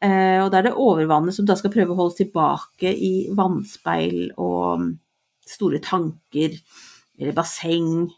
Eh, 0.04 0.40
og 0.44 0.50
da 0.52 0.58
er 0.60 0.66
det 0.68 0.74
overvannet 0.76 1.32
som 1.36 1.46
da 1.48 1.56
skal 1.56 1.72
prøve 1.72 1.94
å 1.94 1.98
holdes 2.02 2.18
tilbake 2.20 2.90
i 2.92 3.12
vannspeil 3.36 4.34
og 4.36 4.82
mm, 4.82 4.90
store 5.48 5.80
tanker 5.84 6.58
eller 7.18 7.36
basseng, 7.36 8.10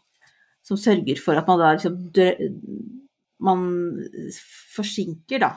som 0.67 0.79
sørger 0.81 1.19
for 1.23 1.39
at 1.39 1.47
man 1.47 1.61
da 1.61 1.73
liksom 1.77 1.99
dø- 2.15 2.51
Man 3.39 3.67
forsinker 4.73 5.39
da 5.43 5.51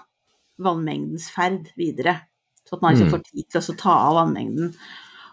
vannmengdens 0.61 1.31
ferd 1.33 1.71
videre, 1.81 2.13
så 2.69 2.77
at 2.77 2.83
man 2.85 2.93
liksom 2.93 3.09
Mm. 3.09 3.15
får 3.15 3.23
tid 3.31 3.47
til 3.51 3.61
å 3.73 3.77
ta 3.81 3.95
av 4.11 4.15
vannmengden. 4.19 4.75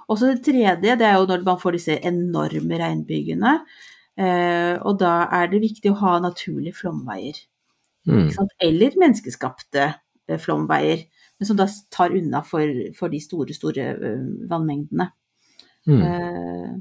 Og 0.08 0.20
så 0.20 0.32
det 0.32 0.46
tredje, 0.46 0.96
det 0.96 1.06
er 1.06 1.18
jo 1.18 1.28
når 1.28 1.44
man 1.46 1.60
får 1.60 1.76
disse 1.76 2.00
enorme 2.08 2.80
regnbygene. 2.80 3.54
Eh, 4.18 4.76
og 4.82 4.98
da 5.02 5.28
er 5.36 5.52
det 5.52 5.62
viktig 5.62 5.92
å 5.92 6.00
ha 6.02 6.18
naturlige 6.24 6.80
flomveier. 6.80 7.38
Mm. 8.08 8.32
Eller 8.64 8.96
menneskeskapte 8.98 9.84
eh, 9.92 10.40
flomveier, 10.40 11.04
men 11.38 11.50
som 11.50 11.60
da 11.60 11.68
tar 11.94 12.16
unna 12.16 12.42
for, 12.48 12.72
for 12.98 13.12
de 13.14 13.20
store, 13.22 13.56
store 13.56 13.90
eh, 13.94 14.28
vannmengdene. 14.50 15.10
Mm. 15.88 16.02
Eh, 16.02 16.78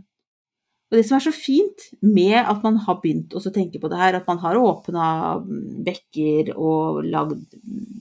og 0.87 0.95
det 0.95 1.03
som 1.09 1.17
er 1.19 1.25
så 1.25 1.35
fint 1.35 1.89
med 2.07 2.39
at 2.39 2.63
man 2.63 2.79
har 2.87 3.01
begynt 3.03 3.35
å 3.35 3.43
tenke 3.51 3.81
på 3.83 3.91
det 3.91 3.99
her, 3.99 4.17
at 4.21 4.29
man 4.31 4.39
har 4.39 4.59
åpna 4.61 5.07
bekker 5.87 6.53
og 6.55 7.03
lagd 7.11 7.43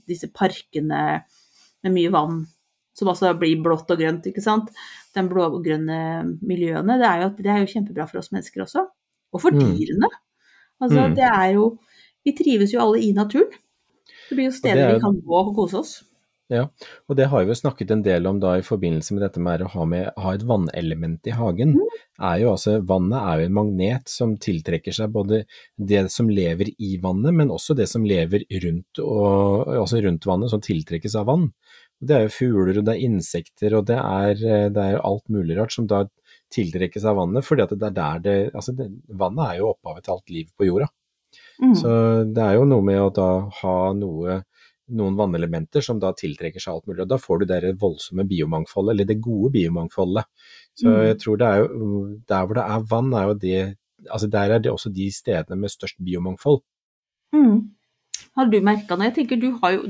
disse 0.06 0.30
parkene 0.30 1.00
med 1.82 1.94
mye 1.94 2.12
vann, 2.14 2.44
som 2.96 3.10
altså 3.12 3.34
blir 3.38 3.60
blått 3.62 3.90
og 3.92 4.00
grønt, 4.00 4.26
ikke 4.30 4.42
sant. 4.44 4.70
De 5.16 5.24
blå-grønne 5.28 5.98
miljøene, 6.40 6.96
det 7.00 7.08
er, 7.10 7.22
jo, 7.26 7.28
det 7.38 7.52
er 7.52 7.62
jo 7.62 7.70
kjempebra 7.74 8.08
for 8.08 8.22
oss 8.22 8.32
mennesker 8.32 8.64
også. 8.64 8.86
Og 9.36 9.42
for 9.42 9.52
Mm. 9.52 9.76
dyrene. 9.76 10.08
Altså, 10.80 11.06
Mm. 11.08 11.14
det 11.16 11.28
er 11.28 11.52
jo 11.54 11.78
Vi 12.26 12.32
trives 12.34 12.72
jo 12.74 12.80
alle 12.82 12.98
i 12.98 13.12
naturen. 13.14 13.52
Det 14.28 14.34
blir 14.36 14.48
jo 14.48 14.50
steder 14.56 14.80
er 14.88 14.94
vi 14.96 15.00
kan 15.00 15.14
gå 15.22 15.36
og 15.46 15.54
kose 15.54 15.74
oss. 15.78 15.92
Ja, 16.50 16.64
og 17.08 17.16
det 17.16 17.26
har 17.30 17.44
vi 17.44 17.50
jo 17.50 17.54
snakket 17.54 17.90
en 17.90 18.02
del 18.02 18.26
om 18.26 18.40
da 18.40 18.56
i 18.58 18.62
forbindelse 18.62 19.12
med 19.14 19.22
dette 19.22 19.38
med 19.42 19.62
å 19.62 19.68
ha, 19.68 19.84
med, 19.84 20.10
ha 20.16 20.32
et 20.34 20.42
vannelement 20.46 21.20
i 21.26 21.30
hagen. 21.34 21.76
Er 22.20 22.38
jo 22.38 22.50
altså, 22.52 22.80
vannet 22.86 23.18
er 23.18 23.40
jo 23.40 23.46
en 23.46 23.54
magnet 23.54 24.08
som 24.08 24.36
tiltrekker 24.36 24.94
seg 24.94 25.10
både 25.14 25.44
det 25.76 26.04
som 26.10 26.28
lever 26.28 26.70
i 26.78 26.96
vannet, 27.02 27.32
men 27.34 27.48
også 27.48 27.74
det 27.76 27.88
som 27.88 28.04
lever 28.04 28.42
rundt, 28.62 28.98
og, 29.02 29.66
altså 29.74 30.02
rundt 30.02 30.26
vannet, 30.26 30.50
som 30.50 30.60
tiltrekkes 30.60 31.14
av 31.18 31.26
vann. 31.26 31.52
Det 32.00 32.12
er 32.16 32.26
jo 32.26 32.34
fugler, 32.34 32.78
og 32.78 32.84
det 32.84 32.94
er 32.94 33.06
insekter, 33.06 33.74
og 33.78 33.86
det 33.88 33.96
er, 33.96 34.32
eh, 34.44 34.68
det 34.68 34.82
er 34.82 35.00
alt 35.00 35.28
mulig 35.32 35.56
rart 35.56 35.72
som 35.72 35.86
da 35.88 36.04
tiltrekkes 36.52 37.04
av 37.08 37.16
vannet, 37.16 37.44
fordi 37.44 37.62
at 37.64 37.72
det 37.74 37.88
er 37.88 37.94
der 37.96 38.18
det 38.22 38.36
Altså, 38.54 38.74
det, 38.76 38.90
vannet 39.08 39.46
er 39.48 39.58
jo 39.58 39.70
opphavet 39.72 40.04
til 40.04 40.12
alt 40.12 40.30
liv 40.30 40.50
på 40.56 40.66
jorda. 40.68 40.88
Mm. 41.62 41.74
Så 41.74 41.88
det 42.34 42.42
er 42.42 42.54
jo 42.58 42.66
noe 42.68 42.84
med 42.84 43.00
å 43.00 43.08
da 43.14 43.30
ha 43.62 43.92
noe, 43.96 44.42
noen 44.96 45.16
vannelementer 45.18 45.82
som 45.82 45.98
da 45.98 46.12
tiltrekker 46.12 46.60
seg 46.62 46.74
alt 46.74 46.86
mulig, 46.86 47.02
og 47.02 47.08
da 47.08 47.18
får 47.18 47.40
du 47.40 47.46
det 47.50 47.72
voldsomme 47.80 48.26
biomangfoldet, 48.28 48.92
eller 48.94 49.08
det 49.08 49.20
gode 49.24 49.50
biomangfoldet. 49.56 50.24
Så 50.76 50.86
Mm. 50.86 51.06
jeg 51.06 51.18
tror 51.18 51.36
det 51.38 51.46
er 51.46 51.58
jo, 51.64 52.18
der 52.28 52.46
hvor 52.46 52.54
det 52.54 52.66
er 52.70 52.86
vann, 52.90 53.12
er 53.14 53.26
jo 53.26 53.34
det, 53.34 53.76
altså 54.10 54.30
der 54.30 54.50
er 54.52 54.58
det 54.60 54.70
også 54.72 54.92
de 54.92 55.10
stedene 55.10 55.58
med 55.60 55.70
størst 55.70 55.96
biomangfold. 56.04 56.60
Mm. 57.32 57.72
Har 58.36 58.50
du 58.52 58.58
merka 58.64 58.96
noe? 58.96 59.08
Jeg 59.08 59.16
tenker 59.20 59.40
du 59.40 59.48
har 59.62 59.76
jo 59.76 59.86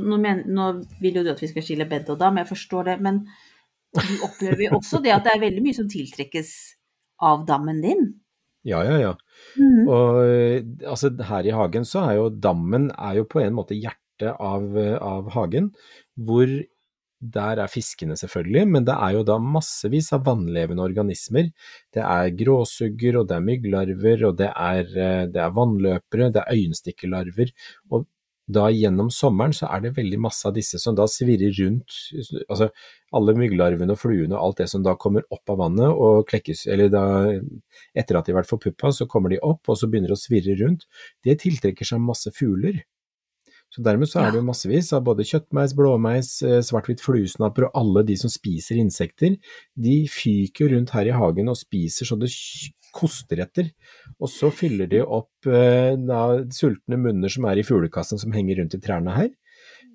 nå, 0.00 0.18
men, 0.20 0.42
nå 0.48 0.70
vil 1.02 1.20
jo 1.20 1.24
du 1.26 1.32
at 1.34 1.42
vi 1.42 1.50
skal 1.50 1.64
skille 1.66 1.88
bed 1.90 2.08
og 2.12 2.20
dam, 2.20 2.40
jeg 2.40 2.48
forstår 2.48 2.88
det, 2.88 2.96
men 3.04 3.22
du 3.96 4.12
opplever 4.24 4.68
jo 4.68 4.78
også 4.78 5.02
det 5.04 5.12
at 5.12 5.26
det 5.26 5.34
er 5.34 5.44
veldig 5.44 5.64
mye 5.64 5.76
som 5.76 5.88
tiltrekkes 5.90 6.52
av 7.26 7.44
dammen 7.48 7.82
din. 7.84 8.06
Ja, 8.66 8.82
ja, 8.84 8.96
ja. 9.00 9.12
Mm. 9.56 9.88
Og 9.88 10.20
eh, 10.24 10.58
altså 10.88 11.10
her 11.28 11.48
i 11.48 11.54
hagen 11.56 11.86
så 11.88 12.04
er 12.06 12.18
jo 12.18 12.28
dammen 12.32 12.90
er 12.92 13.20
jo 13.20 13.26
på 13.28 13.40
en 13.42 13.56
måte 13.56 13.76
hjertet 13.76 14.36
av, 14.36 14.66
eh, 14.78 14.96
av 14.96 15.30
hagen, 15.34 15.70
hvor 16.16 16.48
der 17.20 17.60
er 17.60 17.68
fiskene 17.68 18.16
selvfølgelig, 18.16 18.66
men 18.68 18.86
det 18.88 18.94
er 18.96 19.16
jo 19.18 19.24
da 19.28 19.36
massevis 19.38 20.08
av 20.16 20.24
vannlevende 20.24 20.84
organismer. 20.84 21.50
Det 21.92 22.00
er 22.04 22.32
gråsugger, 22.36 23.20
og 23.20 23.28
det 23.28 23.36
er 23.36 23.44
mygglarver, 23.44 24.24
og 24.30 24.38
det 24.38 24.48
er, 24.48 24.80
eh, 24.96 25.26
det 25.28 25.42
er 25.44 25.52
vannløpere, 25.56 26.32
det 26.32 26.40
er 26.40 26.56
øyenstikkelarver. 26.56 27.52
Og 27.90 28.06
da 28.50 28.66
gjennom 28.72 29.10
sommeren 29.14 29.52
så 29.54 29.68
er 29.70 29.84
det 29.84 29.96
veldig 29.96 30.18
masse 30.24 30.48
av 30.48 30.54
disse 30.56 30.78
som 30.82 30.96
da 30.98 31.06
svirrer 31.10 31.52
rundt, 31.60 31.92
altså 32.48 32.70
alle 33.14 33.34
mygglarvene 33.38 33.94
og 33.94 34.00
fluene 34.00 34.34
og 34.34 34.42
alt 34.42 34.62
det 34.62 34.68
som 34.72 34.82
da 34.82 34.96
kommer 34.98 35.26
opp 35.30 35.52
av 35.52 35.60
vannet 35.60 35.90
og 35.92 36.24
klekkes, 36.30 36.64
eller 36.72 36.90
da 36.90 37.04
etter 37.94 38.18
at 38.18 38.26
de 38.26 38.34
har 38.34 38.40
vært 38.40 38.50
forpuppa, 38.50 38.92
så 38.96 39.06
kommer 39.10 39.30
de 39.30 39.38
opp 39.46 39.70
og 39.70 39.78
så 39.78 39.90
begynner 39.90 40.10
de 40.10 40.18
å 40.18 40.22
svirre 40.24 40.56
rundt. 40.62 40.88
Det 41.22 41.38
tiltrekker 41.44 41.86
seg 41.86 42.02
masse 42.02 42.32
fugler. 42.34 42.82
Så 43.70 43.84
dermed 43.86 44.10
så 44.10 44.18
er 44.24 44.32
det 44.32 44.40
jo 44.40 44.48
massevis 44.48 44.90
av 44.96 45.04
både 45.06 45.26
kjøttmeis, 45.28 45.76
blåmeis, 45.78 46.32
eh, 46.42 46.58
svart-hvitt 46.66 47.02
fluesnapper 47.04 47.68
og 47.68 47.76
alle 47.78 48.02
de 48.08 48.16
som 48.18 48.32
spiser 48.32 48.80
insekter. 48.82 49.36
De 49.78 49.96
fyker 50.10 50.66
jo 50.66 50.72
rundt 50.74 50.94
her 50.96 51.06
i 51.06 51.14
hagen 51.14 51.52
og 51.52 51.58
spiser 51.60 52.08
så 52.08 52.18
det 52.18 52.32
koster 52.90 53.44
etter. 53.44 53.70
Og 54.18 54.30
så 54.32 54.50
fyller 54.50 54.90
de 54.90 55.04
opp 55.04 55.46
eh, 55.46 55.94
da, 55.94 56.40
sultne 56.54 56.98
munner 56.98 57.30
som 57.30 57.46
er 57.46 57.60
i 57.60 57.66
fuglekassen 57.66 58.18
som 58.18 58.34
henger 58.34 58.58
rundt 58.58 58.74
i 58.74 58.82
trærne 58.82 59.14
her. 59.14 59.30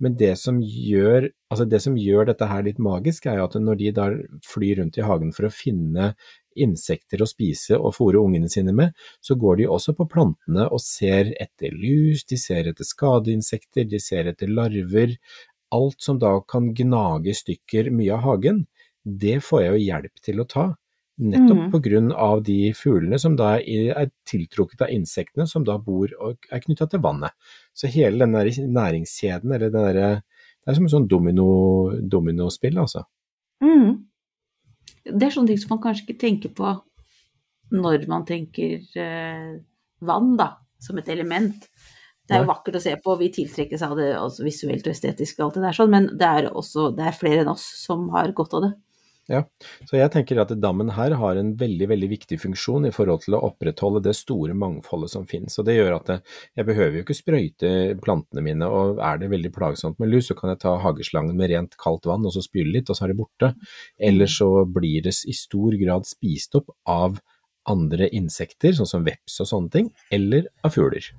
Men 0.03 0.15
det 0.19 0.33
som, 0.39 0.57
gjør, 0.59 1.29
altså 1.51 1.67
det 1.71 1.79
som 1.83 1.95
gjør 1.99 2.29
dette 2.29 2.47
her 2.49 2.65
litt 2.67 2.79
magisk, 2.83 3.27
er 3.27 3.39
jo 3.39 3.47
at 3.47 3.55
når 3.59 3.79
de 3.79 3.91
da 3.95 4.07
flyr 4.47 4.81
rundt 4.81 4.99
i 4.99 5.05
hagen 5.05 5.31
for 5.35 5.47
å 5.47 5.53
finne 5.53 6.13
insekter 6.55 7.21
å 7.21 7.27
spise 7.29 7.77
og 7.77 7.95
fôre 7.97 8.21
ungene 8.21 8.49
sine 8.51 8.73
med, 8.75 8.95
så 9.21 9.37
går 9.39 9.61
de 9.61 9.67
også 9.71 9.95
på 9.97 10.07
plantene 10.11 10.67
og 10.69 10.81
ser 10.83 11.33
etter 11.41 11.75
lus, 11.75 12.23
de 12.29 12.39
ser 12.39 12.69
etter 12.71 12.87
skadeinsekter, 12.87 13.87
de 13.89 13.99
ser 14.01 14.31
etter 14.31 14.51
larver. 14.51 15.17
Alt 15.75 16.01
som 16.01 16.19
da 16.21 16.37
kan 16.47 16.71
gnage 16.77 17.33
i 17.33 17.37
stykker 17.37 17.91
mye 17.91 18.15
av 18.15 18.25
hagen, 18.25 18.65
det 19.05 19.39
får 19.45 19.61
jeg 19.61 19.73
jo 19.73 19.85
hjelp 19.85 20.25
til 20.25 20.41
å 20.41 20.49
ta. 20.49 20.65
Nettopp 21.15 21.71
mm. 21.71 22.11
av 22.11 22.41
de 22.43 22.73
fuglene 22.75 23.17
som 23.19 23.37
da 23.39 23.53
er 23.59 24.09
tiltrukket 24.27 24.81
av 24.83 24.91
insektene 24.91 25.45
som 25.47 25.63
da 25.63 25.77
bor 25.79 26.11
og 26.19 26.49
er 26.51 26.63
knytta 26.63 26.89
til 26.91 26.99
vannet. 27.05 27.31
Så 27.71 27.87
hele 27.87 28.25
den 28.25 28.35
der 28.35 28.49
næringskjeden, 28.51 29.53
eller 29.53 29.71
den 29.71 29.85
derre 29.87 30.09
Det 30.65 30.71
er 30.71 30.75
som 30.79 30.87
et 30.87 30.91
sånn 30.95 31.07
domino, 31.07 31.45
dominospill, 32.01 32.79
altså. 32.81 33.03
Mm. 33.61 34.07
Det 35.05 35.27
er 35.27 35.33
sånne 35.33 35.53
ting 35.53 35.61
som 35.61 35.75
man 35.75 35.83
kanskje 35.83 36.07
ikke 36.07 36.21
tenker 36.25 36.53
på 36.57 36.71
når 37.75 38.05
man 38.09 38.25
tenker 38.27 38.81
eh, 39.01 39.51
vann, 40.05 40.33
da, 40.37 40.51
som 40.81 40.97
et 41.01 41.09
element. 41.13 41.67
Det 42.25 42.33
er 42.33 42.41
jo 42.41 42.49
vakkert 42.49 42.79
å 42.79 42.81
se 42.81 42.95
på, 43.01 43.17
vi 43.19 43.29
tiltrekkes 43.33 43.83
av 43.85 43.93
det 43.99 44.09
altså 44.17 44.45
visuelt 44.45 44.87
og 44.87 44.95
estetisk 44.95 45.39
og 45.39 45.47
alt 45.47 45.59
det 45.59 45.65
der 45.67 45.77
sånn, 45.77 45.91
men 45.93 46.07
det 46.17 46.29
er 46.39 46.47
også 46.49 46.89
det 46.97 47.05
er 47.05 47.17
flere 47.17 47.43
enn 47.43 47.51
oss 47.51 47.65
som 47.83 48.07
har 48.15 48.33
godt 48.37 48.55
av 48.57 48.65
det. 48.65 48.71
Så 49.89 49.97
jeg 49.97 50.11
tenker 50.13 50.37
at 50.41 50.51
dammen 50.61 50.91
her 50.93 51.15
har 51.17 51.39
en 51.39 51.53
veldig 51.57 51.87
veldig 51.89 52.09
viktig 52.11 52.37
funksjon 52.43 52.85
i 52.89 52.93
forhold 52.93 53.23
til 53.25 53.37
å 53.37 53.41
opprettholde 53.47 54.03
det 54.05 54.13
store 54.17 54.53
mangfoldet 54.57 55.13
som 55.15 55.25
finnes. 55.29 55.57
Og 55.57 55.65
det 55.65 55.77
gjør 55.79 55.95
at 55.97 56.11
jeg 56.15 56.67
behøver 56.67 56.99
jo 56.99 57.05
ikke 57.05 57.17
sprøyte 57.17 57.71
plantene 58.05 58.45
mine, 58.45 58.69
og 58.69 59.01
er 59.01 59.21
det 59.21 59.31
veldig 59.33 59.53
plagsomt 59.55 60.01
med 60.01 60.13
lus, 60.13 60.29
så 60.29 60.37
kan 60.37 60.53
jeg 60.53 60.61
ta 60.65 60.75
hageslangen 60.83 61.37
med 61.39 61.53
rent 61.53 61.77
kaldt 61.81 62.05
vann 62.09 62.25
og 62.25 62.35
så 62.35 62.45
spyle 62.45 62.73
litt, 62.75 62.91
og 62.91 62.99
så 62.99 63.07
er 63.07 63.13
det 63.15 63.19
borte. 63.23 63.53
Eller 63.97 64.29
så 64.31 64.49
blir 64.69 65.05
det 65.07 65.15
i 65.25 65.35
stor 65.35 65.77
grad 65.81 66.05
spist 66.09 66.61
opp 66.61 66.69
av 66.85 67.17
andre 67.65 68.11
insekter, 68.13 68.75
sånn 68.77 68.89
som 68.89 69.05
veps 69.05 69.41
og 69.41 69.49
sånne 69.49 69.73
ting, 69.73 69.93
eller 70.13 70.51
av 70.61 70.75
fugler. 70.75 71.09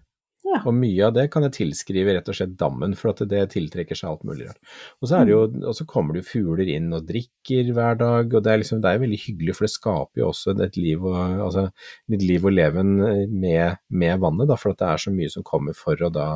Ja. 0.47 0.61
Og 0.63 0.77
mye 0.79 1.09
av 1.09 1.15
det 1.17 1.25
kan 1.35 1.43
jeg 1.43 1.57
tilskrive 1.57 2.15
rett 2.15 2.29
og 2.31 2.37
slett 2.39 2.53
dammen, 2.61 2.95
for 2.99 3.11
at 3.11 3.23
det 3.29 3.41
tiltrekker 3.57 3.99
seg 3.99 4.13
alt 4.13 4.27
mulig 4.29 4.47
rart. 4.47 4.61
Og 5.03 5.09
så, 5.09 5.19
er 5.19 5.27
det 5.27 5.33
jo, 5.35 5.41
og 5.67 5.75
så 5.75 5.87
kommer 5.91 6.15
det 6.15 6.23
jo 6.23 6.29
fugler 6.29 6.71
inn 6.71 6.87
og 6.95 7.09
drikker 7.09 7.73
hver 7.75 7.99
dag, 7.99 8.31
og 8.31 8.45
det 8.45 8.53
er, 8.53 8.61
liksom, 8.63 8.83
det 8.85 8.93
er 8.93 9.03
veldig 9.03 9.19
hyggelig, 9.25 9.57
for 9.59 9.67
det 9.67 9.73
skaper 9.75 10.23
jo 10.23 10.29
også 10.31 10.55
et 10.63 10.79
liv, 10.79 11.03
og, 11.03 11.19
altså, 11.49 11.67
et 12.15 12.23
liv 12.23 12.47
og 12.47 12.55
leven 12.55 12.93
med, 13.33 13.81
med 13.91 14.23
vannet, 14.23 14.47
da, 14.53 14.59
for 14.61 14.73
at 14.73 14.83
det 14.83 14.91
er 14.93 15.03
så 15.07 15.15
mye 15.17 15.33
som 15.35 15.47
kommer 15.47 15.77
for 15.77 16.07
å 16.07 16.13
da 16.15 16.29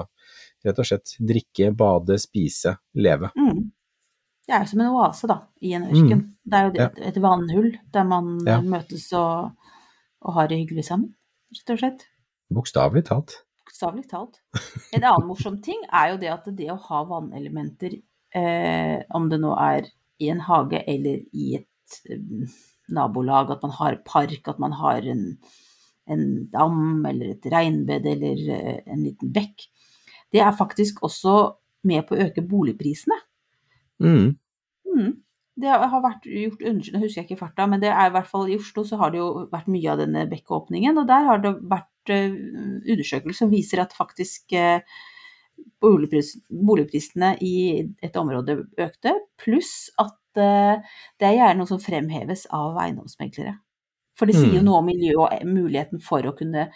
rett 0.66 0.81
og 0.83 0.88
slett 0.90 1.14
drikke, 1.31 1.70
bade, 1.77 2.18
spise, 2.20 2.75
leve. 3.01 3.31
Mm. 3.38 3.70
Det 4.51 4.57
er 4.57 4.66
som 4.66 4.83
en 4.83 4.96
oase, 4.99 5.29
da, 5.31 5.37
i 5.62 5.77
en 5.79 5.87
ørken. 5.87 6.25
Det 6.42 6.59
er 6.59 6.66
jo 6.66 6.73
et, 6.83 6.99
et 7.12 7.20
vannhull 7.23 7.70
der 7.94 8.09
man 8.09 8.33
Ja. 8.49 8.59
møtes 8.61 9.07
og, 9.14 9.55
og 10.27 10.35
har 10.35 10.51
det 10.51 10.59
hyggelig 10.64 10.88
sammen, 10.88 11.12
rett 11.55 11.73
og 11.77 11.81
slett. 11.85 12.05
Bokstavelig 12.51 13.05
talt. 13.07 13.37
Bokstavelig 13.81 14.11
talt. 14.11 14.40
En 14.93 15.05
annen 15.09 15.25
morsom 15.25 15.55
ting 15.64 15.79
er 15.88 16.11
jo 16.12 16.16
det 16.21 16.29
at 16.29 16.49
det 16.53 16.66
å 16.69 16.77
ha 16.85 16.99
vannelementer, 17.09 17.95
eh, 18.37 19.01
om 19.16 19.29
det 19.31 19.38
nå 19.40 19.55
er 19.57 19.87
i 20.21 20.29
en 20.29 20.43
hage 20.45 20.83
eller 20.85 21.23
i 21.33 21.55
et 21.57 21.97
eh, 22.12 22.59
nabolag, 22.93 23.55
at 23.55 23.64
man 23.64 23.73
har 23.79 23.97
park, 24.05 24.51
at 24.53 24.61
man 24.61 24.75
har 24.77 25.01
en, 25.09 25.25
en 26.12 26.27
dam 26.53 27.07
eller 27.09 27.33
et 27.33 27.49
regnbed 27.55 28.05
eller 28.12 28.43
eh, 28.59 28.83
en 28.85 29.01
liten 29.07 29.33
bekk, 29.33 29.64
det 30.31 30.45
er 30.45 30.59
faktisk 30.59 31.01
også 31.07 31.38
med 31.88 32.05
på 32.05 32.19
å 32.19 32.27
øke 32.27 32.45
boligprisene. 32.45 33.16
Mm. 34.05 34.35
Mm. 34.93 35.14
Det 35.57 35.73
har 35.73 36.03
vært 36.05 36.29
gjort 36.29 36.61
undersøkelser, 36.61 37.01
husker 37.07 37.23
jeg 37.23 37.31
ikke 37.31 37.38
i 37.38 37.40
farta, 37.47 37.64
men 37.64 37.81
det 37.81 37.95
er 37.95 38.11
i 38.11 38.12
hvert 38.12 38.29
fall 38.29 38.45
i 38.45 38.61
Oslo 38.61 38.85
så 38.85 39.01
har 39.01 39.14
det 39.14 39.23
jo 39.23 39.47
vært 39.49 39.73
mye 39.73 39.88
av 39.95 40.05
denne 40.05 40.29
bekkeåpningen, 40.29 41.01
og 41.01 41.09
der 41.09 41.25
har 41.33 41.40
det 41.40 41.57
vært 41.64 41.88
eh, 42.14 42.37
undersøkelser 42.92 43.38
som 43.44 43.51
viser 43.53 43.83
at 43.83 43.96
faktisk 43.96 44.53
eh, 44.59 44.81
boligprisene 45.81 47.35
i 47.44 47.55
et 48.03 48.16
område 48.20 48.59
økte, 48.81 49.14
pluss 49.40 49.90
at 50.01 50.40
eh, 50.40 50.81
det 51.20 51.29
er 51.29 51.37
gjerne 51.38 51.59
noe 51.61 51.70
som 51.70 51.83
fremheves 51.83 52.46
av 52.57 52.79
eiendomsmeglere. 52.81 53.57
For 54.18 54.29
det 54.29 54.37
sier 54.37 54.59
jo 54.59 54.61
Mm. 54.61 54.66
noe 54.66 54.81
om 54.83 54.88
miljøet 54.90 55.20
og 55.20 55.46
muligheten 55.49 56.01
for 56.05 56.27
å 56.29 56.35
kunne 56.37 56.68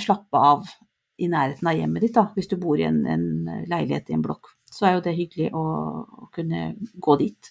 slappe 0.00 0.38
av 0.38 0.68
i 1.20 1.28
nærheten 1.28 1.68
av 1.68 1.76
hjemmet 1.76 2.00
ditt, 2.06 2.14
da, 2.16 2.30
hvis 2.34 2.48
du 2.48 2.56
bor 2.56 2.80
i 2.80 2.86
en, 2.86 3.02
en 3.04 3.26
leilighet 3.68 4.08
i 4.08 4.14
en 4.16 4.22
blokk. 4.24 4.54
Så 4.70 4.86
er 4.88 4.94
jo 4.94 5.02
det 5.04 5.12
hyggelig 5.18 5.50
å, 5.52 5.64
å 6.24 6.28
kunne 6.32 6.70
gå 6.96 7.16
dit. 7.20 7.50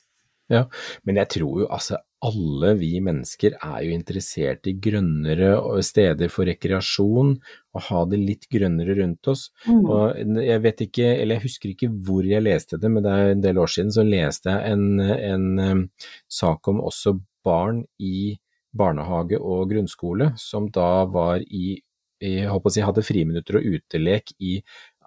Men 0.49 1.21
jeg 1.21 1.31
tror 1.35 1.63
jo 1.63 1.67
altså 1.69 1.99
alle 2.25 2.73
vi 2.75 2.91
mennesker 3.03 3.53
er 3.55 3.83
jo 3.85 3.93
interessert 3.95 4.67
i 4.67 4.73
grønnere 4.81 5.53
steder 5.85 6.31
for 6.33 6.49
rekreasjon, 6.49 7.37
og 7.75 7.85
ha 7.85 8.01
det 8.11 8.19
litt 8.19 8.49
grønnere 8.51 8.97
rundt 8.99 9.29
oss. 9.31 9.45
Mm. 9.69 9.85
Og 9.85 10.41
jeg 10.43 10.63
vet 10.65 10.83
ikke, 10.89 11.07
eller 11.13 11.37
jeg 11.37 11.45
husker 11.45 11.71
ikke 11.71 11.91
hvor 12.07 12.27
jeg 12.27 12.43
leste 12.43 12.79
det, 12.81 12.91
men 12.91 13.05
det 13.05 13.15
er 13.15 13.33
en 13.33 13.45
del 13.45 13.61
år 13.63 13.71
siden 13.71 13.93
så 13.95 14.03
leste 14.03 14.51
jeg 14.51 14.75
en, 14.75 14.99
en 14.99 15.85
sak 16.27 16.67
om 16.71 16.83
også 16.83 17.15
barn 17.45 17.85
i 18.03 18.35
barnehage 18.75 19.39
og 19.39 19.69
grunnskole 19.71 20.33
som 20.37 20.67
da 20.73 21.05
var 21.09 21.41
i 21.45 21.79
jeg 22.19 22.49
håper 22.51 22.67
å 22.67 22.73
si, 22.73 22.81
hadde 22.83 23.05
friminutter 23.05 23.59
og 23.59 23.75
utelek 23.77 24.33
i 24.43 24.57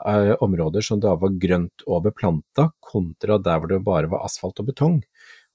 eh, 0.09 0.35
områder 0.45 0.85
som 0.85 1.01
da 1.03 1.15
var 1.19 1.37
grønt 1.43 1.85
og 1.87 2.05
beplanta, 2.09 2.71
kontra 2.81 3.39
der 3.39 3.61
hvor 3.61 3.73
det 3.73 3.83
bare 3.87 4.11
var 4.13 4.27
asfalt 4.27 4.61
og 4.63 4.69
betong. 4.73 5.01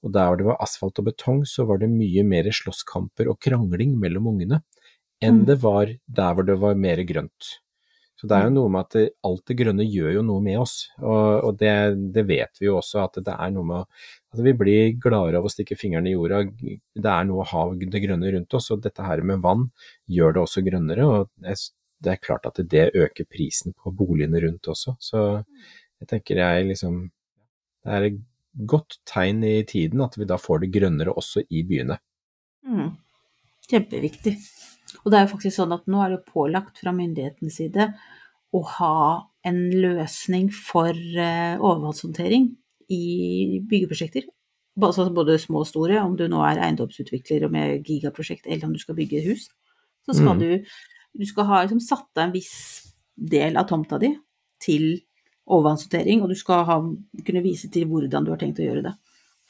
Og 0.06 0.12
der 0.14 0.28
hvor 0.28 0.38
det 0.38 0.46
var 0.46 0.60
asfalt 0.62 0.98
og 1.02 1.08
betong, 1.10 1.44
så 1.46 1.66
var 1.68 1.80
det 1.82 1.90
mye 1.90 2.24
mer 2.26 2.50
slåsskamper 2.54 3.30
og 3.32 3.40
krangling 3.42 3.96
mellom 3.98 4.30
ungene 4.34 4.62
enn 5.20 5.40
Mm. 5.40 5.46
det 5.46 5.56
var 5.62 5.86
der 6.06 6.34
hvor 6.34 6.46
det 6.46 6.60
var 6.60 6.74
mer 6.78 7.02
grønt. 7.02 7.58
Så 8.18 8.26
det 8.26 8.34
er 8.34 8.48
jo 8.48 8.54
noe 8.54 8.70
med 8.74 8.80
at 8.80 8.94
det, 8.96 9.02
alt 9.22 9.44
det 9.46 9.56
grønne 9.60 9.84
gjør 9.86 10.14
jo 10.16 10.22
noe 10.26 10.42
med 10.42 10.58
oss, 10.58 10.88
og, 10.98 11.44
og 11.46 11.58
det, 11.60 11.74
det 12.14 12.24
vet 12.26 12.58
vi 12.58 12.66
jo 12.66 12.78
også 12.80 13.04
at 13.04 13.18
det 13.22 13.34
er 13.34 13.52
noe 13.54 13.66
med 13.66 13.84
at 14.34 14.42
vi 14.42 14.54
blir 14.58 14.96
gladere 14.98 15.38
av 15.38 15.46
å 15.46 15.52
stikke 15.52 15.78
fingrene 15.78 16.10
i 16.10 16.16
jorda. 16.16 16.40
Det 16.98 17.12
er 17.12 17.28
noe 17.28 17.44
å 17.44 17.50
ha 17.52 17.62
det 17.78 18.02
grønne 18.02 18.32
rundt 18.34 18.56
oss, 18.58 18.72
og 18.74 18.82
dette 18.82 19.06
her 19.06 19.22
med 19.22 19.44
vann 19.44 19.68
gjør 20.10 20.34
det 20.34 20.42
også 20.42 20.64
grønnere. 20.66 21.06
og 21.06 21.30
det, 21.38 21.54
det 22.04 22.12
er 22.12 22.22
klart 22.22 22.46
at 22.46 22.60
det 22.70 22.90
øker 22.94 23.26
prisen 23.26 23.74
på 23.74 23.90
boligene 23.94 24.40
rundt 24.44 24.68
også. 24.70 24.94
Så 25.00 25.44
jeg 26.00 26.08
tenker 26.10 26.42
jeg 26.42 26.68
liksom 26.72 27.08
Det 27.84 27.94
er 27.94 28.04
et 28.08 28.20
godt 28.68 28.98
tegn 29.06 29.42
i 29.46 29.62
tiden 29.62 30.00
at 30.04 30.16
vi 30.18 30.26
da 30.28 30.36
får 30.36 30.64
det 30.64 30.72
grønnere 30.74 31.14
også 31.14 31.44
i 31.50 31.62
byene. 31.64 31.96
Mm. 32.66 32.90
Kjempeviktig. 33.70 34.34
Og 35.04 35.10
det 35.12 35.18
er 35.18 35.26
jo 35.26 35.32
faktisk 35.32 35.56
sånn 35.56 35.72
at 35.76 35.86
nå 35.88 36.00
er 36.02 36.16
det 36.16 36.26
pålagt 36.28 36.80
fra 36.82 36.92
myndighetenes 36.96 37.58
side 37.60 37.86
å 38.56 38.62
ha 38.78 38.98
en 39.46 39.60
løsning 39.72 40.50
for 40.52 40.90
eh, 40.90 41.54
overvannshåndtering 41.60 42.50
i 42.92 43.60
byggeprosjekter. 43.68 44.26
Altså 44.78 45.08
både 45.14 45.38
små 45.42 45.62
og 45.64 45.70
store, 45.70 46.00
om 46.02 46.14
du 46.16 46.26
nå 46.30 46.42
er 46.46 46.60
eiendomsutvikler 46.66 47.46
og 47.46 47.54
med 47.54 47.86
gigaprosjekt, 47.88 48.46
eller 48.46 48.68
om 48.68 48.76
du 48.76 48.82
skal 48.82 48.96
bygge 48.98 49.24
hus. 49.26 49.48
Så 50.06 50.16
skal 50.16 50.36
Mm. 50.36 50.38
du, 50.38 50.64
du 51.18 51.26
skal 51.26 51.48
ha 51.50 51.62
liksom, 51.64 51.80
satt 51.82 52.08
av 52.16 52.28
en 52.28 52.34
viss 52.36 52.54
del 53.18 53.56
av 53.58 53.66
tomta 53.68 53.98
di 53.98 54.12
til 54.62 54.92
overvannshåndtering, 55.48 56.22
og 56.22 56.30
du 56.30 56.36
skal 56.38 56.64
ha, 56.68 56.78
kunne 57.24 57.42
vise 57.44 57.70
til 57.72 57.86
hvordan 57.90 58.26
du 58.26 58.32
har 58.34 58.40
tenkt 58.40 58.60
å 58.60 58.66
gjøre 58.66 58.84
det. 58.84 58.94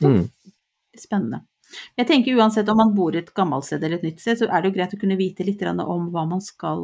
Mm. 0.04 0.22
Spennende. 0.98 1.42
Jeg 1.98 2.08
tenker 2.08 2.38
uansett 2.38 2.68
om 2.72 2.78
man 2.80 2.94
bor 2.96 3.16
et 3.18 3.28
gammelt 3.36 3.66
sted 3.66 3.82
eller 3.84 3.98
et 3.98 4.06
nytt 4.06 4.22
sted, 4.22 4.38
så 4.40 4.48
er 4.48 4.62
det 4.62 4.70
jo 4.70 4.76
greit 4.78 4.94
å 4.96 5.00
kunne 5.00 5.18
vite 5.20 5.44
litt 5.44 5.60
om 5.68 6.06
man 6.14 6.40
skal, 6.40 6.80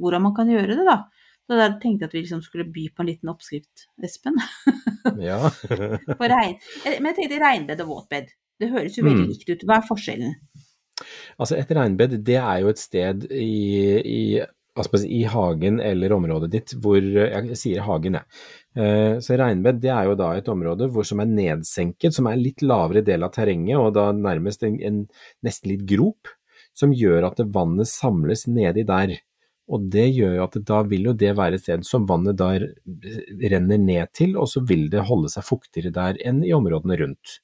hvordan 0.00 0.24
man 0.24 0.34
kan 0.36 0.48
gjøre 0.48 0.78
det, 0.78 0.86
da. 0.88 1.02
Så 1.44 1.58
der 1.58 1.74
tenkte 1.76 2.06
jeg 2.06 2.08
at 2.08 2.14
vi 2.16 2.22
liksom 2.22 2.40
skulle 2.40 2.64
by 2.72 2.86
på 2.94 3.02
en 3.04 3.10
liten 3.10 3.28
oppskrift, 3.28 3.88
Espen. 4.02 4.38
Ja. 5.20 5.50
Eh, 5.68 5.98
Men 6.16 7.10
jeg 7.10 7.16
tenkte 7.18 7.40
regnbed 7.42 7.82
og 7.84 7.90
våtbed. 7.90 8.30
Det 8.60 8.70
høres 8.70 8.96
jo 8.96 9.04
veldig 9.04 9.26
Mm. 9.26 9.32
likt 9.34 9.50
ut. 9.50 9.64
Hva 9.68 9.76
er 9.76 9.88
forskjellen? 9.88 10.34
Altså 11.38 11.56
et 11.58 11.72
regnbed, 11.74 12.18
det 12.26 12.36
er 12.40 12.60
jo 12.62 12.70
et 12.70 12.78
sted 12.80 13.26
i, 13.30 13.48
i, 13.98 14.20
si, 14.86 15.08
i 15.18 15.22
hagen 15.30 15.80
eller 15.82 16.14
området 16.16 16.50
ditt 16.52 16.74
hvor 16.82 17.00
Jeg 17.02 17.58
sier 17.58 17.82
hagen, 17.86 18.20
jeg. 18.20 18.44
Eh, 18.78 19.18
Så 19.24 19.38
regnbed 19.38 19.82
det 19.82 19.90
er 19.94 20.08
jo 20.10 20.16
da 20.18 20.32
et 20.38 20.48
område 20.50 20.88
hvor 20.92 21.06
som 21.06 21.22
er 21.22 21.30
nedsenket, 21.30 22.14
som 22.14 22.26
er 22.30 22.38
en 22.38 22.44
litt 22.46 22.62
lavere 22.62 23.02
del 23.06 23.26
av 23.26 23.34
terrenget, 23.34 23.78
og 23.78 23.94
da 23.98 24.10
nærmest 24.14 24.62
en, 24.66 24.80
en 24.82 25.04
nesten 25.46 25.74
litt 25.74 25.86
grop, 25.90 26.30
som 26.74 26.94
gjør 26.94 27.28
at 27.30 27.44
vannet 27.54 27.90
samles 27.90 28.46
nedi 28.50 28.82
der. 28.86 29.16
Og 29.70 29.86
det 29.88 30.10
gjør 30.12 30.34
jo 30.36 30.44
at 30.44 30.56
da 30.68 30.82
vil 30.84 31.06
jo 31.08 31.12
det 31.16 31.30
være 31.38 31.56
et 31.56 31.62
sted 31.64 31.86
som 31.88 32.04
vannet 32.08 32.36
da 32.36 32.50
renner 33.50 33.78
ned 33.80 34.10
til, 34.12 34.34
og 34.36 34.50
så 34.50 34.60
vil 34.66 34.90
det 34.92 35.06
holde 35.08 35.30
seg 35.32 35.46
fuktigere 35.46 35.94
der 35.94 36.18
enn 36.20 36.42
i 36.44 36.52
områdene 36.52 36.98
rundt. 37.00 37.38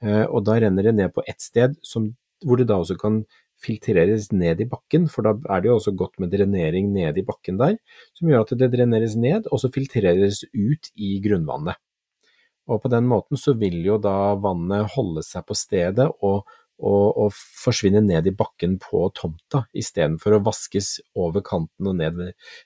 Eh, 0.00 0.24
Og 0.24 0.44
da 0.46 0.56
renner 0.62 0.88
det 0.88 0.94
ned 0.96 1.12
på 1.12 1.24
ett 1.28 1.42
sted 1.44 1.76
som, 1.84 2.14
hvor 2.46 2.60
det 2.60 2.68
da 2.70 2.78
også 2.80 2.96
kan 3.00 3.22
filtreres 3.60 4.30
ned 4.32 4.62
i 4.62 4.68
bakken, 4.68 5.06
for 5.12 5.26
da 5.26 5.34
er 5.52 5.62
det 5.62 5.70
jo 5.70 5.76
også 5.76 5.92
godt 5.96 6.20
med 6.22 6.32
drenering 6.32 6.90
ned 6.94 7.18
i 7.20 7.26
bakken 7.26 7.60
der, 7.60 7.76
som 8.16 8.30
gjør 8.30 8.46
at 8.46 8.54
det 8.62 8.70
dreneres 8.72 9.16
ned, 9.20 9.50
og 9.52 9.60
så 9.60 9.72
filtreres 9.74 10.42
ut 10.54 10.90
i 10.96 11.18
grunnvannet. 11.24 11.76
Og 12.70 12.80
på 12.82 12.90
den 12.92 13.08
måten 13.10 13.40
så 13.40 13.56
vil 13.58 13.80
jo 13.84 13.98
da 14.00 14.34
vannet 14.40 14.92
holde 14.94 15.24
seg 15.26 15.46
på 15.48 15.56
stedet 15.58 16.06
og, 16.22 16.46
og, 16.80 17.18
og 17.20 17.34
forsvinne 17.34 18.02
ned 18.04 18.28
i 18.30 18.34
bakken 18.36 18.78
på 18.82 19.04
tomta, 19.16 19.64
istedenfor 19.76 20.36
å 20.36 20.42
vaskes 20.46 20.96
over 21.18 21.44
kanten 21.44 21.90
og 21.90 21.98
ned, 22.00 22.20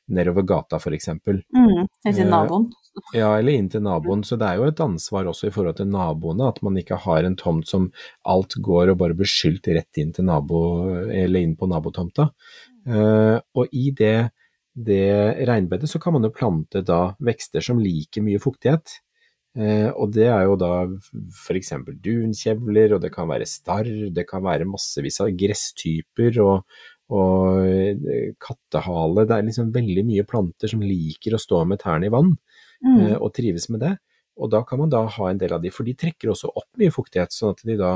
nedover 0.07 0.47
gata 0.47 0.79
f.eks. 0.81 1.11
Mm, 1.19 1.87
sier 2.07 2.25
Eh, 2.25 2.31
naboen. 2.31 2.69
Ja, 3.15 3.33
eller 3.39 3.59
inn 3.59 3.69
til 3.73 3.83
naboen. 3.85 4.23
Så 4.27 4.39
det 4.39 4.49
er 4.49 4.61
jo 4.61 4.69
et 4.71 4.83
ansvar 4.83 5.27
også 5.31 5.49
i 5.49 5.55
forhold 5.55 5.81
til 5.81 5.91
naboene, 5.91 6.47
at 6.51 6.61
man 6.63 6.79
ikke 6.79 7.01
har 7.05 7.27
en 7.27 7.37
tomt 7.39 7.69
som 7.69 7.91
alt 8.31 8.55
går 8.63 8.93
og 8.93 9.01
bare 9.03 9.19
blir 9.19 9.31
skylt 9.31 9.67
rett 9.75 10.01
inn 10.03 10.15
til 10.15 10.29
nabo, 10.29 10.63
eller 11.11 11.43
inn 11.43 11.57
på 11.59 11.69
nabotomta. 11.71 12.31
Eh, 12.87 13.39
og 13.59 13.75
i 13.75 13.91
det, 13.99 14.31
det 14.75 15.09
regnbedet 15.49 15.91
så 15.91 16.01
kan 16.03 16.17
man 16.17 16.29
jo 16.29 16.35
plante 16.35 16.85
da 16.87 17.17
vekster 17.25 17.65
som 17.65 17.83
liker 17.83 18.25
mye 18.27 18.43
fuktighet. 18.43 19.01
Eh, 19.55 19.87
og 19.93 20.11
det 20.17 20.27
er 20.27 20.49
jo 20.49 20.57
da 20.59 20.73
f.eks. 21.47 21.71
dunkjevler, 22.03 22.97
og 22.97 23.05
det 23.05 23.13
kan 23.15 23.29
være 23.31 23.47
starr, 23.47 23.87
det 24.11 24.27
kan 24.27 24.43
være 24.43 24.67
massevis 24.67 25.21
av 25.23 25.31
gresstyper 25.39 26.41
og, 26.43 26.81
og 27.15 27.63
eh, 27.69 28.33
kattehale. 28.43 29.27
Det 29.29 29.37
er 29.37 29.47
liksom 29.47 29.71
veldig 29.75 30.05
mye 30.09 30.27
planter 30.27 30.73
som 30.73 30.83
liker 30.83 31.37
å 31.37 31.43
stå 31.43 31.63
med 31.71 31.83
tærne 31.85 32.11
i 32.11 32.15
vann 32.15 32.35
Mm. 32.85 32.99
eh, 33.01 33.15
og 33.17 33.31
trives 33.33 33.71
med 33.73 33.81
det. 33.81 33.95
Og 34.37 34.51
da 34.53 34.61
kan 34.69 34.77
man 34.83 34.91
da 34.93 35.07
ha 35.09 35.29
en 35.31 35.39
del 35.41 35.55
av 35.57 35.63
de, 35.63 35.71
for 35.73 35.87
de 35.89 35.95
trekker 35.97 36.29
også 36.29 36.51
opp 36.53 36.69
mye 36.77 36.93
fuktighet, 36.93 37.33
sånn 37.33 37.55
at 37.55 37.63
de 37.65 37.79
da 37.81 37.93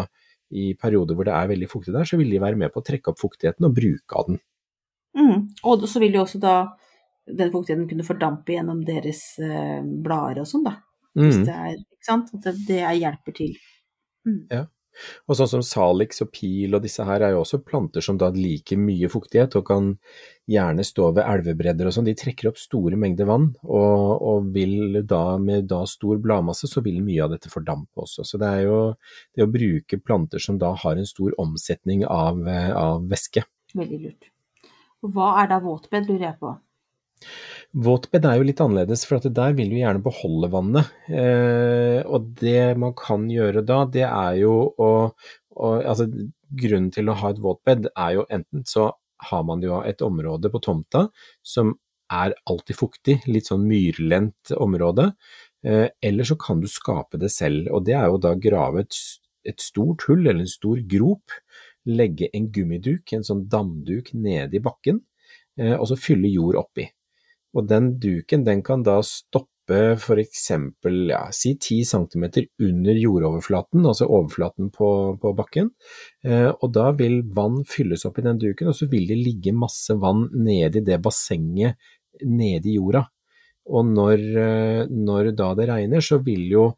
i 0.48 0.70
perioder 0.80 1.18
hvor 1.18 1.26
det 1.28 1.34
er 1.36 1.50
veldig 1.50 1.68
fuktig 1.68 1.92
der, 1.92 2.06
så 2.08 2.16
vil 2.16 2.30
de 2.32 2.40
være 2.40 2.56
med 2.56 2.72
på 2.72 2.80
å 2.80 2.86
trekke 2.86 3.12
opp 3.12 3.20
fuktigheten 3.20 3.66
og 3.68 3.74
bruke 3.76 4.16
av 4.16 4.30
den. 4.30 4.38
Mm. 5.18 5.42
Og 5.68 5.84
så 5.90 6.00
vil 6.00 6.16
jo 6.16 6.22
også 6.22 6.40
da 6.40 6.54
den 7.28 7.52
fuktigheten 7.52 7.84
kunne 7.90 8.06
fordampe 8.06 8.54
gjennom 8.54 8.80
deres 8.86 9.20
blader 9.36 10.40
og 10.40 10.48
sånn, 10.48 10.64
da. 10.64 10.78
Hvis 11.18 11.38
Mm. 11.38 11.44
det 11.44 11.54
er, 11.54 11.78
ikke 11.78 12.08
sant? 12.08 12.34
At 12.34 12.66
det, 12.66 12.80
er 12.80 12.98
hjelper 12.98 13.34
til. 13.34 13.54
Og 15.28 15.36
sånn 15.38 15.50
som 15.50 15.62
salix 15.62 16.22
og 16.24 16.30
pil 16.34 16.74
og 16.74 16.82
disse 16.82 17.04
her 17.06 17.22
er 17.22 17.34
jo 17.34 17.42
også 17.44 17.60
planter 17.64 18.02
som 18.04 18.18
da 18.18 18.30
liker 18.34 18.80
mye 18.80 19.10
fuktighet 19.12 19.54
og 19.60 19.66
kan 19.68 19.90
gjerne 20.50 20.84
stå 20.86 21.10
ved 21.14 21.22
elvebredder 21.24 21.88
og 21.88 21.94
sånn. 21.94 22.08
De 22.08 22.16
trekker 22.18 22.50
opp 22.50 22.58
store 22.60 22.98
mengder 22.98 23.28
vann, 23.28 23.50
og, 23.62 24.22
og 24.30 24.48
vil 24.54 25.02
da 25.06 25.38
med 25.42 25.68
da 25.70 25.84
stor 25.86 26.18
bladmasse, 26.22 26.70
så 26.70 26.82
vil 26.84 27.02
mye 27.04 27.22
av 27.26 27.34
dette 27.36 27.52
fordampe 27.52 28.04
også. 28.04 28.26
Så 28.26 28.40
det 28.42 28.48
er 28.48 28.64
jo 28.66 28.80
det 29.36 29.46
å 29.46 29.52
bruke 29.52 30.00
planter 30.02 30.42
som 30.42 30.58
da 30.58 30.72
har 30.82 30.98
en 30.98 31.08
stor 31.08 31.36
omsetning 31.38 32.04
av, 32.08 32.42
eh, 32.48 32.72
av 32.74 33.06
væske. 33.10 33.44
Veldig 33.78 34.02
lurt. 34.06 34.32
Og 35.04 35.12
hva 35.14 35.36
er 35.44 35.52
da 35.52 35.60
våtbed, 35.62 36.08
lurer 36.10 36.32
jeg 36.32 36.40
på? 36.40 36.56
Våtbed 37.76 38.24
er 38.24 38.38
jo 38.38 38.46
litt 38.48 38.60
annerledes, 38.64 39.04
for 39.08 39.20
der 39.20 39.56
vil 39.58 39.72
du 39.72 39.78
gjerne 39.80 40.04
beholde 40.04 40.50
vannet. 40.52 40.94
Eh, 41.10 42.00
og 42.06 42.32
det 42.40 42.78
man 42.80 42.94
kan 42.98 43.26
gjøre 43.30 43.64
da, 43.66 43.82
det 43.84 44.06
er 44.08 44.38
jo 44.44 44.54
å, 44.76 44.92
å 45.58 45.74
Altså, 45.88 46.06
grunnen 46.48 46.92
til 46.94 47.10
å 47.10 47.16
ha 47.18 47.32
et 47.32 47.42
våtbed 47.42 47.90
er 47.90 48.16
jo 48.16 48.24
enten 48.32 48.64
så 48.68 48.92
har 49.28 49.44
man 49.44 49.62
jo 49.64 49.80
et 49.82 50.02
område 50.04 50.50
på 50.52 50.60
tomta 50.62 51.08
som 51.46 51.74
er 52.08 52.34
alltid 52.48 52.78
fuktig, 52.78 53.16
litt 53.28 53.50
sånn 53.50 53.66
myrlendt 53.68 54.54
område, 54.56 55.10
eh, 55.66 55.88
eller 56.00 56.24
så 56.24 56.38
kan 56.40 56.62
du 56.62 56.68
skape 56.70 57.20
det 57.20 57.30
selv. 57.34 57.68
Og 57.74 57.84
det 57.84 57.96
er 57.98 58.08
jo 58.08 58.20
da 58.22 58.34
grave 58.38 58.86
et, 58.86 58.96
et 59.44 59.60
stort 59.60 60.06
hull 60.08 60.24
eller 60.24 60.44
en 60.44 60.50
stor 60.50 60.80
grop, 60.88 61.34
legge 61.88 62.30
en 62.36 62.48
gummiduk, 62.52 63.12
en 63.12 63.26
sånn 63.26 63.46
damduk, 63.50 64.14
nede 64.14 64.56
i 64.56 64.64
bakken, 64.64 65.02
eh, 65.60 65.74
og 65.74 65.88
så 65.90 65.98
fylle 66.00 66.32
jord 66.32 66.62
oppi. 66.62 66.88
Og 67.56 67.68
den 67.68 67.94
duken 68.00 68.44
den 68.46 68.62
kan 68.66 68.84
da 68.86 68.98
stoppe 69.04 69.48
for 70.00 70.20
eksempel 70.20 71.10
ja, 71.10 71.26
si 71.34 71.52
10 71.58 71.82
cm 71.84 72.24
under 72.64 72.96
jordoverflaten, 72.96 73.84
altså 73.84 74.06
overflaten 74.08 74.70
på, 74.72 74.88
på 75.20 75.32
bakken. 75.36 75.68
Eh, 76.24 76.48
og 76.48 76.72
da 76.72 76.90
vil 76.96 77.20
vann 77.36 77.60
fylles 77.68 78.06
opp 78.08 78.20
i 78.20 78.24
den 78.24 78.40
duken, 78.40 78.70
og 78.72 78.78
så 78.78 78.88
vil 78.88 79.04
det 79.10 79.20
ligge 79.20 79.52
masse 79.52 79.96
vann 80.00 80.24
nede 80.32 80.80
i 80.80 80.86
det 80.86 81.00
bassenget 81.04 81.76
nede 82.24 82.72
i 82.72 82.78
jorda. 82.78 83.04
Og 83.68 83.84
når, 83.92 84.24
eh, 84.40 84.82
når 84.88 85.34
da 85.36 85.52
det 85.58 85.68
regner, 85.68 86.04
så 86.04 86.22
vil 86.24 86.48
jo 86.48 86.70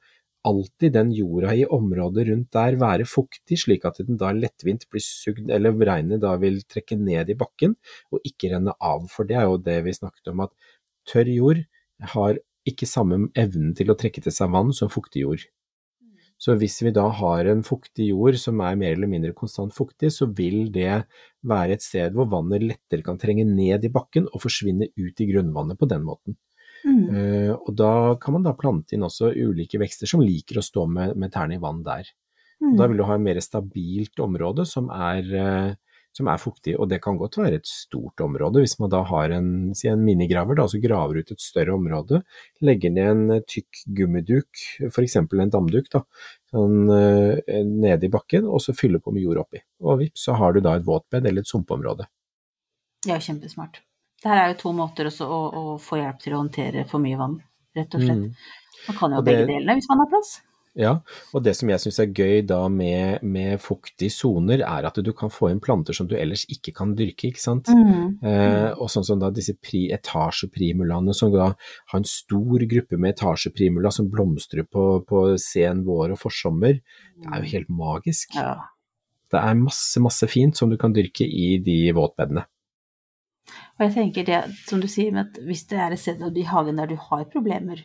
alltid 0.47 0.95
den 0.95 1.13
jorda 1.13 1.55
i 1.55 1.67
området 1.69 2.27
rundt 2.31 2.51
der 2.57 2.79
være 2.81 3.07
fuktig, 3.09 3.59
slik 3.61 3.85
at 3.89 4.01
den 4.07 4.19
da 4.21 4.33
lettvint 4.37 4.87
blir 4.91 5.05
sugd, 5.05 5.51
eller 5.53 5.77
regnet 5.77 6.23
da 6.25 6.35
vil 6.41 6.61
trekke 6.69 6.99
ned 7.01 7.33
i 7.33 7.39
bakken 7.39 7.77
og 8.11 8.25
ikke 8.27 8.55
renne 8.55 8.75
av. 8.81 9.07
For 9.13 9.29
det 9.29 9.39
er 9.41 9.49
jo 9.49 9.61
det 9.61 9.79
vi 9.87 9.97
snakket 9.97 10.33
om, 10.33 10.45
at 10.47 10.55
tørr 11.11 11.31
jord 11.33 11.65
har 12.15 12.41
ikke 12.69 12.89
samme 12.89 13.27
evnen 13.39 13.73
til 13.77 13.93
å 13.93 13.97
trekke 13.99 14.23
til 14.25 14.35
seg 14.35 14.53
vann 14.53 14.73
som 14.77 14.93
fuktig 14.93 15.25
jord. 15.25 15.45
Så 16.41 16.55
hvis 16.57 16.79
vi 16.81 16.93
da 16.97 17.05
har 17.13 17.49
en 17.51 17.61
fuktig 17.65 18.07
jord 18.15 18.39
som 18.41 18.63
er 18.65 18.79
mer 18.81 18.95
eller 18.97 19.11
mindre 19.13 19.35
konstant 19.37 19.75
fuktig, 19.77 20.09
så 20.15 20.25
vil 20.25 20.71
det 20.73 21.03
være 21.45 21.77
et 21.77 21.85
sted 21.85 22.17
hvor 22.17 22.31
vannet 22.33 22.65
lettere 22.65 23.05
kan 23.05 23.21
trenge 23.21 23.45
ned 23.45 23.85
i 23.85 23.93
bakken 23.93 24.29
og 24.31 24.47
forsvinne 24.47 24.89
ut 24.97 25.21
i 25.21 25.29
grunnvannet 25.29 25.77
på 25.81 25.89
den 25.91 26.07
måten. 26.07 26.39
Mm. 26.85 27.05
Eh, 27.15 27.53
og 27.53 27.75
da 27.77 27.93
kan 28.21 28.37
man 28.37 28.47
da 28.47 28.57
plante 28.59 28.97
inn 28.97 29.05
også 29.07 29.35
ulike 29.35 29.81
vekster 29.81 30.11
som 30.11 30.25
liker 30.25 30.61
å 30.61 30.65
stå 30.65 30.87
med, 30.89 31.17
med 31.21 31.33
tærne 31.35 31.59
i 31.59 31.63
vann 31.63 31.85
der. 31.87 32.09
Mm. 32.61 32.77
Da 32.77 32.89
vil 32.89 33.01
du 33.01 33.07
ha 33.09 33.17
et 33.17 33.25
mer 33.25 33.41
stabilt 33.41 34.21
område 34.21 34.67
som 34.69 34.91
er, 34.93 35.25
uh, 35.33 36.03
som 36.17 36.29
er 36.29 36.41
fuktig, 36.43 36.75
og 36.77 36.91
det 36.91 37.01
kan 37.05 37.17
godt 37.21 37.39
være 37.41 37.61
et 37.61 37.69
stort 37.69 38.21
område. 38.21 38.61
Hvis 38.65 38.77
man 38.83 38.93
da 38.93 39.01
har 39.09 39.33
en, 39.33 39.51
si 39.77 39.89
en 39.89 40.05
minigraver, 40.05 40.59
da, 40.59 40.69
så 40.69 40.81
graver 40.83 41.23
ut 41.23 41.33
et 41.33 41.45
større 41.45 41.79
område, 41.79 42.21
legger 42.67 42.93
ned 42.93 43.11
en 43.15 43.37
eh, 43.39 43.45
tykk 43.49 43.85
gummiduk, 43.97 44.65
f.eks. 44.91 45.17
en 45.23 45.55
damduk, 45.57 45.89
da, 45.93 46.05
sånn, 46.53 46.81
uh, 46.93 47.61
nede 47.65 48.11
i 48.11 48.13
bakken, 48.13 48.49
og 48.49 48.61
så 48.65 48.77
fyller 48.77 49.01
på 49.01 49.15
med 49.17 49.25
jord 49.25 49.45
oppi. 49.47 49.65
Og 49.87 50.03
vips, 50.05 50.29
så 50.29 50.37
har 50.41 50.57
du 50.57 50.65
da 50.65 50.77
et 50.77 50.89
våtbed 50.89 51.25
eller 51.25 51.47
et 51.47 51.55
sumpområde. 51.55 52.11
Ja, 53.09 53.17
er 53.17 53.90
jo 54.23 54.31
her 54.31 54.43
er 54.43 54.53
jo 54.53 54.61
to 54.61 54.75
måter 54.77 55.09
også 55.11 55.27
å, 55.27 55.41
å 55.51 55.65
få 55.81 56.01
hjelp 56.03 56.21
til 56.21 56.37
å 56.37 56.43
håndtere 56.43 56.87
for 56.91 57.03
mye 57.03 57.19
vann, 57.21 57.41
rett 57.77 57.97
og 57.97 58.05
slett. 58.05 58.29
Mm. 58.29 58.87
Man 58.87 58.97
kan 58.97 59.17
jo 59.17 59.21
det- 59.23 59.33
begge 59.33 59.51
delene 59.53 59.77
hvis 59.79 59.91
man 59.91 60.05
har 60.05 60.11
plass. 60.13 60.39
Ja, 60.79 60.93
og 61.35 61.43
det 61.43 61.57
som 61.59 61.69
jeg 61.69 61.83
syns 61.83 61.99
er 61.99 62.13
gøy 62.15 62.45
da 62.47 62.61
med, 62.71 63.25
med 63.27 63.59
fuktige 63.59 64.13
soner, 64.15 64.63
er 64.63 64.87
at 64.87 65.01
du 65.03 65.11
kan 65.17 65.33
få 65.33 65.49
inn 65.51 65.59
planter 65.63 65.97
som 65.97 66.07
du 66.07 66.15
ellers 66.15 66.45
ikke 66.47 66.73
kan 66.77 66.93
dyrke, 66.95 67.33
ikke 67.33 67.43
sant. 67.43 67.67
Mm. 67.75 68.21
Eh, 68.23 68.69
og 68.77 68.87
sånn 68.93 69.07
som 69.07 69.19
da 69.19 69.33
disse 69.35 69.57
pri, 69.59 69.89
etasjeprimulaene, 69.97 71.15
som 71.17 71.33
da 71.35 71.51
har 71.57 71.99
en 71.99 72.07
stor 72.07 72.63
gruppe 72.71 73.01
med 73.03 73.17
etasjeprimula 73.17 73.91
som 73.91 74.09
blomstrer 74.13 74.69
på, 74.71 74.87
på 75.11 75.25
sen 75.43 75.83
vår 75.89 76.15
og 76.15 76.23
forsommer, 76.23 76.79
det 77.19 77.27
er 77.27 77.43
jo 77.43 77.53
helt 77.57 77.75
magisk. 77.75 78.39
Ja. 78.39 78.55
Det 79.31 79.43
er 79.43 79.59
masse, 79.59 79.99
masse 80.03 80.31
fint 80.31 80.59
som 80.59 80.71
du 80.71 80.79
kan 80.79 80.95
dyrke 80.95 81.27
i 81.27 81.57
de 81.67 81.83
våtbedene. 81.99 82.47
Og 83.81 83.87
jeg 83.87 83.95
tenker 83.95 84.27
det, 84.29 84.41
som 84.69 84.81
du 84.83 84.87
sier, 84.93 85.13
med 85.17 85.31
at 85.31 85.39
hvis 85.47 85.65
det 85.71 85.79
er 85.81 85.95
et 85.95 86.03
sted 86.03 86.37
i 86.37 86.45
hagen 86.45 86.77
der 86.77 86.91
du 86.91 86.99
har 87.01 87.25
problemer, 87.33 87.81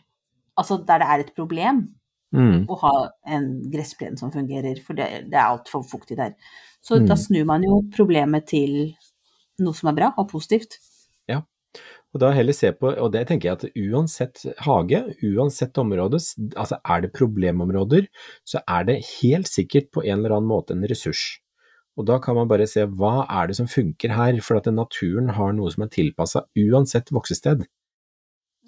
altså 0.60 0.82
der 0.84 1.00
det 1.00 1.08
er 1.08 1.24
et 1.26 1.36
problem 1.36 1.88
Mm. 2.36 2.66
å 2.68 2.76
ha 2.82 3.10
en 3.32 3.72
gressplen 3.72 4.18
som 4.20 4.32
fungerer, 4.34 4.82
for 4.84 4.98
det, 4.98 5.06
det 5.32 5.38
er 5.38 5.46
altfor 5.46 5.86
fuktig 5.88 6.18
der, 6.18 6.34
så 6.84 7.00
Mm. 7.00 7.06
da 7.08 7.16
snur 7.16 7.46
man 7.46 7.64
jo 7.64 7.78
problemet 7.96 8.48
til 8.48 8.96
noe 9.60 9.74
som 9.74 9.88
er 9.88 9.96
bra 9.96 10.14
og 10.18 10.28
positivt. 10.30 10.76
Og 12.16 12.22
da 12.24 12.30
heller 12.32 12.56
se 12.56 12.70
på, 12.72 12.94
og 12.96 13.12
det 13.12 13.26
tenker 13.28 13.50
jeg 13.50 13.58
at 13.58 13.80
uansett 13.92 14.46
hage, 14.64 15.02
uansett 15.28 15.76
område, 15.82 16.16
altså 16.56 16.78
er 16.88 17.02
det 17.04 17.12
problemområder, 17.12 18.08
så 18.48 18.62
er 18.64 18.86
det 18.88 19.02
helt 19.20 19.50
sikkert 19.52 19.92
på 19.92 20.06
en 20.06 20.22
eller 20.22 20.38
annen 20.38 20.48
måte 20.48 20.72
en 20.72 20.88
ressurs. 20.88 21.42
Og 21.96 22.08
da 22.10 22.20
kan 22.24 22.36
man 22.36 22.50
bare 22.52 22.68
se 22.68 22.84
hva 22.86 23.24
er 23.32 23.48
det 23.50 23.56
som 23.60 23.70
funker 23.72 24.12
her, 24.16 24.38
for 24.44 24.60
at 24.60 24.68
naturen 24.74 25.32
har 25.38 25.56
noe 25.56 25.72
som 25.72 25.86
er 25.86 25.94
tilpassa 25.94 26.44
uansett 26.60 27.12
voksested. 27.16 27.64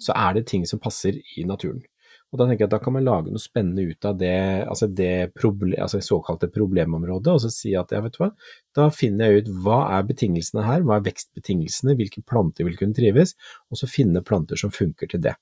Så 0.00 0.14
er 0.16 0.38
det 0.38 0.48
ting 0.48 0.64
som 0.68 0.80
passer 0.80 1.18
i 1.36 1.44
naturen. 1.48 1.82
Og 2.28 2.40
da 2.40 2.44
tenker 2.44 2.66
jeg 2.66 2.68
at 2.68 2.74
da 2.74 2.80
kan 2.84 2.92
man 2.92 3.06
lage 3.06 3.32
noe 3.32 3.40
spennende 3.40 3.86
ut 3.88 4.04
av 4.04 4.16
det, 4.20 4.34
altså 4.68 4.88
det 4.92 5.30
proble 5.36 5.78
altså 5.80 6.00
såkalte 6.04 6.50
problemområdet, 6.52 7.32
og 7.32 7.40
så 7.40 7.50
si 7.52 7.72
at 7.78 7.94
ja, 7.94 8.02
vet 8.04 8.18
du 8.18 8.20
hva, 8.20 8.28
da 8.76 8.88
finner 8.92 9.32
jeg 9.32 9.46
ut 9.46 9.52
hva 9.64 9.78
er 9.96 10.04
betingelsene 10.10 10.64
her, 10.66 10.84
hva 10.84 10.98
er 10.98 11.06
vekstbetingelsene, 11.06 11.96
hvilke 11.96 12.24
planter 12.28 12.68
vil 12.68 12.76
kunne 12.80 12.96
trives, 12.96 13.32
og 13.72 13.80
så 13.80 13.88
finne 13.88 14.24
planter 14.24 14.60
som 14.60 14.72
funker 14.74 15.08
til 15.08 15.24
det. 15.24 15.34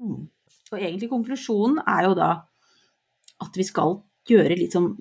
Mm. 0.00 0.24
Og 0.72 0.80
egentlig 0.80 1.10
konklusjonen 1.12 1.82
er 1.84 2.08
jo 2.08 2.16
da 2.16 2.30
at 3.44 3.58
vi 3.58 3.68
skal 3.68 3.98
gjøre 4.28 4.56
litt 4.56 4.72
som 4.72 4.94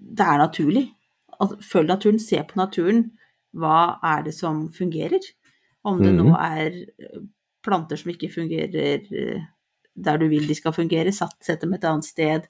det 0.00 0.26
er 0.26 0.40
naturlig. 0.40 0.84
At 1.40 1.56
følg 1.64 1.88
naturen, 1.88 2.18
se 2.20 2.36
på 2.44 2.56
naturen. 2.60 3.10
Hva 3.56 3.98
er 4.04 4.22
det 4.26 4.34
som 4.36 4.68
fungerer? 4.72 5.20
Om 5.84 6.02
det 6.04 6.12
nå 6.14 6.26
Mhm. 6.28 6.36
er 6.36 6.66
eh, 7.00 7.20
planter 7.64 7.96
som 7.96 8.10
ikke 8.12 8.30
fungerer 8.32 9.00
eh, 9.12 9.42
der 9.96 10.18
du 10.18 10.28
vil 10.28 10.46
de 10.46 10.54
skal 10.54 10.72
fungere, 10.72 11.12
sett 11.12 11.60
dem 11.60 11.74
et 11.74 11.84
annet 11.84 12.04
sted. 12.04 12.46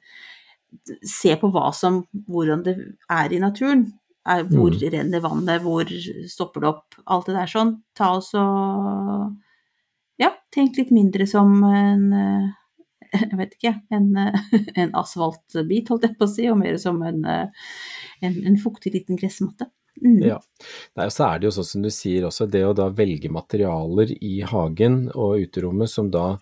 Se 1.02 1.34
på 1.36 1.50
hva 1.50 1.72
som, 1.74 2.04
hvordan 2.28 2.62
det 2.64 2.76
er 3.10 3.32
i 3.32 3.38
naturen. 3.38 3.92
Er, 4.26 4.44
hvor 4.44 4.70
Mm. 4.70 4.90
renner 4.92 5.20
vannet, 5.20 5.62
hvor 5.62 5.84
stopper 6.28 6.60
det 6.60 6.68
opp? 6.68 6.94
Alt 7.06 7.26
det 7.26 7.34
der 7.36 7.46
sånn. 7.46 7.82
Ta 7.96 8.16
oss 8.16 8.34
og 8.34 9.36
Ja, 10.18 10.30
tenk 10.52 10.76
litt 10.76 10.90
mindre 10.92 11.26
som 11.26 11.64
en 11.64 12.12
eh, 12.12 12.50
Jeg 13.30 13.40
vet 13.40 13.58
ikke, 13.58 13.74
en, 13.96 14.08
eh, 14.20 14.40
en 14.84 14.94
asfaltbit, 15.00 15.90
holdt 15.90 16.08
jeg 16.08 16.16
på 16.18 16.28
å 16.28 16.32
si, 16.32 16.48
og 16.50 16.60
mer 16.62 16.78
som 16.82 17.02
en, 17.06 17.20
eh, 17.26 17.68
en, 18.26 18.40
en 18.52 18.58
fuktig 18.60 18.94
liten 18.96 19.20
gressmatte. 19.20 19.70
Mm. 20.00 20.20
Ja. 20.22 20.38
Nei, 20.96 21.06
og 21.08 21.12
så 21.12 21.26
er 21.26 21.40
det 21.40 21.48
jo 21.48 21.52
sånn 21.58 21.66
som 21.66 21.82
du 21.84 21.90
sier 21.92 22.24
også, 22.24 22.46
det 22.48 22.62
å 22.64 22.72
da 22.76 22.86
velge 22.94 23.28
materialer 23.32 24.12
i 24.24 24.38
hagen 24.46 25.02
og 25.10 25.42
uterommet 25.42 25.90
som 25.92 26.08
da 26.12 26.38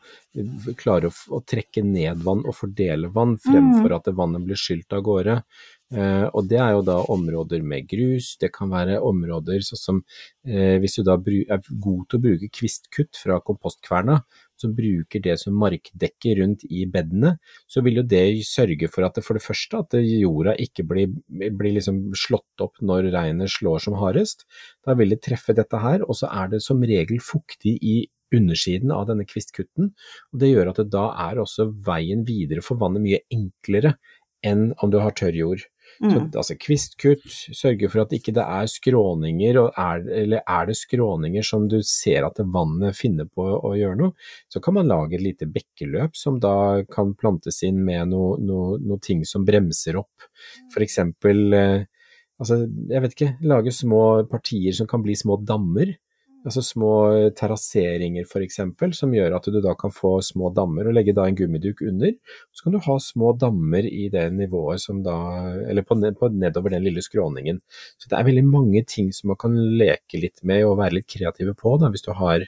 klarer 0.78 1.08
å, 1.08 1.14
å 1.34 1.40
trekke 1.42 1.82
ned 1.82 2.22
vann 2.26 2.44
og 2.44 2.54
fordele 2.54 3.10
vann, 3.14 3.34
fremfor 3.42 3.96
at 3.96 4.12
vannet 4.14 4.44
blir 4.46 4.60
skylt 4.60 4.94
av 4.94 5.02
gårde. 5.06 5.40
Eh, 5.88 6.26
og 6.36 6.50
det 6.50 6.58
er 6.60 6.74
jo 6.76 6.84
da 6.84 6.98
områder 7.10 7.64
med 7.64 7.88
grus, 7.88 8.34
det 8.40 8.52
kan 8.54 8.70
være 8.70 9.00
områder 9.00 9.64
sånn 9.64 9.80
som 9.80 10.00
eh, 10.44 10.76
hvis 10.82 10.98
du 10.98 11.06
da 11.08 11.16
er 11.16 11.62
god 11.64 12.02
til 12.04 12.20
å 12.20 12.24
bruke 12.26 12.50
kvistkutt 12.52 13.16
fra 13.16 13.40
kompostkverna, 13.44 14.20
som 14.60 14.74
bruker 14.76 15.22
det 15.24 15.38
som 15.40 15.56
markdekke 15.58 16.34
rundt 16.40 16.64
i 16.68 16.84
bedene, 16.90 17.36
så 17.70 17.82
vil 17.86 18.00
jo 18.00 18.06
det 18.10 18.24
sørge 18.48 18.90
for 18.92 19.06
at 19.06 19.18
det 19.18 19.24
for 19.26 19.38
det 19.38 19.44
første 19.44 19.82
at 19.84 19.96
jorda 20.02 20.56
ikke 20.60 20.86
blir, 20.88 21.14
blir 21.28 21.76
liksom 21.78 22.08
slått 22.18 22.64
opp 22.64 22.78
når 22.82 23.10
regnet 23.14 23.52
slår 23.54 23.86
som 23.86 23.98
hardest. 24.00 24.46
Da 24.86 24.96
vil 24.98 25.14
det 25.14 25.22
treffe 25.26 25.56
dette 25.56 25.82
her, 25.82 26.04
og 26.06 26.18
så 26.20 26.30
er 26.30 26.54
det 26.54 26.62
som 26.64 26.82
regel 26.82 27.22
fuktig 27.24 27.78
i 27.78 27.98
undersiden 28.34 28.92
av 28.92 29.06
denne 29.08 29.24
kvistkutten, 29.28 29.92
og 30.32 30.40
det 30.42 30.52
gjør 30.52 30.72
at 30.72 30.82
det 30.82 30.90
da 30.92 31.08
er 31.28 31.40
også 31.40 31.70
veien 31.86 32.26
videre 32.28 32.64
for 32.64 32.80
vannet 32.80 33.04
mye 33.04 33.22
enklere 33.32 33.94
enn 34.46 34.70
om 34.82 34.92
du 34.92 35.00
har 35.02 35.16
tørr 35.18 35.34
jord. 35.34 35.64
Så, 35.98 36.06
Mm. 36.14 36.30
altså 36.36 36.54
kvistkutt, 36.54 37.26
sørge 37.56 37.88
for 37.90 38.04
at 38.04 38.12
ikke 38.14 38.30
det 38.36 38.44
er 38.44 38.68
skråninger, 38.70 39.56
og 39.58 39.72
er, 39.76 40.04
eller 40.22 40.42
er 40.46 40.66
det 40.68 40.76
skråninger 40.78 41.42
som 41.42 41.66
du 41.68 41.80
ser 41.82 42.22
at 42.26 42.38
vannet 42.38 42.94
finner 42.94 43.26
på 43.26 43.42
å 43.58 43.72
gjøre 43.74 43.98
noe, 43.98 44.12
så 44.48 44.62
kan 44.62 44.74
man 44.74 44.86
lage 44.86 45.18
et 45.18 45.24
lite 45.24 45.48
bekkeløp 45.50 46.14
som 46.14 46.38
da 46.38 46.84
kan 46.90 47.14
plantes 47.18 47.62
inn 47.66 47.84
med 47.84 48.12
noe, 48.12 48.36
noe, 48.38 48.78
noe 48.78 48.98
ting 49.02 49.24
som 49.26 49.44
bremser 49.48 49.98
opp. 49.98 50.28
For 50.70 50.86
eksempel, 50.86 51.52
eh, 51.54 51.84
altså, 52.38 52.60
jeg 52.88 53.02
vet 53.02 53.16
ikke, 53.16 53.32
lage 53.42 53.74
små 53.74 54.22
partier 54.30 54.72
som 54.78 54.86
kan 54.86 55.02
bli 55.02 55.16
små 55.18 55.40
dammer. 55.44 55.96
Altså 56.46 56.62
små 56.62 56.90
terrasseringer 57.36 58.26
for 58.30 58.44
eksempel, 58.44 58.92
som 58.94 59.10
gjør 59.14 59.34
at 59.36 59.48
du 59.50 59.58
da 59.62 59.72
kan 59.78 59.90
få 59.92 60.12
små 60.22 60.52
dammer 60.54 60.86
og 60.86 60.94
legge 60.94 61.14
da 61.16 61.24
en 61.26 61.36
gummiduk 61.36 61.82
under. 61.82 62.12
Så 62.54 62.64
kan 62.64 62.76
du 62.76 62.78
ha 62.84 62.98
små 63.02 63.32
dammer 63.40 63.86
i 63.88 64.06
det 64.12 64.28
nivået 64.36 64.84
som 64.84 65.00
da, 65.02 65.16
eller 65.66 65.82
på, 65.86 65.98
på 66.20 66.30
nedover 66.34 66.76
den 66.76 66.86
lille 66.86 67.02
skråningen. 67.02 67.58
Så 67.98 68.10
det 68.10 68.20
er 68.20 68.28
veldig 68.30 68.46
mange 68.46 68.84
ting 68.86 69.10
som 69.14 69.32
man 69.32 69.40
kan 69.40 69.56
leke 69.80 70.22
litt 70.22 70.44
med 70.46 70.62
og 70.68 70.78
være 70.78 71.00
litt 71.00 71.10
kreative 71.10 71.56
på, 71.58 71.74
da, 71.82 71.90
hvis 71.90 72.06
du 72.06 72.12
har, 72.20 72.46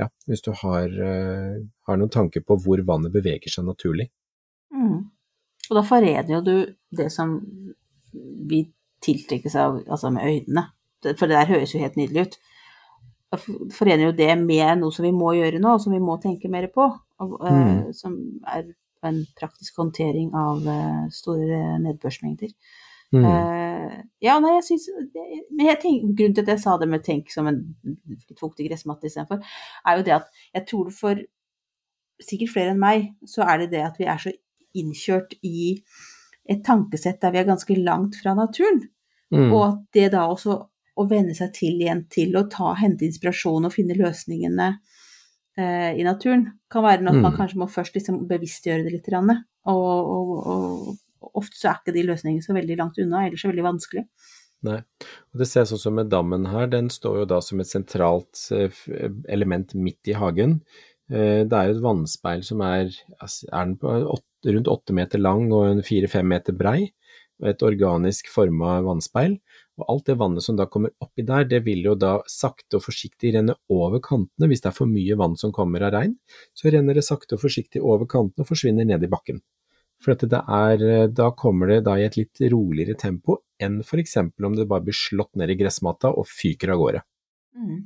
ja, 0.00 0.08
hvis 0.30 0.44
du 0.46 0.50
har, 0.62 0.88
uh, 0.96 1.60
har 1.90 2.00
noen 2.00 2.14
tanker 2.16 2.44
på 2.46 2.56
hvor 2.64 2.82
vannet 2.88 3.14
beveger 3.14 3.52
seg 3.52 3.68
naturlig. 3.68 4.08
Mm. 4.72 5.04
Og 5.68 5.76
da 5.76 5.84
forener 5.84 6.38
jo 6.38 6.42
du 6.46 6.56
det 6.96 7.10
som 7.12 7.36
vi 8.48 8.64
tiltrekkes 9.04 9.56
av, 9.60 9.82
altså 9.86 10.10
med 10.14 10.24
øynene. 10.24 10.68
For 11.04 11.28
det 11.28 11.36
der 11.36 11.50
høres 11.52 11.74
jo 11.74 11.82
helt 11.82 11.98
nydelig 12.00 12.26
ut. 12.26 12.36
Da 13.36 13.74
Forener 13.76 14.08
jo 14.08 14.16
det 14.16 14.32
med 14.40 14.80
noe 14.80 14.94
som 14.94 15.06
vi 15.06 15.12
må 15.14 15.34
gjøre 15.36 15.60
nå, 15.62 15.76
og 15.76 15.84
som 15.84 15.94
vi 15.94 16.02
må 16.02 16.18
tenke 16.22 16.50
mer 16.52 16.68
på. 16.72 16.88
Og, 17.22 17.38
eh, 17.46 17.62
Mm. 17.66 17.92
Som 17.94 18.18
er 18.46 18.72
en 19.06 19.22
praktisk 19.38 19.76
håndtering 19.76 20.32
av 20.34 20.66
eh, 20.66 21.06
store 21.10 21.78
nedbørsmengder. 21.84 22.50
Mm. 23.14 23.22
Uh, 23.22 24.02
ja, 24.18 24.34
nei, 24.42 24.56
jeg 24.56 24.64
syns 24.66 24.88
Men 25.54 25.68
jeg 25.68 25.78
tenk, 25.78 26.08
grunnen 26.18 26.34
til 26.34 26.42
at 26.42 26.48
jeg 26.56 26.62
sa 26.64 26.72
det 26.80 26.88
med 26.90 27.04
tenk 27.06 27.30
som 27.30 27.46
en 27.46 27.60
litt 27.86 28.40
fuktig 28.40 28.66
gressmatte 28.66 29.06
istedenfor, 29.06 29.44
er 29.86 30.00
jo 30.00 30.06
det 30.08 30.14
at 30.16 30.26
jeg 30.56 30.66
tror 30.66 30.88
det 30.88 30.96
for 30.96 31.22
sikkert 32.26 32.50
flere 32.50 32.74
enn 32.74 32.82
meg, 32.82 33.06
så 33.28 33.46
er 33.46 33.62
det 33.62 33.70
det 33.76 33.84
at 33.86 34.00
vi 34.00 34.08
er 34.10 34.18
så 34.18 34.32
innkjørt 34.76 35.36
i 35.46 35.76
et 36.50 36.64
tankesett 36.66 37.20
der 37.22 37.34
vi 37.34 37.40
er 37.42 37.48
ganske 37.48 37.78
langt 37.78 38.18
fra 38.22 38.34
naturen. 38.34 38.82
Mm. 39.30 39.52
Og 39.52 39.62
at 39.68 39.78
det 39.94 40.10
da 40.14 40.26
også 40.30 40.58
å 40.96 41.06
venne 41.08 41.34
seg 41.36 41.52
til 41.56 41.80
igjen 41.82 42.04
til 42.12 42.36
å 42.38 42.46
ta, 42.50 42.72
hente 42.80 43.06
inspirasjon 43.06 43.68
og 43.68 43.74
finne 43.74 43.96
løsningene 43.98 44.68
eh, 45.58 45.92
i 45.96 46.04
naturen, 46.06 46.46
kan 46.72 46.84
være 46.86 47.04
noe 47.04 47.14
at 47.14 47.22
man 47.22 47.34
Mm. 47.34 47.38
kanskje 47.40 47.60
må 47.60 47.68
først 47.68 47.94
liksom 47.96 48.22
bevisstgjøre 48.28 48.84
det 48.86 48.94
litt. 48.96 49.12
Og, 49.12 49.36
og, 49.66 50.32
og, 50.46 50.96
ofte 51.36 51.58
så 51.58 51.70
er 51.70 51.78
ikke 51.80 51.94
de 51.96 52.06
løsningene 52.08 52.44
så 52.44 52.56
veldig 52.56 52.76
langt 52.80 52.98
unna, 53.02 53.26
ellers 53.26 53.44
så 53.44 53.50
veldig 53.50 53.66
vanskelig. 53.66 54.06
Nei. 54.66 54.80
Og 55.34 55.40
det 55.40 55.48
ses 55.50 55.72
også 55.74 55.92
med 55.92 56.10
dammen 56.12 56.46
her, 56.48 56.68
den 56.72 56.88
står 56.92 57.22
jo 57.22 57.26
da 57.28 57.40
som 57.44 57.60
et 57.60 57.70
sentralt 57.70 58.46
eh, 58.56 58.84
element 59.28 59.74
midt 59.74 60.12
i 60.12 60.16
hagen. 60.16 60.60
Eh, 61.10 61.44
Det 61.44 61.52
er 61.52 61.68
jo 61.68 61.76
et 61.76 61.84
vannspeil 61.84 62.44
som 62.46 62.62
er, 62.64 62.90
altså, 63.20 63.50
er 63.52 63.64
den 63.68 63.76
på 63.80 63.92
åtte, 64.16 64.54
rundt 64.54 64.70
åtte 64.70 64.96
meter 64.96 65.22
lang 65.22 65.50
og 65.52 65.68
en 65.68 65.84
fire-fem 65.84 66.26
meter 66.28 66.56
brei, 66.56 66.92
et 67.44 67.62
organisk 67.62 68.30
forma 68.32 68.80
vannspeil. 68.86 69.36
Og 69.76 69.90
alt 69.92 70.06
det 70.08 70.16
vannet 70.20 70.44
som 70.44 70.56
da 70.56 70.64
kommer 70.72 70.94
oppi 71.04 71.24
der, 71.26 71.44
det 71.48 71.60
vil 71.66 71.84
jo 71.84 71.94
da 72.00 72.14
sakte 72.30 72.78
og 72.78 72.86
forsiktig 72.86 73.34
renne 73.34 73.56
over 73.72 74.00
kantene. 74.04 74.48
Hvis 74.48 74.64
det 74.64 74.70
er 74.70 74.76
for 74.78 74.88
mye 74.88 75.18
vann 75.20 75.36
som 75.36 75.52
kommer 75.52 75.84
av 75.84 75.92
regn, 75.96 76.14
så 76.56 76.72
renner 76.72 76.96
det 76.96 77.04
sakte 77.04 77.36
og 77.36 77.42
forsiktig 77.44 77.82
over 77.84 78.08
kantene 78.08 78.46
og 78.46 78.48
forsvinner 78.48 78.88
ned 78.88 79.04
i 79.04 79.10
bakken. 79.12 79.42
For 80.04 80.12
er, 80.12 80.86
da 81.08 81.30
kommer 81.32 81.70
det 81.72 81.82
da 81.86 81.96
i 81.98 82.04
et 82.04 82.16
litt 82.18 82.40
roligere 82.52 82.96
tempo 83.00 83.40
enn 83.60 83.80
f.eks. 83.80 84.16
om 84.16 84.56
det 84.56 84.68
bare 84.68 84.84
blir 84.84 84.96
slått 84.96 85.34
ned 85.40 85.50
i 85.50 85.56
gressmatta 85.56 86.12
og 86.12 86.28
fyker 86.28 86.74
av 86.74 86.80
gårde. 86.82 87.04
Mm. 87.56 87.78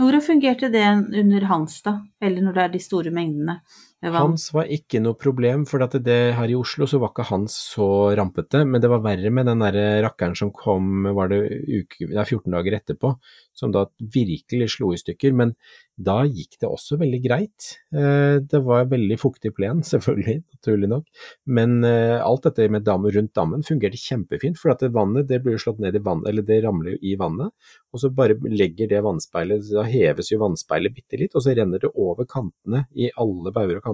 Hvordan 0.00 0.24
fungerte 0.24 0.70
det 0.72 0.84
under 1.20 1.46
Hans, 1.50 1.78
da? 1.84 2.00
Eller 2.22 2.42
når 2.42 2.56
det 2.56 2.62
er 2.62 2.72
de 2.72 2.80
store 2.82 3.12
mengdene? 3.14 3.60
Hans 4.02 4.48
var 4.50 4.66
ikke 4.66 4.98
noe 4.98 5.14
problem, 5.14 5.62
for 5.70 5.78
det 5.78 6.16
her 6.34 6.50
i 6.50 6.56
Oslo 6.58 6.88
så 6.90 6.98
var 6.98 7.12
ikke 7.12 7.28
Hans 7.28 7.54
så 7.74 7.86
rampete, 8.18 8.64
men 8.66 8.82
det 8.82 8.90
var 8.90 9.04
verre 9.04 9.30
med 9.30 9.46
den 9.46 9.62
der 9.62 10.02
rakkeren 10.02 10.34
som 10.34 10.50
kom 10.50 11.06
var 11.14 11.30
det 11.30 11.38
uke, 11.68 12.08
er 12.10 12.24
14 12.24 12.50
dager 12.50 12.80
etterpå, 12.80 13.14
som 13.54 13.70
da 13.70 13.86
virkelig 14.00 14.72
slo 14.74 14.90
i 14.90 14.98
stykker. 14.98 15.36
Men 15.38 15.54
da 16.02 16.22
gikk 16.24 16.56
det 16.60 16.68
også 16.70 16.96
veldig 17.00 17.20
greit. 17.24 17.68
Eh, 17.94 18.40
Det 18.42 18.60
var 18.64 18.88
veldig 18.90 19.18
fuktig 19.20 19.52
plen, 19.54 19.82
selvfølgelig, 19.92 20.42
naturlig 20.56 20.88
nok. 20.88 21.06
Men 21.46 21.84
eh, 21.84 22.18
alt 22.18 22.42
dette 22.48 22.68
med 22.72 22.82
dam 22.82 23.04
rundt 23.06 23.34
dammen 23.36 23.62
fungerte 23.62 24.00
kjempefint, 24.00 24.58
for 24.58 24.72
at 24.72 24.80
det 24.82 24.92
vannet 24.94 25.28
det 25.28 25.42
blir 25.44 25.60
slått 25.60 25.78
ned 25.78 25.94
i 25.94 26.02
vannet, 26.02 26.28
eller 26.28 26.42
det 26.42 26.62
ramler 26.64 26.96
jo 26.96 26.98
i 27.02 27.14
vannet. 27.20 27.52
Og 27.92 28.00
så 28.00 28.10
bare 28.10 28.38
legger 28.48 28.88
det 28.88 29.02
vannspeilet, 29.04 29.68
da 29.68 29.84
heves 29.86 30.32
jo 30.32 30.40
vannspeilet 30.42 30.96
bitte 30.96 31.20
litt, 31.20 31.36
og 31.36 31.44
så 31.44 31.54
renner 31.56 31.78
det 31.82 31.92
over 31.92 32.24
kantene 32.24 32.86
i 32.96 33.10
alle 33.20 33.52
bauger 33.52 33.78
og 33.78 33.84
kanter, 33.84 33.91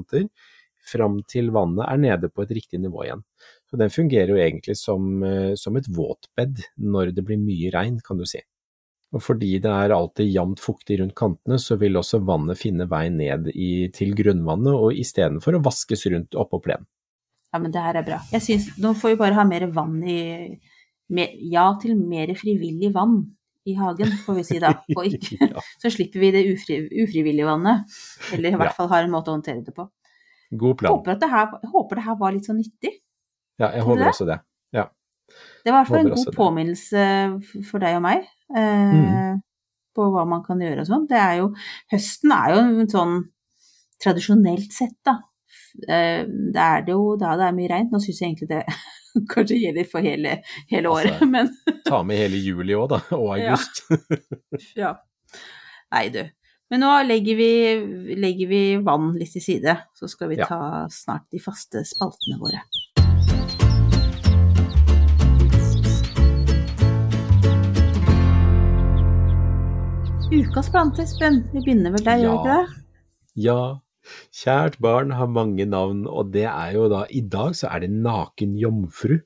fram 0.89 1.23
til 1.29 1.51
vannet 1.55 1.85
er 1.87 2.01
nede 2.01 2.31
på 2.33 2.45
et 2.45 2.53
riktig 2.57 2.81
nivå 2.83 3.05
igjen. 3.05 3.25
Så 3.69 3.81
den 3.81 3.93
fungerer 3.93 4.33
jo 4.33 4.39
egentlig 4.41 4.77
som, 4.81 5.23
eh, 5.23 5.55
som 5.55 5.77
et 5.77 5.89
våtbed 5.89 6.63
når 6.79 7.13
det 7.17 7.25
blir 7.27 7.41
mye 7.41 7.73
regn, 7.75 8.01
kan 8.05 8.17
du 8.17 8.25
si. 8.29 8.41
Og 9.13 9.23
fordi 9.25 9.55
det 9.65 9.73
er 9.73 9.95
alltid 9.95 10.29
jevnt 10.29 10.61
fuktig 10.61 10.99
rundt 11.01 11.17
kantene, 11.17 11.57
så 11.61 11.79
vil 11.81 11.97
også 11.97 12.21
vannet 12.25 12.61
finne 12.61 12.89
vei 12.89 13.09
ned 13.09 13.49
i, 13.55 13.89
til 13.93 14.13
grunnvannet, 14.17 14.75
og 14.75 14.97
istedenfor 15.01 15.57
å 15.57 15.63
vaskes 15.65 16.05
rundt 16.13 16.37
oppå 16.37 16.61
plenen. 16.65 16.89
Ja, 17.49 17.61
men 17.63 17.73
det 17.73 17.81
her 17.81 17.97
er 17.97 18.05
bra. 18.05 18.19
Jeg 18.33 18.45
synes, 18.45 18.69
Nå 18.77 18.93
får 18.93 19.15
vi 19.15 19.21
bare 19.23 19.39
ha 19.39 19.45
mer 19.49 19.65
vann 19.73 20.03
i 20.05 20.21
mer, 21.09 21.33
Ja 21.41 21.71
til 21.81 21.97
mer 21.97 22.35
frivillig 22.37 22.93
vann 22.93 23.23
i 23.69 23.75
hagen, 23.79 24.11
får 24.25 24.37
vi 24.39 24.45
si 24.49 24.59
da. 24.63 24.73
Og 24.99 25.07
ikke, 25.09 25.49
så 25.83 25.91
slipper 25.93 26.23
vi 26.25 26.31
det 26.35 26.45
ufri, 26.53 26.81
ufrivillige 27.05 27.47
vannet. 27.49 27.99
Eller 28.37 28.55
i 28.55 28.61
hvert 28.61 28.77
fall 28.77 28.91
har 28.93 29.07
en 29.07 29.13
måte 29.15 29.33
å 29.33 29.37
håndtere 29.39 29.65
det 29.67 29.75
på. 29.77 29.87
God 30.59 30.79
plan. 30.81 30.95
Håper, 30.97 31.17
at 31.17 31.25
det 31.25 31.29
her, 31.33 31.51
håper 31.75 32.01
det 32.01 32.05
her 32.07 32.17
var 32.21 32.33
litt 32.37 32.47
så 32.49 32.55
nyttig. 32.57 32.95
Ja, 33.61 33.73
jeg 33.75 33.85
håper 33.85 34.05
det? 34.07 34.13
også 34.15 34.29
det. 34.29 34.39
Ja. 34.77 34.87
Det 35.65 35.73
var 35.73 35.83
i 35.83 35.83
hvert 35.83 35.91
fall 35.93 36.07
en 36.07 36.15
god 36.15 36.31
påminnelse 36.39 37.03
for 37.69 37.83
deg 37.85 37.99
og 37.99 38.05
meg 38.07 38.23
eh, 38.57 38.95
Mm. 38.97 39.41
på 39.99 40.07
hva 40.15 40.23
man 40.31 40.41
kan 40.47 40.61
gjøre 40.63 40.85
og 40.85 40.89
sånn. 40.89 41.05
Det 41.11 41.19
er 41.21 41.35
jo 41.43 41.51
Høsten 41.93 42.33
er 42.33 42.55
jo 42.55 42.63
en 42.65 42.89
sånn 42.89 43.17
tradisjonelt 44.01 44.73
sett, 44.73 44.97
da. 45.05 45.19
Eh, 45.85 46.23
det 46.25 46.63
er 46.65 46.87
det 46.87 46.95
jo 46.95 47.17
da 47.21 47.35
det 47.37 47.49
er 47.49 47.57
mye 47.59 47.69
regn. 47.75 47.91
Nå 47.93 48.01
syns 48.01 48.23
jeg 48.23 48.31
egentlig 48.31 48.49
det 48.55 48.63
kanskje 49.33 49.59
gjelder 49.63 49.87
for 49.91 50.05
hele, 50.05 50.39
hele 50.71 50.91
året, 50.93 51.15
Altså, 51.17 51.29
men 51.31 51.53
Ta 51.89 52.03
med 52.07 52.21
hele 52.21 52.41
juli 52.43 52.77
òg, 52.79 52.89
da, 52.95 53.01
og 53.17 53.31
august. 53.39 53.85
ja. 54.83 54.95
Nei, 55.95 56.09
du. 56.15 56.23
Men 56.69 56.83
nå 56.85 56.91
legger 57.09 57.39
vi, 57.39 57.51
legger 58.21 58.51
vi 58.51 58.63
vann 58.85 59.15
litt 59.17 59.33
til 59.33 59.45
side, 59.45 59.77
så 59.97 60.09
skal 60.13 60.29
vi 60.35 60.41
Ja. 60.43 60.49
ta 60.51 60.61
snart 60.93 61.25
de 61.33 61.41
faste 61.41 61.81
spaltene 61.89 62.37
våre. 62.43 62.61
Ukas 70.33 70.71
plante, 70.71 71.03
Espen. 71.03 71.43
Vi 71.53 71.61
begynner 71.65 71.91
vel 71.95 72.05
der, 72.05 72.21
gjør 72.21 72.33
vi 72.33 72.39
ikke 72.39 72.57
det? 72.57 72.83
Ja, 73.47 73.61
kjært 74.35 74.79
barn 74.85 75.15
har 75.17 75.31
mange 75.31 75.67
navn, 75.69 76.07
og 76.07 76.33
det 76.35 76.47
er 76.51 76.77
jo 76.77 76.87
da 76.93 77.05
I 77.11 77.25
dag 77.25 77.57
så 77.59 77.71
er 77.73 77.85
det 77.87 77.93
naken 77.95 78.57
jomfru. 78.59 79.19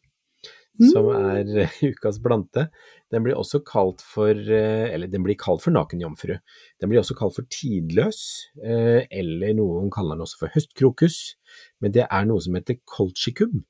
som 0.92 1.08
er 1.12 1.68
ukas 1.92 2.18
plante. 2.22 2.66
Den 3.12 3.24
blir 3.26 3.36
også 3.36 3.60
kalt 3.66 4.00
for 4.00 4.32
eh, 4.32 4.88
Eller 4.88 5.10
den 5.12 5.24
blir 5.24 5.36
kalt 5.38 5.62
for 5.64 5.74
Naken 5.74 6.00
jomfru. 6.00 6.34
Den 6.80 6.90
blir 6.90 7.02
også 7.02 7.16
kalt 7.18 7.36
for 7.36 7.48
tidløs, 7.52 8.22
eh, 8.64 9.04
eller 9.10 9.54
noen 9.58 9.92
kaller 9.92 10.16
den 10.16 10.24
også 10.24 10.40
for 10.40 10.54
høstkrokus. 10.54 11.36
Men 11.80 11.94
det 11.94 12.06
er 12.08 12.28
noe 12.28 12.42
som 12.42 12.56
heter 12.56 12.80
colchicum. 12.88 13.64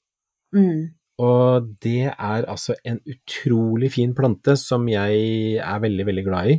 Mm. 0.55 0.93
Og 1.23 1.69
det 1.85 2.13
er 2.13 2.47
altså 2.49 2.77
en 2.89 3.01
utrolig 3.07 3.93
fin 3.95 4.15
plante 4.17 4.57
som 4.59 4.87
jeg 4.89 5.59
er 5.61 5.83
veldig, 5.83 6.07
veldig 6.09 6.25
glad 6.27 6.55
i. 6.55 6.57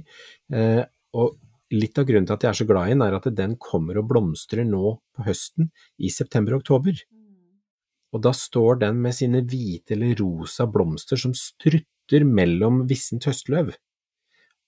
Eh, 0.53 0.83
og 1.17 1.39
litt 1.73 1.97
av 1.97 2.07
grunnen 2.07 2.27
til 2.29 2.37
at 2.37 2.45
jeg 2.45 2.51
er 2.51 2.59
så 2.61 2.67
glad 2.69 2.89
i 2.89 2.93
den, 2.93 3.03
er 3.05 3.17
at 3.17 3.29
den 3.37 3.57
kommer 3.61 3.99
og 3.99 4.09
blomstrer 4.11 4.67
nå 4.67 4.97
på 5.15 5.25
høsten, 5.27 5.71
i 5.97 6.11
september 6.13 6.55
og 6.55 6.63
oktober. 6.63 7.01
Og 8.13 8.21
da 8.21 8.33
står 8.37 8.83
den 8.83 9.01
med 9.01 9.17
sine 9.17 9.41
hvite 9.41 9.95
eller 9.95 10.13
rosa 10.21 10.67
blomster 10.69 11.19
som 11.19 11.33
strutter 11.37 12.27
mellom 12.29 12.83
vissent 12.89 13.25
høstløv, 13.25 13.73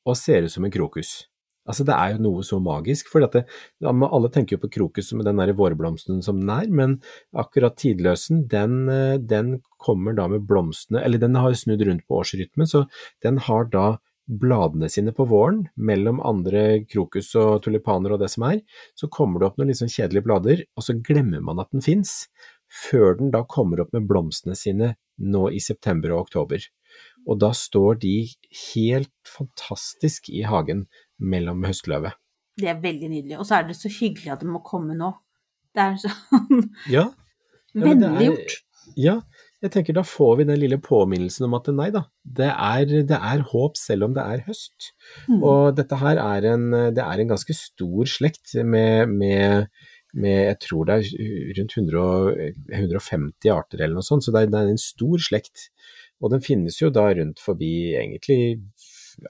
og 0.05 0.17
ser 0.17 0.45
ut 0.45 0.53
som 0.53 0.65
en 0.65 0.73
krokus. 0.73 1.23
Altså 1.65 1.85
det 1.85 1.95
er 1.97 2.13
jo 2.13 2.21
noe 2.21 2.43
så 2.45 2.59
magisk, 2.61 3.07
for 3.09 3.25
dette, 3.25 3.41
alle 3.89 4.29
tenker 4.33 4.55
jo 4.55 4.63
på 4.67 4.71
krokus 4.75 5.09
med 5.17 5.25
den 5.25 5.39
der 5.41 5.53
vårblomsten 5.57 6.21
som 6.25 6.37
den 6.41 6.51
er, 6.53 6.69
men 6.69 6.99
akkurat 7.33 7.77
tidløsen, 7.81 8.43
den, 8.51 8.83
eh, 8.89 9.17
den 9.17 9.63
kommer 9.81 10.13
da 10.13 10.27
med 10.29 10.45
blomstene, 10.45 11.01
eller 11.01 11.21
den 11.21 11.37
har 11.41 11.57
snudd 11.57 11.81
rundt 11.87 12.05
på 12.05 12.21
årsrytmen, 12.21 12.69
så 12.69 12.85
den 13.25 13.41
har 13.47 13.65
da 13.73 13.87
bladene 14.25 14.89
sine 14.89 15.13
på 15.15 15.25
våren, 15.29 15.65
mellom 15.77 16.19
andre 16.25 16.83
krokus 16.89 17.29
og 17.39 17.61
tulipaner 17.65 18.15
og 18.15 18.21
det 18.23 18.29
som 18.33 18.47
er, 18.49 18.61
så 18.97 19.09
kommer 19.11 19.39
det 19.41 19.49
opp 19.49 19.59
noen 19.59 19.69
litt 19.71 19.79
sånn 19.81 19.91
kjedelige 19.91 20.25
blader, 20.25 20.63
og 20.75 20.85
så 20.87 20.95
glemmer 20.97 21.43
man 21.45 21.61
at 21.61 21.69
den 21.75 21.83
fins, 21.85 22.25
før 22.89 23.19
den 23.19 23.29
da 23.33 23.43
kommer 23.47 23.83
opp 23.83 23.93
med 23.93 24.07
blomstene 24.09 24.57
sine 24.57 24.95
nå 25.21 25.45
i 25.53 25.61
september 25.63 26.15
og 26.15 26.25
oktober. 26.25 26.65
Og 27.29 27.39
da 27.41 27.51
står 27.55 27.99
de 28.01 28.15
helt 28.73 29.13
fantastisk 29.29 30.29
i 30.33 30.43
hagen 30.45 30.85
mellom 31.21 31.63
høstløvet. 31.65 32.17
Det 32.55 32.69
er 32.71 32.79
veldig 32.81 33.09
nydelig. 33.11 33.37
Og 33.39 33.47
så 33.47 33.59
er 33.59 33.69
det 33.69 33.75
så 33.77 33.91
hyggelig 33.91 34.31
at 34.33 34.43
det 34.43 34.49
må 34.49 34.61
komme 34.65 34.95
nå. 34.97 35.11
Det 35.75 35.83
er 35.83 35.97
sånn 35.99 36.61
Ja, 36.91 37.09
Ja, 37.75 37.83
vennliggjort. 37.83 38.53
ja, 38.95 39.15
jeg 39.63 39.71
tenker 39.73 39.95
da 39.95 40.03
får 40.05 40.39
vi 40.39 40.47
den 40.49 40.59
lille 40.59 40.77
påminnelsen 40.83 41.47
om 41.47 41.55
at 41.57 41.69
nei 41.73 41.87
da, 41.93 42.03
det 42.37 42.51
er, 42.51 42.85
det 43.07 43.17
er 43.17 43.43
håp 43.51 43.79
selv 43.79 44.09
om 44.09 44.15
det 44.15 44.23
er 44.23 44.43
høst. 44.47 44.91
Mm. 45.29 45.39
Og 45.39 45.75
dette 45.77 45.99
her 46.01 46.21
er 46.21 46.49
en, 46.53 46.69
det 46.95 47.03
er 47.03 47.21
en 47.21 47.31
ganske 47.31 47.55
stor 47.57 48.11
slekt 48.11 48.57
med, 48.61 49.11
med, 49.11 49.69
med 50.13 50.41
jeg 50.51 50.59
tror 50.67 50.89
det 50.89 50.97
er 50.99 51.29
rundt 51.59 51.77
100, 51.79 52.49
150 52.81 53.53
arter 53.55 53.81
eller 53.81 53.97
noe 53.97 54.07
sånt, 54.07 54.27
så 54.27 54.35
det 54.35 54.43
er, 54.43 54.51
det 54.53 54.61
er 54.61 54.73
en 54.75 54.83
stor 54.85 55.23
slekt. 55.29 55.69
Og 56.23 56.31
den 56.31 56.43
finnes 56.43 56.77
jo 56.81 56.91
da 56.93 57.09
rundt 57.15 57.41
forbi 57.43 57.73
egentlig 57.97 58.59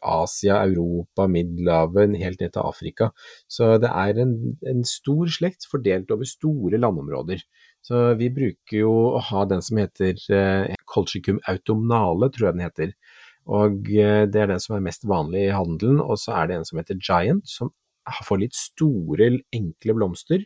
Asia, 0.01 0.63
Europa, 0.65 1.27
Middelhavet, 1.29 2.17
helt 2.17 2.41
ned 2.41 2.53
til 2.53 2.65
Afrika. 2.65 3.09
Så 3.47 3.75
det 3.81 3.91
er 3.91 4.21
en, 4.21 4.35
en 4.67 4.83
stor 4.87 5.29
slekt 5.31 5.67
fordelt 5.69 6.11
over 6.13 6.27
store 6.29 6.81
landområder. 6.81 7.43
Så 7.85 8.01
vi 8.17 8.31
bruker 8.33 8.79
jo 8.79 8.91
å 9.15 9.21
ha 9.29 9.43
den 9.45 9.61
som 9.61 9.77
heter 9.77 10.17
eh, 10.33 10.73
Colchicum 10.89 11.37
autumnale, 11.51 12.31
tror 12.33 12.47
jeg 12.49 12.57
den 12.57 12.65
heter. 12.65 12.93
Og 13.45 13.91
eh, 13.93 14.23
det 14.25 14.41
er 14.41 14.49
den 14.55 14.63
som 14.63 14.77
er 14.79 14.85
mest 14.87 15.05
vanlig 15.05 15.43
i 15.47 15.53
handelen, 15.53 15.99
og 16.01 16.17
så 16.17 16.33
er 16.39 16.49
det 16.49 16.57
en 16.59 16.65
som 16.65 16.81
heter 16.81 16.97
Giant, 16.97 17.45
som 17.45 17.69
får 18.25 18.41
litt 18.41 18.57
store, 18.57 19.29
enkle 19.53 19.95
blomster. 19.97 20.43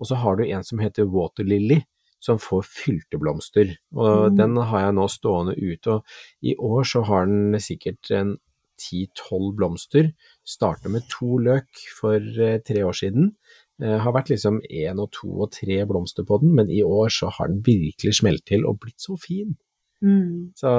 Og 0.00 0.08
så 0.10 0.20
har 0.20 0.36
du 0.36 0.44
en 0.46 0.64
som 0.68 0.80
heter 0.84 1.08
Water 1.08 1.48
Lily, 1.48 1.80
som 2.22 2.38
får 2.38 2.62
fylte 2.68 3.18
blomster. 3.18 3.72
Og 3.96 4.30
Mm. 4.32 4.36
den 4.36 4.56
har 4.70 4.84
jeg 4.84 4.94
nå 4.94 5.08
stående 5.10 5.56
ute, 5.56 5.96
og 5.96 6.04
i 6.42 6.54
år 6.56 6.84
så 6.84 7.02
har 7.08 7.26
den 7.26 7.56
sikkert 7.60 8.10
en 8.12 8.36
10-12 8.78 9.52
blomster. 9.56 10.12
Starta 10.44 10.88
med 10.88 11.08
to 11.08 11.38
løk 11.38 11.68
for 12.00 12.16
eh, 12.20 12.58
tre 12.60 12.84
år 12.84 12.96
siden. 13.00 13.32
Eh, 13.80 13.98
har 14.04 14.14
vært 14.14 14.30
liksom 14.32 14.60
én 14.68 15.00
og 15.00 15.10
to 15.16 15.30
og 15.46 15.52
tre 15.56 15.80
blomster 15.88 16.26
på 16.28 16.38
den, 16.42 16.52
men 16.58 16.70
i 16.70 16.82
år 16.84 17.12
så 17.14 17.30
har 17.32 17.48
den 17.50 17.62
virkelig 17.66 18.18
smelt 18.20 18.44
til 18.48 18.66
og 18.68 18.82
blitt 18.82 19.00
så 19.00 19.16
fin. 19.20 19.54
Mm. 20.02 20.50
Så 20.58 20.70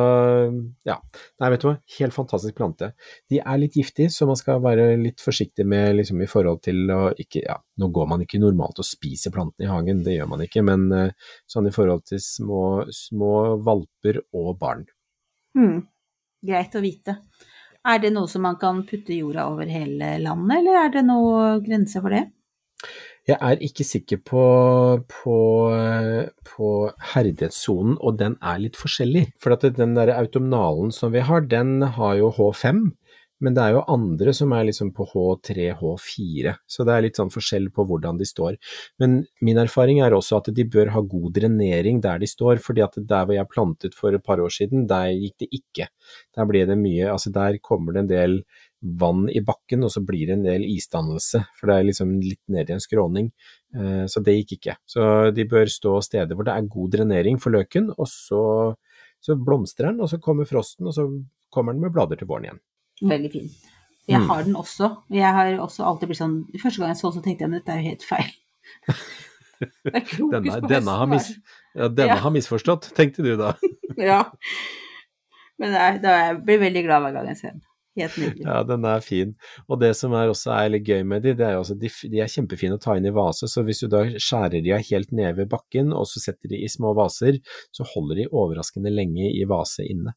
ja, 0.84 0.98
nei 1.40 1.50
vet 1.54 1.62
du 1.64 1.70
hva, 1.70 1.78
helt 1.98 2.16
fantastisk 2.16 2.58
plante. 2.58 2.90
De 3.32 3.40
er 3.40 3.60
litt 3.62 3.78
giftige, 3.80 4.12
så 4.12 4.28
man 4.28 4.38
skal 4.40 4.60
være 4.64 4.90
litt 5.00 5.24
forsiktig 5.24 5.66
med 5.68 5.96
liksom 5.96 6.20
i 6.22 6.28
forhold 6.28 6.60
til 6.66 6.92
å 6.92 7.00
ikke, 7.16 7.46
ja, 7.46 7.56
nå 7.80 7.90
går 7.96 8.10
man 8.12 8.26
ikke 8.26 8.42
normalt 8.44 8.84
og 8.84 8.88
spiser 8.88 9.34
plantene 9.34 9.70
i 9.70 9.72
hagen, 9.72 10.04
det 10.04 10.18
gjør 10.18 10.30
man 10.36 10.44
ikke, 10.44 10.66
men 10.68 10.86
eh, 10.92 11.32
sånn 11.50 11.72
i 11.72 11.74
forhold 11.76 12.06
til 12.12 12.22
små, 12.24 12.62
små 12.92 13.34
valper 13.64 14.22
og 14.36 14.54
barn. 14.60 14.86
Mm. 15.58 15.82
Greit 16.44 16.76
å 16.76 16.84
vite. 16.84 17.22
Er 17.88 18.00
det 18.04 18.14
noe 18.16 18.28
som 18.32 18.44
man 18.44 18.60
kan 18.60 18.84
putte 18.88 19.16
jorda 19.16 19.48
over 19.52 19.68
hele 19.72 20.18
landet, 20.24 20.60
eller 20.60 20.80
er 20.84 20.96
det 20.98 21.08
noe 21.08 21.60
grense 21.64 22.04
for 22.04 22.16
det? 22.16 22.26
Jeg 23.28 23.38
er 23.40 23.62
ikke 23.64 23.86
sikker 23.88 24.20
på, 24.28 24.44
på, 25.08 25.38
på 26.50 26.72
herdighetssonen, 27.14 27.96
og 28.04 28.18
den 28.20 28.36
er 28.44 28.60
litt 28.60 28.80
forskjellig. 28.80 29.30
For 29.40 29.56
den 29.64 29.96
der 29.96 30.12
automnalen 30.18 30.92
som 30.92 31.14
vi 31.16 31.24
har, 31.24 31.48
den 31.48 31.80
har 31.96 32.18
jo 32.20 32.34
H5, 32.36 32.90
men 33.44 33.56
det 33.56 33.64
er 33.64 33.76
jo 33.76 33.84
andre 33.92 34.32
som 34.36 34.54
er 34.56 34.68
liksom 34.70 34.94
på 34.96 35.06
H3, 35.10 35.66
H4, 35.80 36.54
så 36.70 36.86
det 36.88 36.94
er 36.94 37.06
litt 37.06 37.20
sånn 37.20 37.32
forskjell 37.34 37.70
på 37.76 37.84
hvordan 37.90 38.20
de 38.20 38.28
står. 38.28 38.56
Men 39.04 39.18
min 39.44 39.60
erfaring 39.60 40.00
er 40.04 40.16
også 40.16 40.40
at 40.40 40.52
de 40.56 40.68
bør 40.76 40.94
ha 40.96 41.02
god 41.04 41.34
drenering 41.36 42.00
der 42.04 42.22
de 42.24 42.30
står, 42.30 42.62
fordi 42.64 42.86
at 42.86 42.96
der 43.00 43.28
hvor 43.28 43.36
jeg 43.36 43.52
plantet 43.52 43.98
for 44.00 44.16
et 44.16 44.24
par 44.24 44.40
år 44.44 44.54
siden, 44.54 44.88
der 44.88 45.12
gikk 45.12 45.44
det 45.44 45.50
ikke. 45.60 45.90
Der 46.38 46.48
ble 46.48 46.64
det 46.70 46.80
mye, 46.80 47.10
altså 47.12 47.34
der 47.36 47.60
kommer 47.64 47.96
det 47.96 48.06
en 48.06 48.14
del 48.14 48.38
vann 48.84 49.30
i 49.32 49.40
bakken, 49.40 49.84
og 49.88 49.92
så 49.94 50.02
blir 50.06 50.28
det 50.28 50.34
en 50.38 50.44
del 50.44 50.64
isdannelse, 50.68 51.40
for 51.58 51.68
det 51.72 51.76
er 51.80 51.86
liksom 51.88 52.10
litt 52.22 52.42
ned 52.52 52.70
i 52.70 52.74
en 52.76 52.84
skråning. 52.84 53.30
Eh, 53.76 54.06
Så 54.12 54.22
det 54.24 54.36
gikk 54.42 54.58
ikke. 54.60 54.76
Så 54.86 55.32
de 55.34 55.46
bør 55.48 55.66
stå 55.72 55.98
steder 56.04 56.36
hvor 56.36 56.44
det 56.46 56.54
er 56.58 56.68
god 56.68 56.92
drenering 56.92 57.40
for 57.40 57.52
løken, 57.56 57.92
og 57.98 58.08
så, 58.12 58.42
så 59.24 59.38
blomstrer 59.40 59.92
den, 59.92 60.02
og 60.04 60.10
så 60.12 60.20
kommer 60.20 60.46
frosten, 60.50 60.88
og 60.88 60.94
så 60.94 61.08
kommer 61.54 61.74
den 61.74 61.82
med 61.82 61.94
blader 61.96 62.20
til 62.20 62.28
våren 62.28 62.50
igjen. 62.50 62.60
Veldig 63.02 63.32
fin. 63.32 63.50
Jeg 64.08 64.20
Mm. 64.20 64.28
har 64.28 64.44
den 64.44 64.56
også. 64.60 64.88
Jeg 65.16 65.32
har 65.32 65.54
også 65.64 65.86
alltid 65.88 66.10
blitt 66.10 66.20
sånn 66.20 66.34
Første 66.60 66.80
gang 66.82 66.90
jeg 66.92 66.98
så 67.00 67.08
den, 67.08 67.22
så 67.22 67.24
tenkte 67.24 67.42
jeg 67.46 67.50
men 67.50 67.60
dette 67.62 67.72
er 67.72 67.80
jo 67.80 67.90
helt 67.90 68.04
feil. 68.04 68.34
Det 69.64 69.94
er 69.96 70.02
krokus 70.04 70.32
Denne, 70.44 70.60
på 70.60 70.68
denne, 70.68 70.92
har, 71.00 71.08
mis, 71.08 71.28
ja, 71.76 71.88
denne 71.88 72.08
Ja. 72.18 72.20
har 72.20 72.32
misforstått, 72.36 72.90
tenkte 72.98 73.24
du 73.24 73.38
da. 73.40 73.54
Ja. 73.98 74.26
Men 75.62 75.72
det 75.72 75.80
er, 75.80 76.00
da 76.04 76.16
jeg 76.20 76.42
blir 76.44 76.60
veldig 76.66 76.84
glad 76.84 77.02
hver 77.06 77.14
gang 77.16 77.28
jeg 77.32 77.38
ser 77.40 77.52
den. 77.54 77.62
Helt 77.96 78.16
nydelig. 78.18 78.42
Ja, 78.48 78.64
den 78.66 78.86
er 78.90 79.04
fin. 79.06 79.36
Og 79.70 79.80
det 79.80 79.92
som 80.00 80.16
er 80.18 80.32
også 80.32 80.50
er 80.56 80.72
litt 80.74 80.88
gøy 80.90 81.04
med 81.06 81.22
de, 81.22 81.36
det 81.38 81.46
er 81.46 81.54
jo 81.54 81.62
også 81.62 81.76
de, 81.78 81.92
de 82.10 82.22
er 82.24 82.32
kjempefine 82.32 82.80
å 82.80 82.82
ta 82.82 82.96
inn 82.98 83.06
i 83.06 83.14
vase, 83.14 83.46
så 83.52 83.62
hvis 83.68 83.84
du 83.84 83.88
da 83.94 84.02
skjærer 84.18 84.64
de 84.66 84.74
av 84.74 84.82
helt 84.90 85.12
ned 85.14 85.36
ved 85.38 85.52
bakken, 85.52 85.94
og 85.94 86.08
så 86.10 86.24
setter 86.24 86.50
de 86.50 86.64
i 86.66 86.70
små 86.74 86.96
vaser, 86.98 87.38
så 87.72 87.86
holder 87.94 88.24
de 88.24 88.30
overraskende 88.32 88.90
lenge 88.94 89.30
i 89.30 89.44
vase 89.46 89.86
inne. 89.86 90.16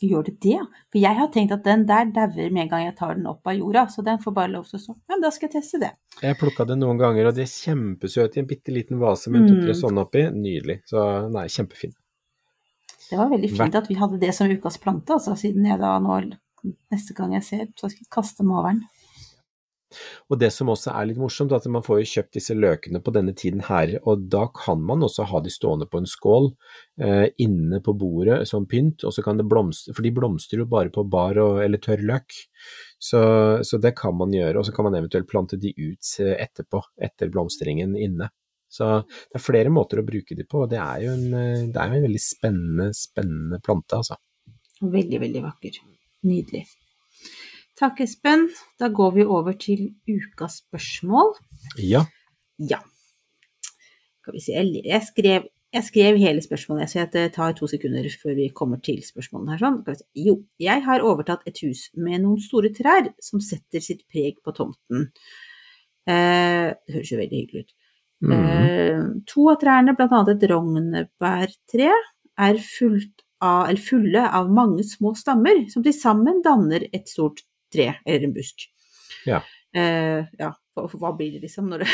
Gjør 0.00 0.26
det 0.26 0.34
det? 0.44 0.58
For 0.92 1.00
jeg 1.00 1.16
har 1.16 1.28
tenkt 1.32 1.52
at 1.56 1.62
den 1.64 1.86
der 1.88 2.08
dauer 2.12 2.50
med 2.52 2.66
en 2.66 2.72
gang 2.72 2.82
jeg 2.84 2.96
tar 2.98 3.14
den 3.16 3.28
opp 3.30 3.48
av 3.48 3.54
jorda, 3.56 3.86
så 3.88 4.02
den 4.04 4.18
får 4.20 4.34
bare 4.36 4.52
lov 4.52 4.66
til 4.68 4.76
å 4.76 4.82
stå. 4.82 4.96
Ja, 4.96 5.14
men 5.14 5.22
da 5.24 5.30
skal 5.32 5.48
jeg 5.48 5.54
teste 5.54 5.80
det. 5.80 5.92
Jeg 6.20 6.36
plukka 6.40 6.66
det 6.68 6.76
noen 6.80 7.00
ganger, 7.00 7.30
og 7.30 7.36
de 7.38 7.44
er 7.46 7.52
kjempesøte 7.52 8.36
i 8.36 8.42
en 8.42 8.48
bitte 8.50 8.72
liten 8.76 9.00
vase 9.00 9.32
med 9.32 9.46
Mm. 9.46 9.48
to-tre 9.54 9.76
sånne 9.78 10.04
oppi. 10.04 10.26
Nydelig. 10.36 10.82
Så 10.88 11.00
nei, 11.32 11.46
kjempefin. 11.48 11.94
Det 13.08 13.16
var 13.20 13.30
veldig 13.30 13.50
fint 13.56 13.74
at 13.78 13.88
vi 13.88 13.94
hadde 13.96 14.20
det 14.20 14.34
som 14.34 14.50
ukas 14.50 14.76
plante, 14.82 15.12
altså 15.16 15.36
siden 15.38 15.64
jeg 15.64 15.78
da 15.80 15.98
nå 16.02 16.18
neste 16.92 17.16
gang 17.16 17.34
jeg 17.36 17.46
ser, 17.46 17.66
så 17.78 17.90
skal 17.90 18.04
jeg 18.04 18.12
kaste 18.12 18.42
den 18.42 18.52
over 18.54 18.72
den. 18.72 18.84
Og 20.30 20.38
det 20.40 20.48
som 20.50 20.70
også 20.72 20.92
er 20.92 21.08
litt 21.08 21.18
morsomt, 21.20 21.52
er 21.52 21.60
at 21.60 21.68
man 21.70 21.84
får 21.86 22.00
jo 22.00 22.08
kjøpt 22.16 22.36
disse 22.36 22.56
løkene 22.56 23.00
på 23.04 23.12
denne 23.14 23.34
tiden 23.38 23.62
her, 23.68 23.94
og 24.02 24.26
da 24.32 24.46
kan 24.54 24.82
man 24.82 25.04
også 25.06 25.28
ha 25.30 25.40
de 25.44 25.52
stående 25.52 25.86
på 25.90 26.00
en 26.02 26.08
skål 26.10 26.50
eh, 27.00 27.28
inne 27.42 27.80
på 27.84 27.94
bordet 27.98 28.40
som 28.50 28.66
pynt, 28.70 29.06
og 29.06 29.14
så 29.14 29.24
kan 29.24 29.38
det 29.38 29.46
blomstre, 29.48 29.94
for 29.96 30.06
de 30.06 30.14
blomstrer 30.16 30.64
jo 30.64 30.70
bare 30.72 30.92
på 30.94 31.06
bar 31.10 31.38
og, 31.42 31.60
eller 31.64 31.82
tørr 31.82 32.02
løk, 32.10 32.40
så, 32.98 33.22
så 33.66 33.80
det 33.82 33.94
kan 33.98 34.16
man 34.18 34.34
gjøre, 34.34 34.58
og 34.58 34.66
så 34.66 34.74
kan 34.74 34.88
man 34.88 34.98
eventuelt 34.98 35.30
plante 35.30 35.60
de 35.62 35.72
ut 35.78 36.12
eh, 36.24 36.34
etterpå, 36.34 36.82
etter 37.08 37.32
blomstringen 37.32 37.94
inne. 37.94 38.30
Så 38.76 38.88
det 39.06 39.38
er 39.38 39.44
flere 39.44 39.70
måter 39.72 40.02
å 40.02 40.06
bruke 40.06 40.34
de 40.36 40.44
på, 40.44 40.64
og 40.64 40.72
det 40.72 40.82
er 40.82 41.06
jo 41.06 41.14
en, 41.14 41.26
eh, 41.30 41.66
det 41.70 41.82
er 41.82 41.92
jo 41.92 42.00
en 42.00 42.08
veldig 42.10 42.24
spennende, 42.26 42.90
spennende 42.98 43.62
plante, 43.62 44.02
altså. 44.02 44.18
Veldig, 44.82 45.20
veldig 45.22 45.40
vakker. 45.46 45.78
Nydelig. 46.26 46.66
Takk, 47.76 48.00
Espen. 48.00 48.48
Da 48.80 48.88
går 48.88 49.18
vi 49.18 49.24
over 49.24 49.56
til 49.60 49.90
ukas 50.08 50.62
spørsmål. 50.64 51.34
Ja, 51.78 52.06
Ja. 52.58 52.80
Skal 54.22 54.34
vi 54.34 54.40
se, 54.40 54.52
jeg, 54.56 54.80
jeg, 54.82 55.02
skrev, 55.06 55.44
jeg 55.76 55.84
skrev 55.86 56.16
hele 56.18 56.42
spørsmålet, 56.42 56.90
så 56.90 57.04
det 57.12 57.28
tar 57.36 57.52
to 57.54 57.68
sekunder 57.70 58.08
før 58.22 58.34
vi 58.34 58.48
kommer 58.50 58.80
til 58.82 58.98
spørsmålene 59.04 59.54
her. 59.54 59.60
Sånn. 59.60 60.00
Jo, 60.18 60.40
jeg 60.58 60.82
har 60.82 61.04
overtatt 61.06 61.44
et 61.46 61.60
hus 61.62 61.84
med 61.94 62.24
noen 62.24 62.40
store 62.42 62.72
trær 62.74 63.12
som 63.22 63.44
setter 63.44 63.84
sitt 63.84 64.02
preg 64.10 64.40
på 64.42 64.56
tomten. 64.56 65.10
Eh, 66.08 66.72
det 66.72 66.96
høres 66.96 67.12
jo 67.12 67.20
veldig 67.20 67.42
hyggelig 67.42 67.66
ut. 67.66 67.76
Mm. 68.26 68.34
Eh, 68.40 69.04
to 69.30 69.46
av 69.52 69.60
trærne, 69.62 69.94
bl.a. 69.94 70.22
et 70.32 70.48
rognebærtre, 70.50 71.94
er 72.48 72.60
fullt 72.64 73.25
av, 73.44 73.66
eller 73.68 73.82
fulle 73.82 74.22
av 74.38 74.50
mange 74.52 74.84
små 74.86 75.14
stammer, 75.18 75.66
som 75.72 75.84
til 75.84 75.94
sammen 75.96 76.42
danner 76.44 76.86
et 76.92 77.08
stort 77.10 77.42
tre, 77.72 77.92
eller 78.06 78.28
en 78.28 78.34
busk. 78.36 78.68
Ja. 79.28 79.42
Eh, 79.76 80.24
ja, 80.38 80.52
for, 80.74 80.88
for 80.92 81.02
hva 81.02 81.12
blir 81.16 81.34
det 81.36 81.44
liksom 81.44 81.68
når 81.70 81.84
det, 81.84 81.90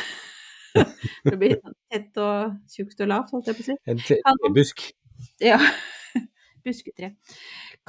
det 1.30 1.38
blir 1.40 1.56
tett 1.90 2.20
og 2.22 2.58
tjukt 2.70 3.00
og 3.02 3.10
lavt, 3.10 3.32
holdt 3.34 3.50
jeg 3.50 3.58
på 3.58 3.64
å 3.64 3.70
si? 3.70 3.78
En 3.90 4.04
tebusk. 4.46 4.84
Ja, 5.42 5.58
busketre. 6.64 7.14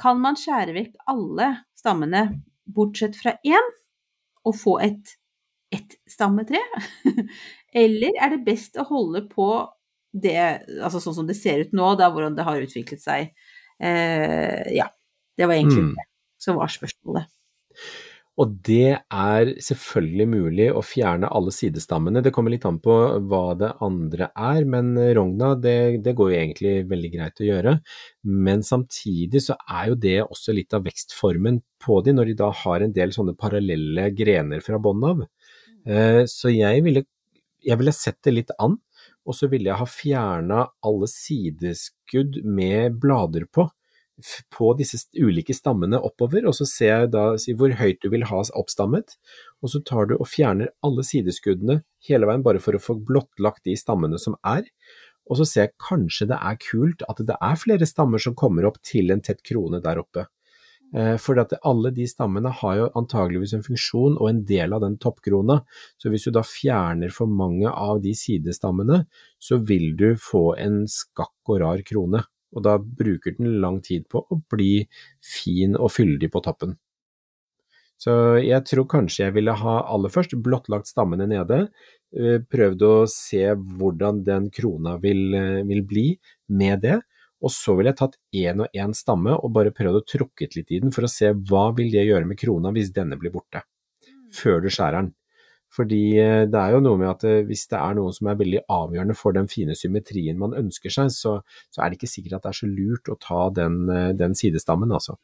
Kan 0.00 0.22
man 0.22 0.38
skjære 0.38 0.74
vekk 0.76 0.96
alle 1.10 1.50
stammene 1.78 2.26
bortsett 2.64 3.18
fra 3.18 3.36
én, 3.46 3.74
og 4.44 4.56
få 4.60 4.78
et 4.84 5.14
ett-stammetre? 5.74 6.60
Eller 7.84 8.18
er 8.22 8.34
det 8.34 8.44
best 8.46 8.76
å 8.78 8.86
holde 8.88 9.24
på 9.30 9.48
det, 10.14 10.38
altså 10.78 11.02
sånn 11.02 11.18
som 11.18 11.26
det 11.28 11.36
ser 11.36 11.64
ut 11.66 11.74
nå, 11.76 11.92
da 11.98 12.10
hvordan 12.14 12.36
det 12.38 12.46
har 12.46 12.62
utviklet 12.62 13.02
seg? 13.02 13.32
Eh, 13.82 14.64
ja, 14.76 14.88
det 15.36 15.46
var 15.50 15.58
egentlig 15.58 15.88
Mm. 15.90 15.94
det 15.98 16.08
som 16.44 16.56
var 16.60 16.70
spørsmålet. 16.70 17.26
Og 18.34 18.50
det 18.66 18.98
er 18.98 19.50
selvfølgelig 19.62 20.24
mulig 20.26 20.64
å 20.74 20.80
fjerne 20.82 21.28
alle 21.30 21.52
sidestammene. 21.54 22.22
Det 22.22 22.32
kommer 22.34 22.50
litt 22.50 22.64
an 22.66 22.80
på 22.82 22.94
hva 23.30 23.54
det 23.58 23.68
andre 23.80 24.26
er, 24.34 24.64
men 24.66 24.90
rogna 25.14 25.52
det, 25.54 26.02
det 26.02 26.16
går 26.18 26.32
jo 26.32 26.38
egentlig 26.40 26.72
veldig 26.90 27.10
greit 27.12 27.38
å 27.38 27.46
gjøre. 27.46 27.74
Men 28.26 28.64
samtidig 28.66 29.38
så 29.44 29.54
er 29.70 29.92
jo 29.92 29.94
det 30.02 30.16
også 30.24 30.54
litt 30.56 30.74
av 30.74 30.82
vekstformen 30.82 31.60
på 31.84 32.00
de, 32.02 32.16
når 32.16 32.32
de 32.32 32.34
da 32.42 32.50
har 32.64 32.82
en 32.82 32.96
del 32.96 33.14
sånne 33.14 33.36
parallelle 33.38 34.08
grener 34.18 34.66
fra 34.66 34.82
bånn 34.82 35.06
av. 35.12 35.22
Eh, 35.86 36.24
Så 36.26 36.50
jeg 36.50 36.82
ville, 36.82 37.04
jeg 37.62 37.78
ville 37.78 37.92
sett 37.94 38.18
det 38.24 38.34
litt 38.34 38.50
an, 38.58 38.80
og 39.24 39.36
så 39.36 39.48
ville 39.52 39.70
jeg 39.70 39.80
ha 39.80 39.88
fjerna 39.88 40.66
alle 40.84 41.08
sideskudd 41.10 42.42
med 42.44 43.00
blader 43.02 43.48
på 43.50 43.68
på 44.54 44.68
disse 44.78 45.00
ulike 45.18 45.54
stammene 45.56 45.98
oppover, 45.98 46.44
og 46.46 46.54
så 46.54 46.66
ser 46.68 46.92
jeg 46.92 47.08
da 47.14 47.24
hvor 47.58 47.72
høyt 47.80 47.98
du 48.02 48.10
vil 48.12 48.26
ha 48.30 48.42
oppstammet, 48.54 49.16
og 49.62 49.72
så 49.72 49.80
tar 49.82 50.06
du 50.10 50.14
og 50.16 50.28
fjerner 50.30 50.70
alle 50.86 51.02
sideskuddene 51.06 51.80
hele 52.06 52.28
veien 52.30 52.44
bare 52.46 52.62
for 52.62 52.76
å 52.76 52.82
få 52.82 52.94
blottlagt 53.08 53.64
de 53.66 53.74
stammene 53.78 54.20
som 54.22 54.36
er, 54.46 54.68
og 55.24 55.40
så 55.40 55.48
ser 55.48 55.66
jeg 55.66 55.76
kanskje 55.80 56.28
det 56.30 56.38
er 56.38 56.60
kult 56.60 57.04
at 57.08 57.22
det 57.26 57.36
er 57.40 57.58
flere 57.60 57.88
stammer 57.88 58.22
som 58.22 58.36
kommer 58.38 58.68
opp 58.68 58.78
til 58.84 59.10
en 59.10 59.24
tett 59.24 59.40
krone 59.46 59.80
der 59.84 60.02
oppe. 60.02 60.28
Eh, 60.94 61.16
For 61.18 61.38
alle 61.40 61.90
de 61.94 62.06
stammene 62.06 62.52
har 62.60 62.76
jo 62.78 62.90
antageligvis 62.98 63.56
en 63.56 63.64
funksjon 63.66 64.18
og 64.18 64.28
en 64.28 64.44
del 64.46 64.76
av 64.76 64.84
den 64.84 64.98
toppkrona, 65.02 65.60
så 65.98 66.12
hvis 66.12 66.28
du 66.28 66.34
da 66.36 66.44
fjerner 66.46 67.10
for 67.14 67.30
mange 67.30 67.70
av 67.70 68.02
de 68.04 68.14
sidestammene, 68.14 69.04
så 69.38 69.58
vil 69.58 69.94
du 69.96 70.12
få 70.20 70.54
en 70.60 70.84
skakk 70.90 71.34
og 71.50 71.60
rar 71.64 71.82
krone, 71.86 72.22
og 72.54 72.66
da 72.66 72.78
bruker 72.78 73.34
den 73.38 73.58
lang 73.64 73.80
tid 73.82 74.06
på 74.08 74.22
å 74.22 74.40
bli 74.50 74.86
fin 75.18 75.74
og 75.74 75.90
fyldig 75.96 76.30
på 76.30 76.44
toppen. 76.44 76.76
Så 78.04 78.14
jeg 78.42 78.60
tror 78.68 78.86
kanskje 78.90 79.28
jeg 79.28 79.34
ville 79.36 79.54
ha 79.56 79.74
aller 79.94 80.12
først 80.12 80.34
blottlagt 80.44 80.90
stammene 80.90 81.26
nede, 81.30 81.68
eh, 82.14 82.38
prøvd 82.42 82.82
å 82.86 82.94
se 83.10 83.42
hvordan 83.54 84.22
den 84.26 84.50
krona 84.50 84.98
vil, 85.00 85.34
eh, 85.34 85.62
vil 85.62 85.82
bli 85.82 86.06
med 86.48 86.82
det, 86.82 87.00
og 87.42 87.52
så 87.52 87.74
ville 87.76 87.92
jeg 87.92 88.00
tatt 88.00 88.16
én 88.36 88.62
og 88.64 88.76
én 88.76 88.94
stamme 88.96 89.34
og 89.34 89.52
bare 89.56 89.74
prøvd 89.74 90.00
å 90.00 90.06
trukket 90.06 90.56
litt 90.56 90.72
i 90.72 90.80
den 90.84 90.94
for 90.94 91.06
å 91.06 91.10
se 91.10 91.32
hva 91.34 91.66
vil 91.76 91.90
det 91.92 92.06
gjøre 92.06 92.28
med 92.28 92.40
krona 92.40 92.72
hvis 92.74 92.92
denne 92.94 93.18
blir 93.20 93.34
borte, 93.34 93.64
før 94.32 94.64
du 94.64 94.70
skjærer 94.70 95.02
den. 95.02 95.12
Fordi 95.74 96.00
eh, 96.22 96.44
det 96.46 96.60
er 96.60 96.76
jo 96.76 96.82
noe 96.84 96.98
med 97.00 97.10
at 97.10 97.24
eh, 97.26 97.42
hvis 97.48 97.66
det 97.72 97.78
er 97.80 97.96
noen 97.98 98.14
som 98.14 98.28
er 98.30 98.38
veldig 98.38 98.62
avgjørende 98.70 99.16
for 99.18 99.34
den 99.34 99.48
fine 99.50 99.74
symmetrien 99.78 100.38
man 100.38 100.54
ønsker 100.56 100.92
seg, 100.94 101.10
så, 101.10 101.38
så 101.74 101.82
er 101.82 101.90
det 101.90 101.98
ikke 101.98 102.12
sikkert 102.12 102.38
at 102.38 102.46
det 102.46 102.52
er 102.52 102.58
så 102.60 102.68
lurt 102.70 103.10
å 103.10 103.18
ta 103.20 103.40
den, 103.56 103.80
eh, 103.90 104.10
den 104.16 104.38
sidestammen, 104.38 104.94
altså. 104.94 105.18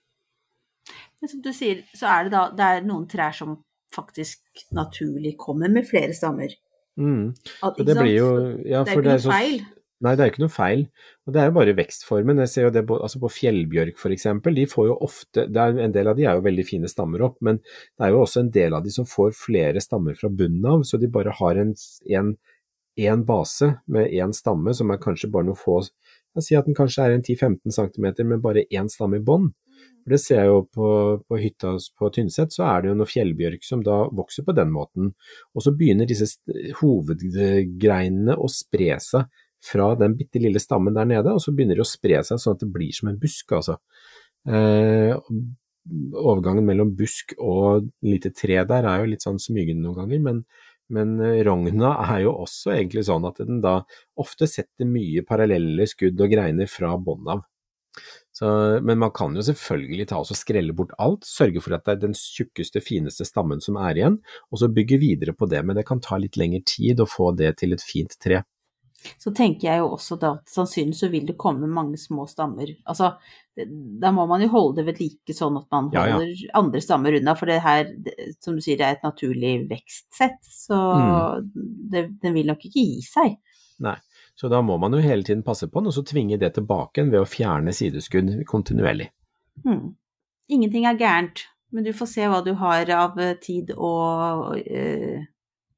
Men 1.20 1.30
som 1.30 1.42
du 1.44 1.52
sier, 1.54 1.84
så 1.94 2.08
er 2.10 2.26
det 2.26 2.34
da 2.34 2.48
det 2.56 2.66
er 2.66 2.88
noen 2.88 3.06
trær 3.10 3.36
som 3.36 3.60
faktisk 3.94 4.64
naturlig 4.74 5.36
kommer 5.38 5.70
med 5.70 5.86
flere 5.86 6.14
stammer. 6.16 6.52
Mm. 6.98 7.30
At, 7.66 7.78
det 7.78 7.96
blir 7.96 8.16
jo 8.16 8.30
ja, 8.66 8.82
det 8.82 8.96
er 8.96 8.98
ikke 8.98 9.06
noe 9.06 9.22
så- 9.22 9.36
feil. 9.36 9.62
Nei, 10.00 10.14
det 10.16 10.22
er 10.22 10.28
jo 10.30 10.32
ikke 10.32 10.42
noe 10.46 10.52
feil. 10.52 10.82
Og 11.28 11.34
det 11.34 11.40
er 11.40 11.50
jo 11.50 11.56
bare 11.58 11.74
vekstformen. 11.76 12.38
Jeg 12.40 12.52
ser 12.52 12.64
jo 12.66 12.72
det 12.72 12.82
på, 12.88 12.96
altså 13.04 13.20
på 13.20 13.32
fjellbjørk 13.34 13.98
for 14.00 14.14
eksempel, 14.14 14.56
de 14.56 14.68
får 14.70 14.86
jo 14.88 14.94
ofte, 15.04 15.44
er, 15.44 15.80
en 15.84 15.96
del 15.96 16.08
av 16.08 16.16
de 16.16 16.24
er 16.24 16.38
jo 16.38 16.46
veldig 16.46 16.64
fine 16.68 16.88
stammer 16.88 17.26
opp, 17.26 17.36
men 17.44 17.60
det 17.60 18.06
er 18.06 18.14
jo 18.14 18.22
også 18.22 18.44
en 18.44 18.54
del 18.54 18.76
av 18.78 18.86
de 18.86 18.94
som 18.94 19.08
får 19.08 19.34
flere 19.36 19.82
stammer 19.84 20.16
fra 20.16 20.32
bunnen 20.32 20.64
av, 20.72 20.86
så 20.88 21.00
de 21.00 21.10
bare 21.12 21.34
har 21.36 21.60
en, 21.60 21.74
en, 22.16 22.32
en 23.10 23.26
base 23.28 23.74
med 23.92 24.16
én 24.16 24.32
stamme 24.36 24.72
som 24.76 24.94
er 24.94 25.02
kanskje 25.04 25.28
bare 25.34 25.50
noen 25.50 25.60
få, 25.60 25.82
jeg 26.38 26.46
sier 26.46 26.60
at 26.60 26.68
den 26.68 26.78
kanskje 26.78 27.04
er 27.04 27.16
en 27.16 27.24
10-15 27.24 27.74
cm 27.74 28.06
med 28.30 28.42
bare 28.44 28.66
én 28.70 28.88
stamme 28.90 29.18
i 29.18 29.24
bånn. 29.24 29.50
For 30.04 30.14
det 30.14 30.20
ser 30.22 30.44
jeg 30.44 30.50
jo 30.50 30.60
på, 30.72 30.88
på 31.28 31.38
hytta 31.40 31.74
på 31.98 32.10
Tynset, 32.14 32.54
så 32.54 32.64
er 32.68 32.82
det 32.82 32.90
jo 32.90 32.96
noe 33.00 33.10
fjellbjørk 33.10 33.66
som 33.66 33.82
da 33.84 34.04
vokser 34.16 34.46
på 34.46 34.54
den 34.56 34.70
måten. 34.72 35.12
Og 35.54 35.64
så 35.64 35.74
begynner 35.76 36.08
disse 36.08 36.30
hovedgreinene 36.80 38.36
å 38.38 38.48
spre 38.52 38.94
seg 39.02 39.26
fra 39.64 39.92
den 40.00 40.16
bitte 40.18 40.40
lille 40.42 40.60
stammen 40.62 40.96
der 40.96 41.08
nede, 41.08 41.34
og 41.34 41.42
så 41.44 41.52
begynner 41.54 41.78
de 41.78 41.84
å 41.84 41.88
spre 41.88 42.22
seg 42.26 42.40
sånn 42.40 42.56
at 42.56 42.64
det 42.64 42.70
blir 42.72 42.94
som 42.96 43.10
en 43.10 43.18
busk, 43.20 43.56
altså. 43.58 43.76
Eh, 44.48 45.12
overgangen 46.20 46.66
mellom 46.66 46.94
busk 46.96 47.34
og 47.40 47.88
lite 48.04 48.32
tre 48.36 48.60
der 48.68 48.86
er 48.88 49.02
jo 49.02 49.10
litt 49.10 49.24
sånn 49.24 49.40
smygende 49.42 49.84
noen 49.84 49.98
ganger, 50.02 50.24
men, 50.24 50.42
men 50.92 51.14
eh, 51.24 51.42
rogna 51.46 51.94
er 52.06 52.24
jo 52.26 52.34
også 52.44 52.74
egentlig 52.76 53.06
sånn 53.08 53.28
at 53.28 53.40
den 53.44 53.62
da 53.64 53.80
ofte 54.20 54.48
setter 54.50 54.88
mye 54.88 55.24
parallelle 55.28 55.88
skudd 55.90 56.20
og 56.20 56.32
greiner 56.32 56.70
fra 56.70 56.96
bånn 57.00 57.32
av. 57.36 57.46
Så, 58.32 58.46
men 58.86 59.00
man 59.02 59.10
kan 59.12 59.34
jo 59.36 59.42
selvfølgelig 59.44 60.06
ta 60.12 60.20
og 60.22 60.38
skrelle 60.38 60.72
bort 60.76 60.94
alt, 61.02 61.26
sørge 61.26 61.60
for 61.64 61.74
at 61.76 61.84
det 61.84 61.96
er 61.96 62.04
den 62.06 62.14
tjukkeste, 62.16 62.80
fineste 62.84 63.26
stammen 63.28 63.60
som 63.60 63.76
er 63.82 63.98
igjen, 63.98 64.20
og 64.48 64.62
så 64.62 64.70
bygge 64.72 65.00
videre 65.02 65.34
på 65.36 65.48
det, 65.50 65.60
men 65.66 65.76
det 65.76 65.84
kan 65.88 66.00
ta 66.04 66.16
litt 66.20 66.38
lengre 66.40 66.62
tid 66.64 67.02
å 67.02 67.08
få 67.10 67.32
det 67.36 67.56
til 67.60 67.74
et 67.76 67.84
fint 67.84 68.14
tre. 68.22 68.44
Så 69.20 69.30
tenker 69.36 69.68
jeg 69.70 69.80
jo 69.80 69.90
også 69.94 70.16
da 70.20 70.32
at 70.38 70.50
sannsynligvis 70.52 71.00
så 71.04 71.08
vil 71.12 71.26
det 71.28 71.36
komme 71.40 71.68
mange 71.70 71.96
små 72.00 72.26
stammer. 72.28 72.68
Altså, 72.84 73.14
det, 73.56 73.64
da 74.02 74.10
må 74.12 74.26
man 74.28 74.42
jo 74.44 74.48
holde 74.52 74.76
det 74.80 74.86
ved 74.90 75.00
like 75.00 75.34
sånn 75.36 75.56
at 75.60 75.66
man 75.72 75.88
Ja, 75.94 76.06
ja. 76.10 76.18
holder 76.18 76.42
andre 76.60 76.80
stammer 76.84 77.16
unna, 77.16 77.34
for 77.38 77.46
det 77.50 77.60
her, 77.64 77.84
det, 78.04 78.14
som 78.44 78.56
du 78.58 78.62
sier, 78.64 78.76
det 78.80 78.86
er 78.88 78.98
et 78.98 79.06
naturlig 79.06 79.54
vekstsett, 79.70 80.38
så 80.44 80.80
Mm. 81.00 81.50
det, 81.90 82.02
den 82.22 82.34
vil 82.34 82.46
nok 82.52 82.64
ikke 82.68 82.80
gi 82.84 83.00
seg. 83.06 83.38
Nei, 83.80 83.96
så 84.36 84.48
da 84.52 84.60
må 84.62 84.76
man 84.80 84.92
jo 84.92 85.00
hele 85.00 85.24
tiden 85.24 85.42
passe 85.42 85.66
på 85.68 85.80
den, 85.80 85.88
og 85.88 85.96
så 85.96 86.04
tvinge 86.04 86.36
det 86.38 86.52
tilbake 86.58 87.06
ved 87.08 87.20
å 87.22 87.28
fjerne 87.28 87.72
sideskudd 87.72 88.44
kontinuerlig. 88.48 89.08
Mm. 89.64 89.94
Ingenting 90.50 90.84
er 90.86 90.98
gærent, 91.00 91.46
men 91.72 91.84
du 91.84 91.92
får 91.96 92.08
se 92.10 92.28
hva 92.28 92.42
du 92.44 92.52
har 92.58 92.88
av 92.90 93.18
eh, 93.22 93.34
tid 93.40 93.70
og 93.76 94.56
øh, 94.60 95.24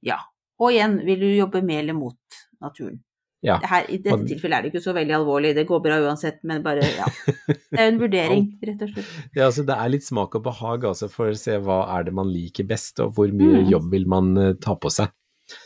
ja. 0.02 0.18
Og 0.62 0.70
igjen, 0.72 0.98
vil 1.06 1.20
du 1.20 1.26
jobbe 1.34 1.62
med 1.62 1.80
eller 1.82 1.96
mot 1.98 2.16
naturen? 2.62 3.00
Ja, 3.42 3.56
her, 3.66 3.88
I 3.90 3.96
dette 3.98 4.22
tilfellet 4.28 4.54
er 4.58 4.62
det 4.62 4.70
ikke 4.70 4.84
så 4.84 4.92
veldig 4.94 5.14
alvorlig, 5.16 5.54
det 5.56 5.64
går 5.66 5.80
bra 5.82 5.96
uansett, 6.04 6.36
men 6.46 6.62
bare, 6.62 6.84
ja. 6.94 7.08
Det 7.48 7.74
er 7.74 7.88
jo 7.88 7.92
en 7.94 7.98
vurdering, 8.04 8.44
rett 8.62 8.84
og 8.86 8.92
slett. 8.92 9.08
Ja, 9.34 9.48
altså 9.48 9.64
det 9.66 9.74
er 9.82 9.90
litt 9.90 10.06
smak 10.06 10.36
og 10.38 10.44
behag 10.46 10.84
altså, 10.92 11.08
for 11.10 11.32
å 11.32 11.38
se 11.40 11.56
hva 11.58 11.80
er 11.96 12.06
det 12.06 12.14
man 12.14 12.30
liker 12.30 12.68
best, 12.70 13.00
og 13.02 13.16
hvor 13.18 13.32
mye 13.34 13.64
Mm. 13.64 13.68
jobb 13.72 13.90
vil 13.90 14.06
man 14.06 14.30
eh, 14.38 14.52
ta 14.62 14.76
på 14.78 14.90
seg. 14.94 15.10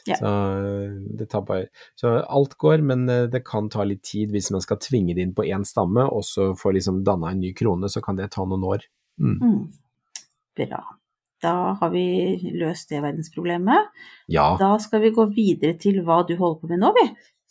Ja. 0.08 0.16
Så, 0.18 0.26
eh, 0.26 0.96
det 1.20 1.28
tar 1.30 1.44
bare, 1.46 1.68
så 2.00 2.16
alt 2.24 2.56
går, 2.58 2.80
men 2.82 3.04
eh, 3.12 3.26
det 3.30 3.44
kan 3.46 3.68
ta 3.70 3.84
litt 3.84 4.02
tid 4.08 4.32
hvis 4.32 4.48
man 4.56 4.64
skal 4.64 4.80
tvinge 4.82 5.14
det 5.14 5.22
inn 5.28 5.34
på 5.36 5.44
én 5.44 5.62
stamme, 5.68 6.08
og 6.08 6.24
så 6.24 6.54
få 6.58 6.72
liksom 6.74 7.04
danna 7.06 7.34
en 7.34 7.40
ny 7.44 7.52
krone, 7.54 7.92
så 7.92 8.00
kan 8.02 8.16
det 8.16 8.30
ta 8.34 8.48
noen 8.48 8.64
år. 8.64 8.88
Mm. 9.20 9.36
Mm. 9.44 9.60
Bra. 10.56 10.80
Da 11.44 11.52
har 11.78 11.90
vi 11.92 12.02
løst 12.56 12.88
det 12.88 13.02
verdensproblemet. 13.04 13.92
Ja, 14.32 14.54
Da 14.58 14.72
skal 14.80 15.02
vi 15.04 15.10
gå 15.12 15.26
videre 15.36 15.76
til 15.78 16.00
hva 16.02 16.22
du 16.26 16.32
holder 16.40 16.60
på 16.62 16.70
med 16.72 16.80
nå, 16.80 16.94
vi. 16.96 17.04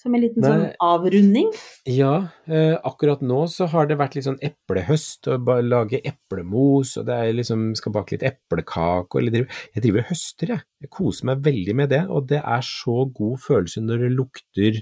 Som 0.06 0.14
en 0.14 0.22
liten 0.22 0.44
sånn 0.46 0.64
avrunding. 0.86 1.48
ja 1.90 2.12
eh, 2.46 2.76
akkurat 2.86 3.24
nå 3.26 3.40
så 3.50 3.66
har 3.72 3.88
det 3.90 3.98
vært 3.98 4.14
litt 4.14 4.28
sånn 4.28 4.38
eplehøst, 4.46 5.26
og 5.34 5.48
bare 5.48 5.66
lage 5.66 5.98
eplemos, 6.06 6.92
og 7.02 7.08
det 7.08 7.16
er 7.18 7.34
liksom, 7.34 7.72
skal 7.80 7.96
bake 7.96 8.14
litt 8.14 8.26
eplekake, 8.30 9.18
eller 9.18 9.34
drive, 9.34 9.62
jeg 9.74 9.86
driver 9.88 10.04
og 10.04 10.12
høster, 10.12 10.52
jeg. 10.54 10.66
Jeg 10.86 10.92
koser 10.94 11.32
meg 11.32 11.42
veldig 11.48 11.76
med 11.82 11.90
det, 11.96 12.04
og 12.06 12.28
det 12.30 12.44
er 12.44 12.68
så 12.68 13.08
god 13.18 13.42
følelse 13.48 13.82
når 13.82 14.06
det 14.06 14.12
lukter 14.14 14.78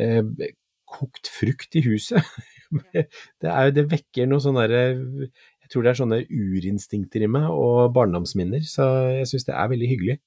eh, 0.00 0.54
kokt 0.94 1.28
frukt 1.34 1.76
i 1.76 1.84
huset. 1.84 2.24
det, 2.94 3.04
er, 3.50 3.74
det 3.76 3.84
vekker 3.90 4.30
noe 4.30 4.42
sånn 4.42 4.56
derre 4.58 4.80
Jeg 4.88 5.70
tror 5.72 5.84
det 5.84 5.92
er 5.92 6.00
sånne 6.00 6.22
urinstinkter 6.24 7.24
i 7.24 7.30
meg 7.36 7.52
og 7.52 7.92
barndomsminner, 7.96 8.64
så 8.64 8.88
jeg 9.20 9.28
syns 9.28 9.48
det 9.48 9.58
er 9.60 9.70
veldig 9.76 9.92
hyggelig. 9.92 10.18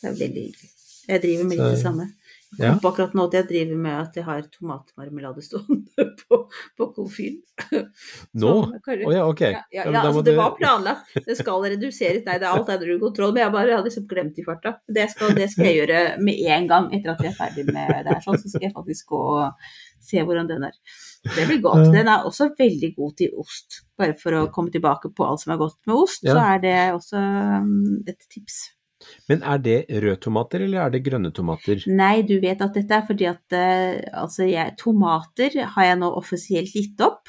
Det 0.00 0.10
er 0.10 0.20
veldig 0.26 0.44
hyggelig. 0.48 0.70
Jeg 1.10 1.22
driver 1.24 1.46
med 1.48 1.58
litt 1.58 1.72
det 1.74 1.80
samme. 1.80 2.06
Ja. 2.58 2.72
På 2.82 2.90
akkurat 2.90 3.12
nå 3.14 3.24
at 3.28 3.34
jeg 3.36 3.46
driver 3.46 3.78
med 3.78 3.94
at 3.94 4.16
jeg 4.18 4.24
har 4.26 4.40
tomatmarmelade 4.50 5.42
stående 5.44 6.06
på, 6.22 6.38
på 6.78 6.88
komfyren. 6.96 7.38
Nå? 8.42 8.54
Å 8.66 8.80
oh, 8.80 9.12
ja, 9.14 9.26
ok. 9.28 9.42
Ja, 9.44 9.60
ja, 9.70 9.84
Ja, 9.86 10.02
altså 10.02 10.24
det 10.26 10.34
var 10.38 10.56
planlagt. 10.58 11.12
Det 11.26 11.36
skal 11.38 11.68
reduseres. 11.76 12.24
Nei, 12.26 12.40
det 12.42 12.48
er 12.48 12.56
alt 12.56 12.72
er 12.72 12.82
under 12.82 13.04
kontroll. 13.04 13.34
Men 13.36 13.44
jeg 13.44 13.54
bare 13.54 13.76
hadde 13.76 13.86
liksom 13.86 14.08
glemt 14.10 14.40
i 14.42 14.46
farta. 14.46 14.74
Det 14.90 15.06
skal, 15.12 15.36
det 15.38 15.46
skal 15.52 15.68
jeg 15.70 15.78
gjøre 15.82 16.02
med 16.26 16.42
en 16.56 16.66
gang 16.72 16.90
etter 16.96 17.14
at 17.14 17.22
jeg 17.22 17.30
er 17.30 17.38
ferdig 17.38 17.68
med 17.70 17.94
det 17.94 18.16
her. 18.16 18.24
Sånn, 18.26 18.42
så 18.42 18.50
skal 18.50 18.66
jeg 18.66 18.74
faktisk 18.80 19.14
gå 19.14 19.22
og 19.36 19.70
se 20.10 20.26
hvordan 20.26 20.50
den 20.50 20.66
er. 20.66 20.74
Det 21.36 21.46
blir 21.46 21.62
godt. 21.62 21.86
Den 21.94 22.10
er 22.10 22.26
også 22.26 22.50
veldig 22.58 22.92
god 22.98 23.14
til 23.20 23.38
ost. 23.38 23.82
Bare 24.00 24.18
for 24.18 24.40
å 24.40 24.44
komme 24.50 24.74
tilbake 24.74 25.12
på 25.14 25.26
alt 25.28 25.44
som 25.44 25.54
er 25.54 25.62
godt 25.62 25.78
med 25.86 26.02
ost, 26.02 26.26
så 26.26 26.38
er 26.40 26.62
det 26.66 26.76
også 26.96 27.20
um, 27.62 27.98
et 28.08 28.18
tips. 28.26 28.62
Men 29.28 29.42
er 29.42 29.58
det 29.64 29.76
røde 29.90 30.16
tomater, 30.20 30.60
eller 30.66 30.84
er 30.84 30.90
det 30.94 31.02
grønne 31.06 31.32
tomater? 31.32 31.82
Nei, 31.88 32.22
du 32.28 32.36
vet 32.42 32.60
at 32.60 32.74
dette 32.76 32.96
er 32.98 33.06
fordi 33.08 33.26
at 33.30 33.56
eh, 33.56 34.00
altså 34.12 34.44
jeg, 34.48 34.76
tomater 34.80 35.56
har 35.74 35.84
jeg 35.88 35.98
nå 36.02 36.10
offisielt 36.20 36.72
gitt 36.76 37.00
opp. 37.00 37.28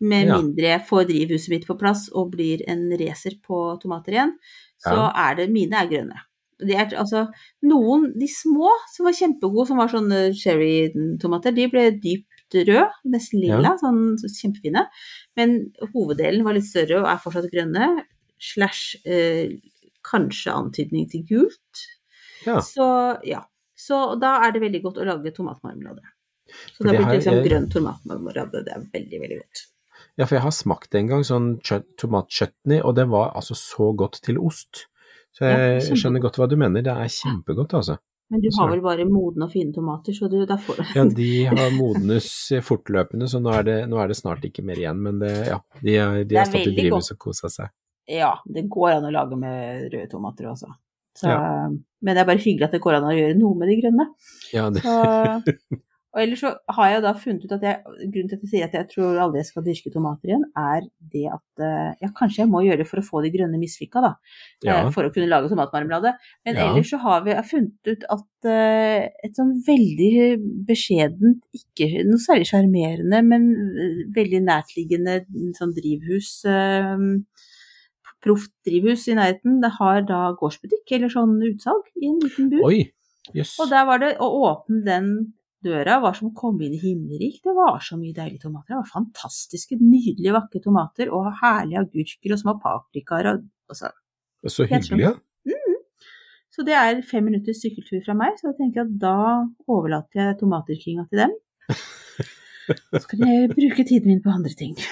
Med 0.00 0.28
Ja. 0.30 0.38
mindre 0.40 0.64
jeg 0.64 0.86
får 0.88 1.08
drivhuset 1.10 1.50
mitt 1.52 1.66
på 1.68 1.76
plass 1.76 2.06
og 2.16 2.30
blir 2.32 2.62
en 2.72 2.86
racer 2.96 3.34
på 3.44 3.78
tomater 3.82 4.12
igjen, 4.16 4.32
så 4.80 4.94
Ja. 4.96 5.12
er 5.30 5.34
det 5.36 5.50
mine 5.52 5.76
er 5.76 5.90
grønne. 5.90 6.20
De 6.60 6.72
er, 6.76 6.86
altså, 6.96 7.26
noen, 7.64 8.12
de 8.18 8.26
små 8.28 8.68
som 8.94 9.04
var 9.06 9.12
kjempegode, 9.16 9.66
som 9.68 9.76
var 9.80 9.88
sånne 9.88 10.32
cherrytomater, 10.36 11.54
de 11.56 11.66
ble 11.68 11.84
dypt 12.00 12.26
røde, 12.54 12.88
nesten 13.04 13.40
lilla, 13.40 13.76
sånn 13.80 14.16
kjempefine. 14.20 14.86
Men 15.36 15.72
hoveddelen 15.94 16.44
var 16.44 16.54
litt 16.56 16.64
større 16.68 17.00
og 17.02 17.06
er 17.08 17.20
fortsatt 17.22 17.50
grønne, 17.52 18.04
slash 18.40 18.96
eh, 19.04 19.50
kanskje 20.06 20.52
antydning 20.54 21.08
til 21.10 21.24
gult. 21.28 21.84
Ja. 22.46 22.60
Så 22.64 22.86
ja. 23.26 23.44
Så 23.80 23.98
da 24.20 24.36
er 24.44 24.52
det 24.52 24.60
veldig 24.60 24.82
godt 24.84 24.98
å 25.00 25.06
lage 25.08 25.32
tomatmarmelade. 25.32 26.02
Så 26.76 26.84
da 26.84 26.92
blir 26.92 27.06
det 27.06 27.20
liksom 27.20 27.38
er- 27.38 27.46
grønn 27.48 27.68
tomatmarmelade. 27.72 28.64
Det 28.66 28.74
er 28.74 28.82
veldig, 28.92 29.20
veldig 29.22 29.38
godt. 29.40 29.66
Ja, 30.18 30.26
for 30.26 30.36
jeg 30.36 30.42
har 30.44 30.52
smakt 30.52 30.90
det 30.90 30.98
en 31.00 31.08
gang, 31.08 31.22
sånn 31.24 31.48
chut- 31.64 31.96
tomatchutney, 31.96 32.80
og 32.84 32.94
det 32.96 33.06
var 33.08 33.32
altså 33.32 33.56
så 33.56 33.92
godt 33.96 34.20
til 34.26 34.38
ost. 34.38 34.86
Så 35.32 35.46
jeg 35.46 35.80
ja, 35.80 35.96
skjønner 35.96 36.20
godt 36.20 36.36
hva 36.40 36.48
du 36.50 36.56
mener, 36.60 36.82
det 36.82 36.92
er 36.92 37.08
kjempegodt 37.14 37.72
altså. 37.78 37.96
Men 38.30 38.42
du 38.44 38.48
har 38.58 38.68
vel 38.70 38.82
bare 38.82 39.04
modne 39.08 39.46
og 39.46 39.50
fine 39.50 39.72
tomater, 39.74 40.14
så 40.14 40.28
du, 40.30 40.44
da 40.46 40.56
får 40.60 40.76
du 40.76 40.82
Ja, 40.94 41.04
de 41.04 41.30
har 41.50 41.70
modnes 41.74 42.28
fortløpende, 42.62 43.26
så 43.30 43.40
nå 43.42 43.50
er 43.54 43.64
det, 43.66 43.78
nå 43.90 43.98
er 43.98 44.10
det 44.10 44.18
snart 44.18 44.44
ikke 44.46 44.62
mer 44.66 44.78
igjen, 44.78 45.00
men 45.02 45.18
det, 45.22 45.32
ja, 45.48 45.58
de, 45.80 45.96
de 46.30 46.38
har 46.38 46.46
stått 46.46 46.68
i 46.70 46.76
drivhus 46.76 47.10
og 47.14 47.18
kosa 47.18 47.50
seg. 47.50 47.72
Ja, 48.10 48.32
det 48.50 48.66
går 48.72 48.96
an 48.98 49.06
å 49.06 49.12
lage 49.14 49.38
med 49.38 49.86
røde 49.92 50.08
tomater 50.10 50.50
også. 50.50 50.72
Så, 51.18 51.28
Ja. 51.30 51.68
Men 52.02 52.16
det 52.16 52.22
er 52.22 52.26
bare 52.30 52.40
hyggelig 52.40 52.64
at 52.70 52.72
det 52.74 52.80
går 52.82 52.96
an 52.96 53.10
å 53.10 53.14
gjøre 53.14 53.36
noe 53.38 53.54
med 53.60 53.68
de 53.68 53.74
grønne. 53.82 54.06
Ja, 54.54 54.70
det, 54.72 54.80
Så, 54.82 54.94
og 56.10 56.18
ellers 56.22 56.40
så 56.42 56.50
har 56.74 56.88
jeg 56.90 57.02
da 57.04 57.10
funnet 57.14 57.44
ut 57.44 57.52
at 57.54 57.62
jeg, 57.66 57.76
grunnen 58.10 58.30
til 58.30 58.38
at 58.38 58.46
jeg 58.46 58.50
sier 58.50 58.64
at 58.66 58.72
jeg 58.74 58.88
tror 58.90 59.18
aldri 59.22 59.38
jeg 59.42 59.48
skal 59.50 59.66
dyrke 59.66 59.92
tomater 59.94 60.32
igjen, 60.32 60.46
er 60.58 60.86
det 61.12 61.26
at 61.30 61.62
eh, 61.66 61.90
ja, 62.02 62.08
kanskje 62.16 62.40
jeg 62.42 62.50
må 62.50 62.62
gjøre 62.64 62.80
det 62.82 62.86
for 62.88 63.02
å 63.02 63.04
få 63.06 63.20
de 63.22 63.30
grønne 63.34 63.60
mislykka, 63.60 64.02
da. 64.02 64.10
ja, 64.64 64.78
eh, 64.80 64.88
For 64.96 65.06
å 65.06 65.12
kunne 65.14 65.28
lage 65.30 65.52
tomatmarmelade. 65.52 66.14
Men 66.48 66.56
Ja. 66.58 66.70
ellers 66.72 66.90
så 66.90 66.98
har 67.04 67.22
vi 67.28 67.36
funnet 67.52 67.92
ut 67.92 68.08
at 68.16 68.50
eh, 68.50 69.06
et 69.22 69.38
sånn 69.38 69.52
veldig 69.68 70.64
beskjedent, 70.66 71.44
ikke 71.54 72.02
noe 72.08 72.18
særlig 72.24 72.48
sjarmerende, 72.50 73.22
men 73.22 73.46
veldig 74.16 74.42
nærtliggende 74.48 75.20
sånn 75.60 75.76
drivhus 75.76 76.40
Proft 78.24 78.52
drivhus 78.66 79.06
i 79.08 79.16
nærheten, 79.16 79.60
det 79.62 79.72
har 79.78 80.02
da 80.08 80.22
gårdsbutikk 80.38 80.96
eller 80.96 81.12
sånn 81.12 81.38
utsalg 81.48 81.86
i 81.96 82.08
en 82.10 82.18
liten 82.20 82.50
bu. 82.52 82.58
oi, 82.68 82.80
yes. 83.32 83.54
Og 83.62 83.70
der 83.72 83.86
var 83.88 84.02
det 84.02 84.14
å 84.20 84.28
åpne 84.50 84.82
den 84.86 85.12
døra 85.64 85.98
var 86.00 86.16
som 86.16 86.30
å 86.30 86.36
komme 86.36 86.66
inn 86.66 86.76
i 86.76 86.80
himmelriket. 86.80 87.44
Det 87.48 87.56
var 87.56 87.80
så 87.84 87.98
mye 88.00 88.16
deilige 88.16 88.46
tomater. 88.46 88.72
Det 88.72 88.78
var 88.78 88.92
fantastiske, 88.92 89.76
nydelige, 89.80 90.36
vakre 90.36 90.62
tomater 90.64 91.12
og 91.12 91.32
herlige 91.42 91.82
agurker 91.84 92.36
og 92.36 92.40
små 92.40 92.56
paprikaer 92.62 93.32
og 93.32 93.42
altså, 93.72 93.92
Så 94.48 94.64
hyggelig, 94.68 95.04
ja. 95.04 95.16
Så 96.50 96.64
det 96.66 96.74
er 96.74 96.98
fem 97.06 97.24
minutters 97.28 97.60
sykkeltur 97.62 98.02
fra 98.04 98.16
meg, 98.18 98.34
så 98.36 98.50
jeg 98.50 98.56
tenker 98.58 98.82
at 98.82 98.96
da 99.00 99.16
overlater 99.70 100.24
jeg 100.24 100.38
tomatdyrkinga 100.40 101.06
til 101.08 101.22
dem. 101.22 101.36
Så 102.94 103.02
kan 103.10 103.22
jeg 103.26 103.50
bruke 103.52 103.84
tiden 103.88 104.08
min 104.12 104.22
på 104.24 104.32
andre 104.34 104.54
ting. 104.56 104.76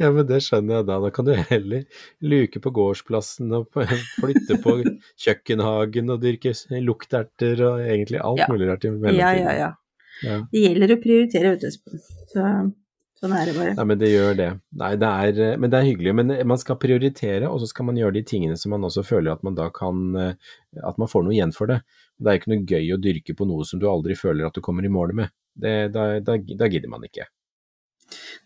Ja, 0.00 0.08
men 0.14 0.24
det 0.24 0.38
skjønner 0.40 0.78
jeg 0.78 0.86
da. 0.88 0.94
Da 1.04 1.08
kan 1.12 1.26
du 1.26 1.34
heller 1.36 1.82
luke 2.24 2.60
på 2.64 2.70
gårdsplassen 2.72 3.50
og 3.58 3.66
flytte 3.74 4.56
på 4.64 4.78
kjøkkenhagen 5.26 6.12
og 6.14 6.22
dyrke 6.22 6.54
lukterter 6.80 7.60
og 7.66 7.82
egentlig 7.84 8.22
alt 8.24 8.40
Ja. 8.40 8.46
mulig 8.52 8.70
rart 8.70 8.86
i 8.86 8.88
Ja, 8.88 8.96
mellomtiden. 8.96 9.44
ja, 9.44 9.52
ja. 9.60 9.70
Ja. 10.24 10.36
Det 10.52 10.62
gjelder 10.62 10.94
å 10.94 11.00
prioritere, 11.02 11.50
vet 11.56 11.66
du, 11.66 11.98
Så 12.32 12.46
sånn 13.20 13.34
er 13.36 13.50
det 13.50 13.54
bare. 13.58 13.74
Nei, 13.76 13.84
men 13.90 13.98
det 14.00 14.08
gjør 14.14 14.36
det. 14.38 14.48
Nei, 14.80 14.90
det 14.96 15.10
er, 15.28 15.56
men 15.60 15.72
det 15.72 15.78
er 15.82 15.88
hyggelig. 15.90 16.14
Men 16.22 16.32
man 16.48 16.60
skal 16.62 16.78
prioritere, 16.80 17.48
og 17.50 17.60
så 17.60 17.68
skal 17.68 17.84
man 17.90 17.96
gjøre 18.00 18.16
de 18.16 18.22
tingene 18.32 18.56
som 18.60 18.72
man 18.72 18.84
også 18.88 19.04
føler 19.04 19.32
at 19.36 19.44
man 19.44 19.54
da 19.58 19.68
kan 19.76 20.06
eh, 20.16 20.32
At 20.84 20.96
man 21.00 21.08
får 21.12 21.24
noe 21.26 21.36
igjen 21.36 21.52
for 21.52 21.68
det. 21.68 21.82
Det 22.16 22.32
er 22.32 22.40
ikke 22.40 22.52
noe 22.54 22.64
gøy 22.64 22.94
å 22.96 23.00
dyrke 23.00 23.36
på 23.36 23.44
noe 23.48 23.64
som 23.68 23.80
du 23.80 23.84
aldri 23.92 24.16
føler 24.16 24.46
at 24.48 24.56
du 24.56 24.62
kommer 24.64 24.84
i 24.88 24.92
mål 24.92 25.12
med. 25.20 25.28
Det, 25.56 25.76
da, 25.94 26.08
da, 26.20 26.36
da 26.36 26.68
gidder 26.68 26.92
man 26.92 27.04
ikke. 27.08 27.26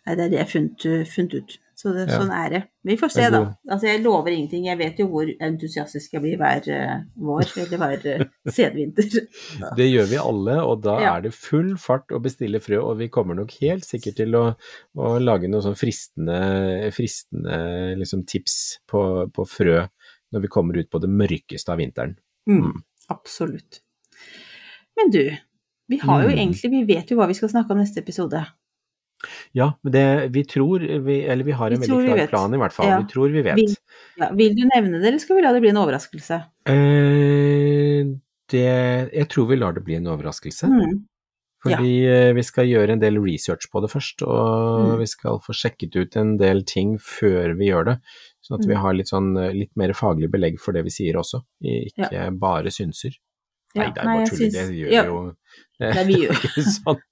Nei, 0.07 0.15
det 0.17 0.23
er 0.25 0.29
det 0.33 0.39
jeg 0.39 0.45
har 0.47 0.51
funnet, 0.55 0.85
funnet 1.11 1.35
ut. 1.41 1.59
Så 1.81 1.93
det, 1.97 2.03
Ja. 2.11 2.19
sånn 2.21 2.31
er 2.33 2.51
det. 2.53 2.59
Vi 2.85 2.95
får 3.01 3.11
se, 3.13 3.25
da. 3.33 3.39
Altså, 3.73 3.87
jeg 3.89 4.03
lover 4.05 4.33
ingenting. 4.33 4.67
Jeg 4.69 4.77
vet 4.81 4.99
jo 5.01 5.07
hvor 5.09 5.29
entusiastisk 5.41 6.13
jeg 6.13 6.21
blir 6.25 6.37
hver 6.41 6.67
uh, 6.69 7.03
vår 7.17 7.47
eller 7.63 7.81
hver 7.81 8.05
uh, 8.21 8.53
senvinter. 8.53 9.09
Det 9.79 9.87
gjør 9.89 10.09
vi 10.11 10.19
alle, 10.21 10.57
og 10.65 10.83
da 10.85 10.97
Ja. 11.01 11.15
er 11.17 11.25
det 11.25 11.33
full 11.37 11.75
fart 11.81 12.13
å 12.13 12.21
bestille 12.21 12.61
frø, 12.61 12.81
og 12.85 12.99
vi 13.01 13.09
kommer 13.13 13.37
nok 13.39 13.53
helt 13.63 13.85
sikkert 13.89 14.17
til 14.21 14.37
å, 14.37 14.45
å 15.01 15.13
lage 15.21 15.49
noen 15.49 15.65
sånn 15.71 15.79
fristende, 15.81 16.41
fristende 16.97 17.61
liksom 18.01 18.27
tips 18.29 18.59
på, 18.89 19.05
på 19.33 19.49
frø 19.49 19.87
når 20.33 20.45
vi 20.45 20.53
kommer 20.53 20.77
ut 20.79 20.91
på 20.93 21.01
det 21.03 21.09
mørkeste 21.11 21.73
av 21.73 21.81
vinteren. 21.81 22.13
Mm, 22.49 22.77
absolutt. 23.13 23.81
Men 25.01 25.11
du, 25.17 25.25
vi 25.91 25.99
har 26.01 26.23
jo 26.25 26.29
Mm. 26.31 26.39
egentlig 26.39 26.71
Vi 26.71 26.85
vet 26.95 27.11
jo 27.11 27.17
hva 27.19 27.27
vi 27.29 27.35
skal 27.35 27.51
snakke 27.53 27.75
om 27.75 27.79
neste 27.83 27.99
episode. 28.01 28.47
Ja, 29.53 29.67
men 29.85 29.93
det 29.93 30.05
vi 30.33 30.45
tror, 30.49 30.81
vi, 31.05 31.19
eller 31.29 31.45
vi 31.45 31.53
har 31.53 31.71
en 31.75 31.81
Vi 31.83 31.87
veldig 31.87 32.15
klar 32.17 32.29
plan 32.31 32.55
i 32.55 32.61
hvert 32.63 32.73
fall. 32.73 32.87
Ja. 32.89 33.01
Vi 33.03 33.09
tror 33.13 33.29
vi 33.35 33.43
vet. 33.45 33.57
Vil, 33.59 33.75
Ja, 34.17 34.31
vil 34.33 34.55
du 34.57 34.63
nevne 34.71 34.97
det, 35.01 35.09
eller 35.11 35.19
skal 35.21 35.37
vi 35.37 35.43
la 35.45 35.53
det 35.53 35.61
bli 35.61 35.69
en 35.75 35.77
overraskelse? 35.83 36.39
Eh, 36.71 38.05
det, 38.51 38.65
jeg 39.13 39.29
tror 39.29 39.47
vi 39.51 39.59
lar 39.61 39.77
det 39.77 39.85
bli 39.85 39.99
en 39.99 40.09
overraskelse. 40.11 40.71
Mm. 40.73 41.03
Fordi 41.61 41.93
ja. 42.07 42.33
vi 42.33 42.43
skal 42.47 42.65
gjøre 42.71 42.95
en 42.97 43.03
del 43.03 43.19
research 43.21 43.67
på 43.71 43.83
det 43.85 43.91
først, 43.93 44.23
og 44.25 44.87
Mm. 44.95 44.99
vi 45.03 45.07
skal 45.07 45.39
få 45.45 45.53
sjekket 45.53 45.97
ut 46.01 46.17
en 46.17 46.39
del 46.39 46.63
ting 46.65 46.97
før 46.99 47.53
vi 47.59 47.69
gjør 47.69 47.85
det. 47.85 47.97
Sånn 48.41 48.59
at 48.59 48.65
vi 48.67 48.75
Mm. 48.75 48.81
har 48.81 48.95
litt, 48.95 49.09
sånn, 49.13 49.37
eh, 49.37 49.53
litt 49.53 49.77
mer 49.77 49.93
faglig 49.93 50.31
belegg 50.31 50.59
for 50.59 50.73
det 50.73 50.85
vi 50.85 50.89
sier 50.91 51.15
også, 51.21 51.43
ikke 51.63 52.39
bare 52.41 52.71
synser. 52.73 53.13
Ja, 53.71 53.85
Nei, 53.85 53.91
det 53.95 54.03
er 54.03 54.09
bare 54.09 54.27
tull, 54.27 54.49
det 54.51 54.63
gjør 54.75 54.91
ja, 54.91 55.03
jo 55.07 55.19
Nei, 55.81 56.03
vi 56.09 56.17
gjør 56.25 56.41
sånn. 56.77 57.03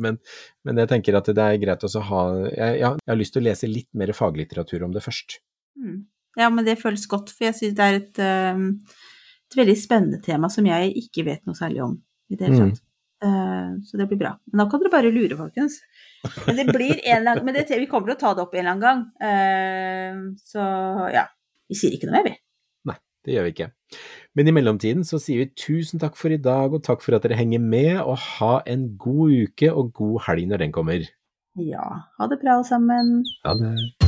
Men, 0.00 0.16
men 0.64 0.80
jeg 0.82 0.90
tenker 0.90 1.18
at 1.18 1.28
det 1.36 1.44
er 1.44 1.60
greit 1.60 1.84
å 1.84 2.02
ha 2.08 2.22
jeg, 2.48 2.78
jeg 2.80 3.12
har 3.12 3.20
lyst 3.20 3.36
til 3.36 3.44
å 3.44 3.46
lese 3.46 3.70
litt 3.70 3.88
mer 3.98 4.14
faglitteratur 4.16 4.86
om 4.86 4.94
det 4.96 5.04
først. 5.04 5.38
Mm. 5.78 6.00
Ja, 6.38 6.48
men 6.54 6.66
det 6.66 6.78
føles 6.80 7.06
godt, 7.10 7.30
for 7.34 7.48
jeg 7.48 7.56
syns 7.58 7.76
det 7.78 7.86
er 7.86 8.00
et, 8.00 8.20
eh, 8.22 8.64
et 9.48 9.58
veldig 9.60 9.76
spennende 9.78 10.20
tema 10.24 10.50
som 10.52 10.66
jeg 10.66 10.92
ikke 11.02 11.26
vet 11.28 11.44
noe 11.48 11.58
særlig 11.58 11.84
om 11.86 11.96
i 12.30 12.36
det 12.36 12.48
hele 12.48 12.58
Mm. 12.58 12.72
tatt. 12.72 12.84
Eh, 13.18 13.70
så 13.82 13.98
det 13.98 14.06
blir 14.06 14.18
bra. 14.18 14.38
Men 14.46 14.62
da 14.62 14.70
kan 14.70 14.80
dere 14.80 14.94
bare 14.94 15.10
lure, 15.10 15.36
folkens. 15.36 15.80
Men 16.46 16.60
det 16.60 16.66
blir 16.70 17.00
en 17.04 17.24
lang 17.24 17.44
Men 17.44 17.54
det, 17.54 17.66
vi 17.70 17.86
kommer 17.90 18.12
til 18.12 18.16
å 18.16 18.20
ta 18.20 18.34
det 18.34 18.44
opp 18.44 18.54
en 18.54 18.60
eller 18.60 18.74
annen 18.74 18.86
gang. 18.86 19.00
Uh, 19.22 20.36
så 20.46 20.62
ja. 21.14 21.26
Vi 21.68 21.76
sier 21.76 21.94
ikke 21.94 22.08
noe 22.08 22.18
mer, 22.18 22.30
vi. 22.30 22.36
Det 23.28 23.36
gjør 23.36 23.44
vi 23.44 23.52
ikke. 23.52 23.70
Men 24.38 24.48
i 24.48 24.54
mellomtiden 24.56 25.04
så 25.04 25.20
sier 25.20 25.42
vi 25.42 25.50
tusen 25.52 26.00
takk 26.00 26.16
for 26.16 26.32
i 26.32 26.40
dag, 26.40 26.72
og 26.72 26.80
takk 26.86 27.04
for 27.04 27.18
at 27.18 27.26
dere 27.26 27.36
henger 27.36 27.60
med, 27.60 28.00
og 28.00 28.16
ha 28.24 28.54
en 28.64 28.88
god 28.96 29.36
uke 29.44 29.68
og 29.68 29.92
god 30.00 30.22
helg 30.30 30.48
når 30.48 30.64
den 30.64 30.72
kommer. 30.72 31.04
Ja. 31.60 31.88
Ha 32.16 32.32
det 32.32 32.40
bra, 32.40 32.56
alle 32.56 32.70
sammen. 32.72 33.18
Ha 33.44 33.58
det. 33.60 34.07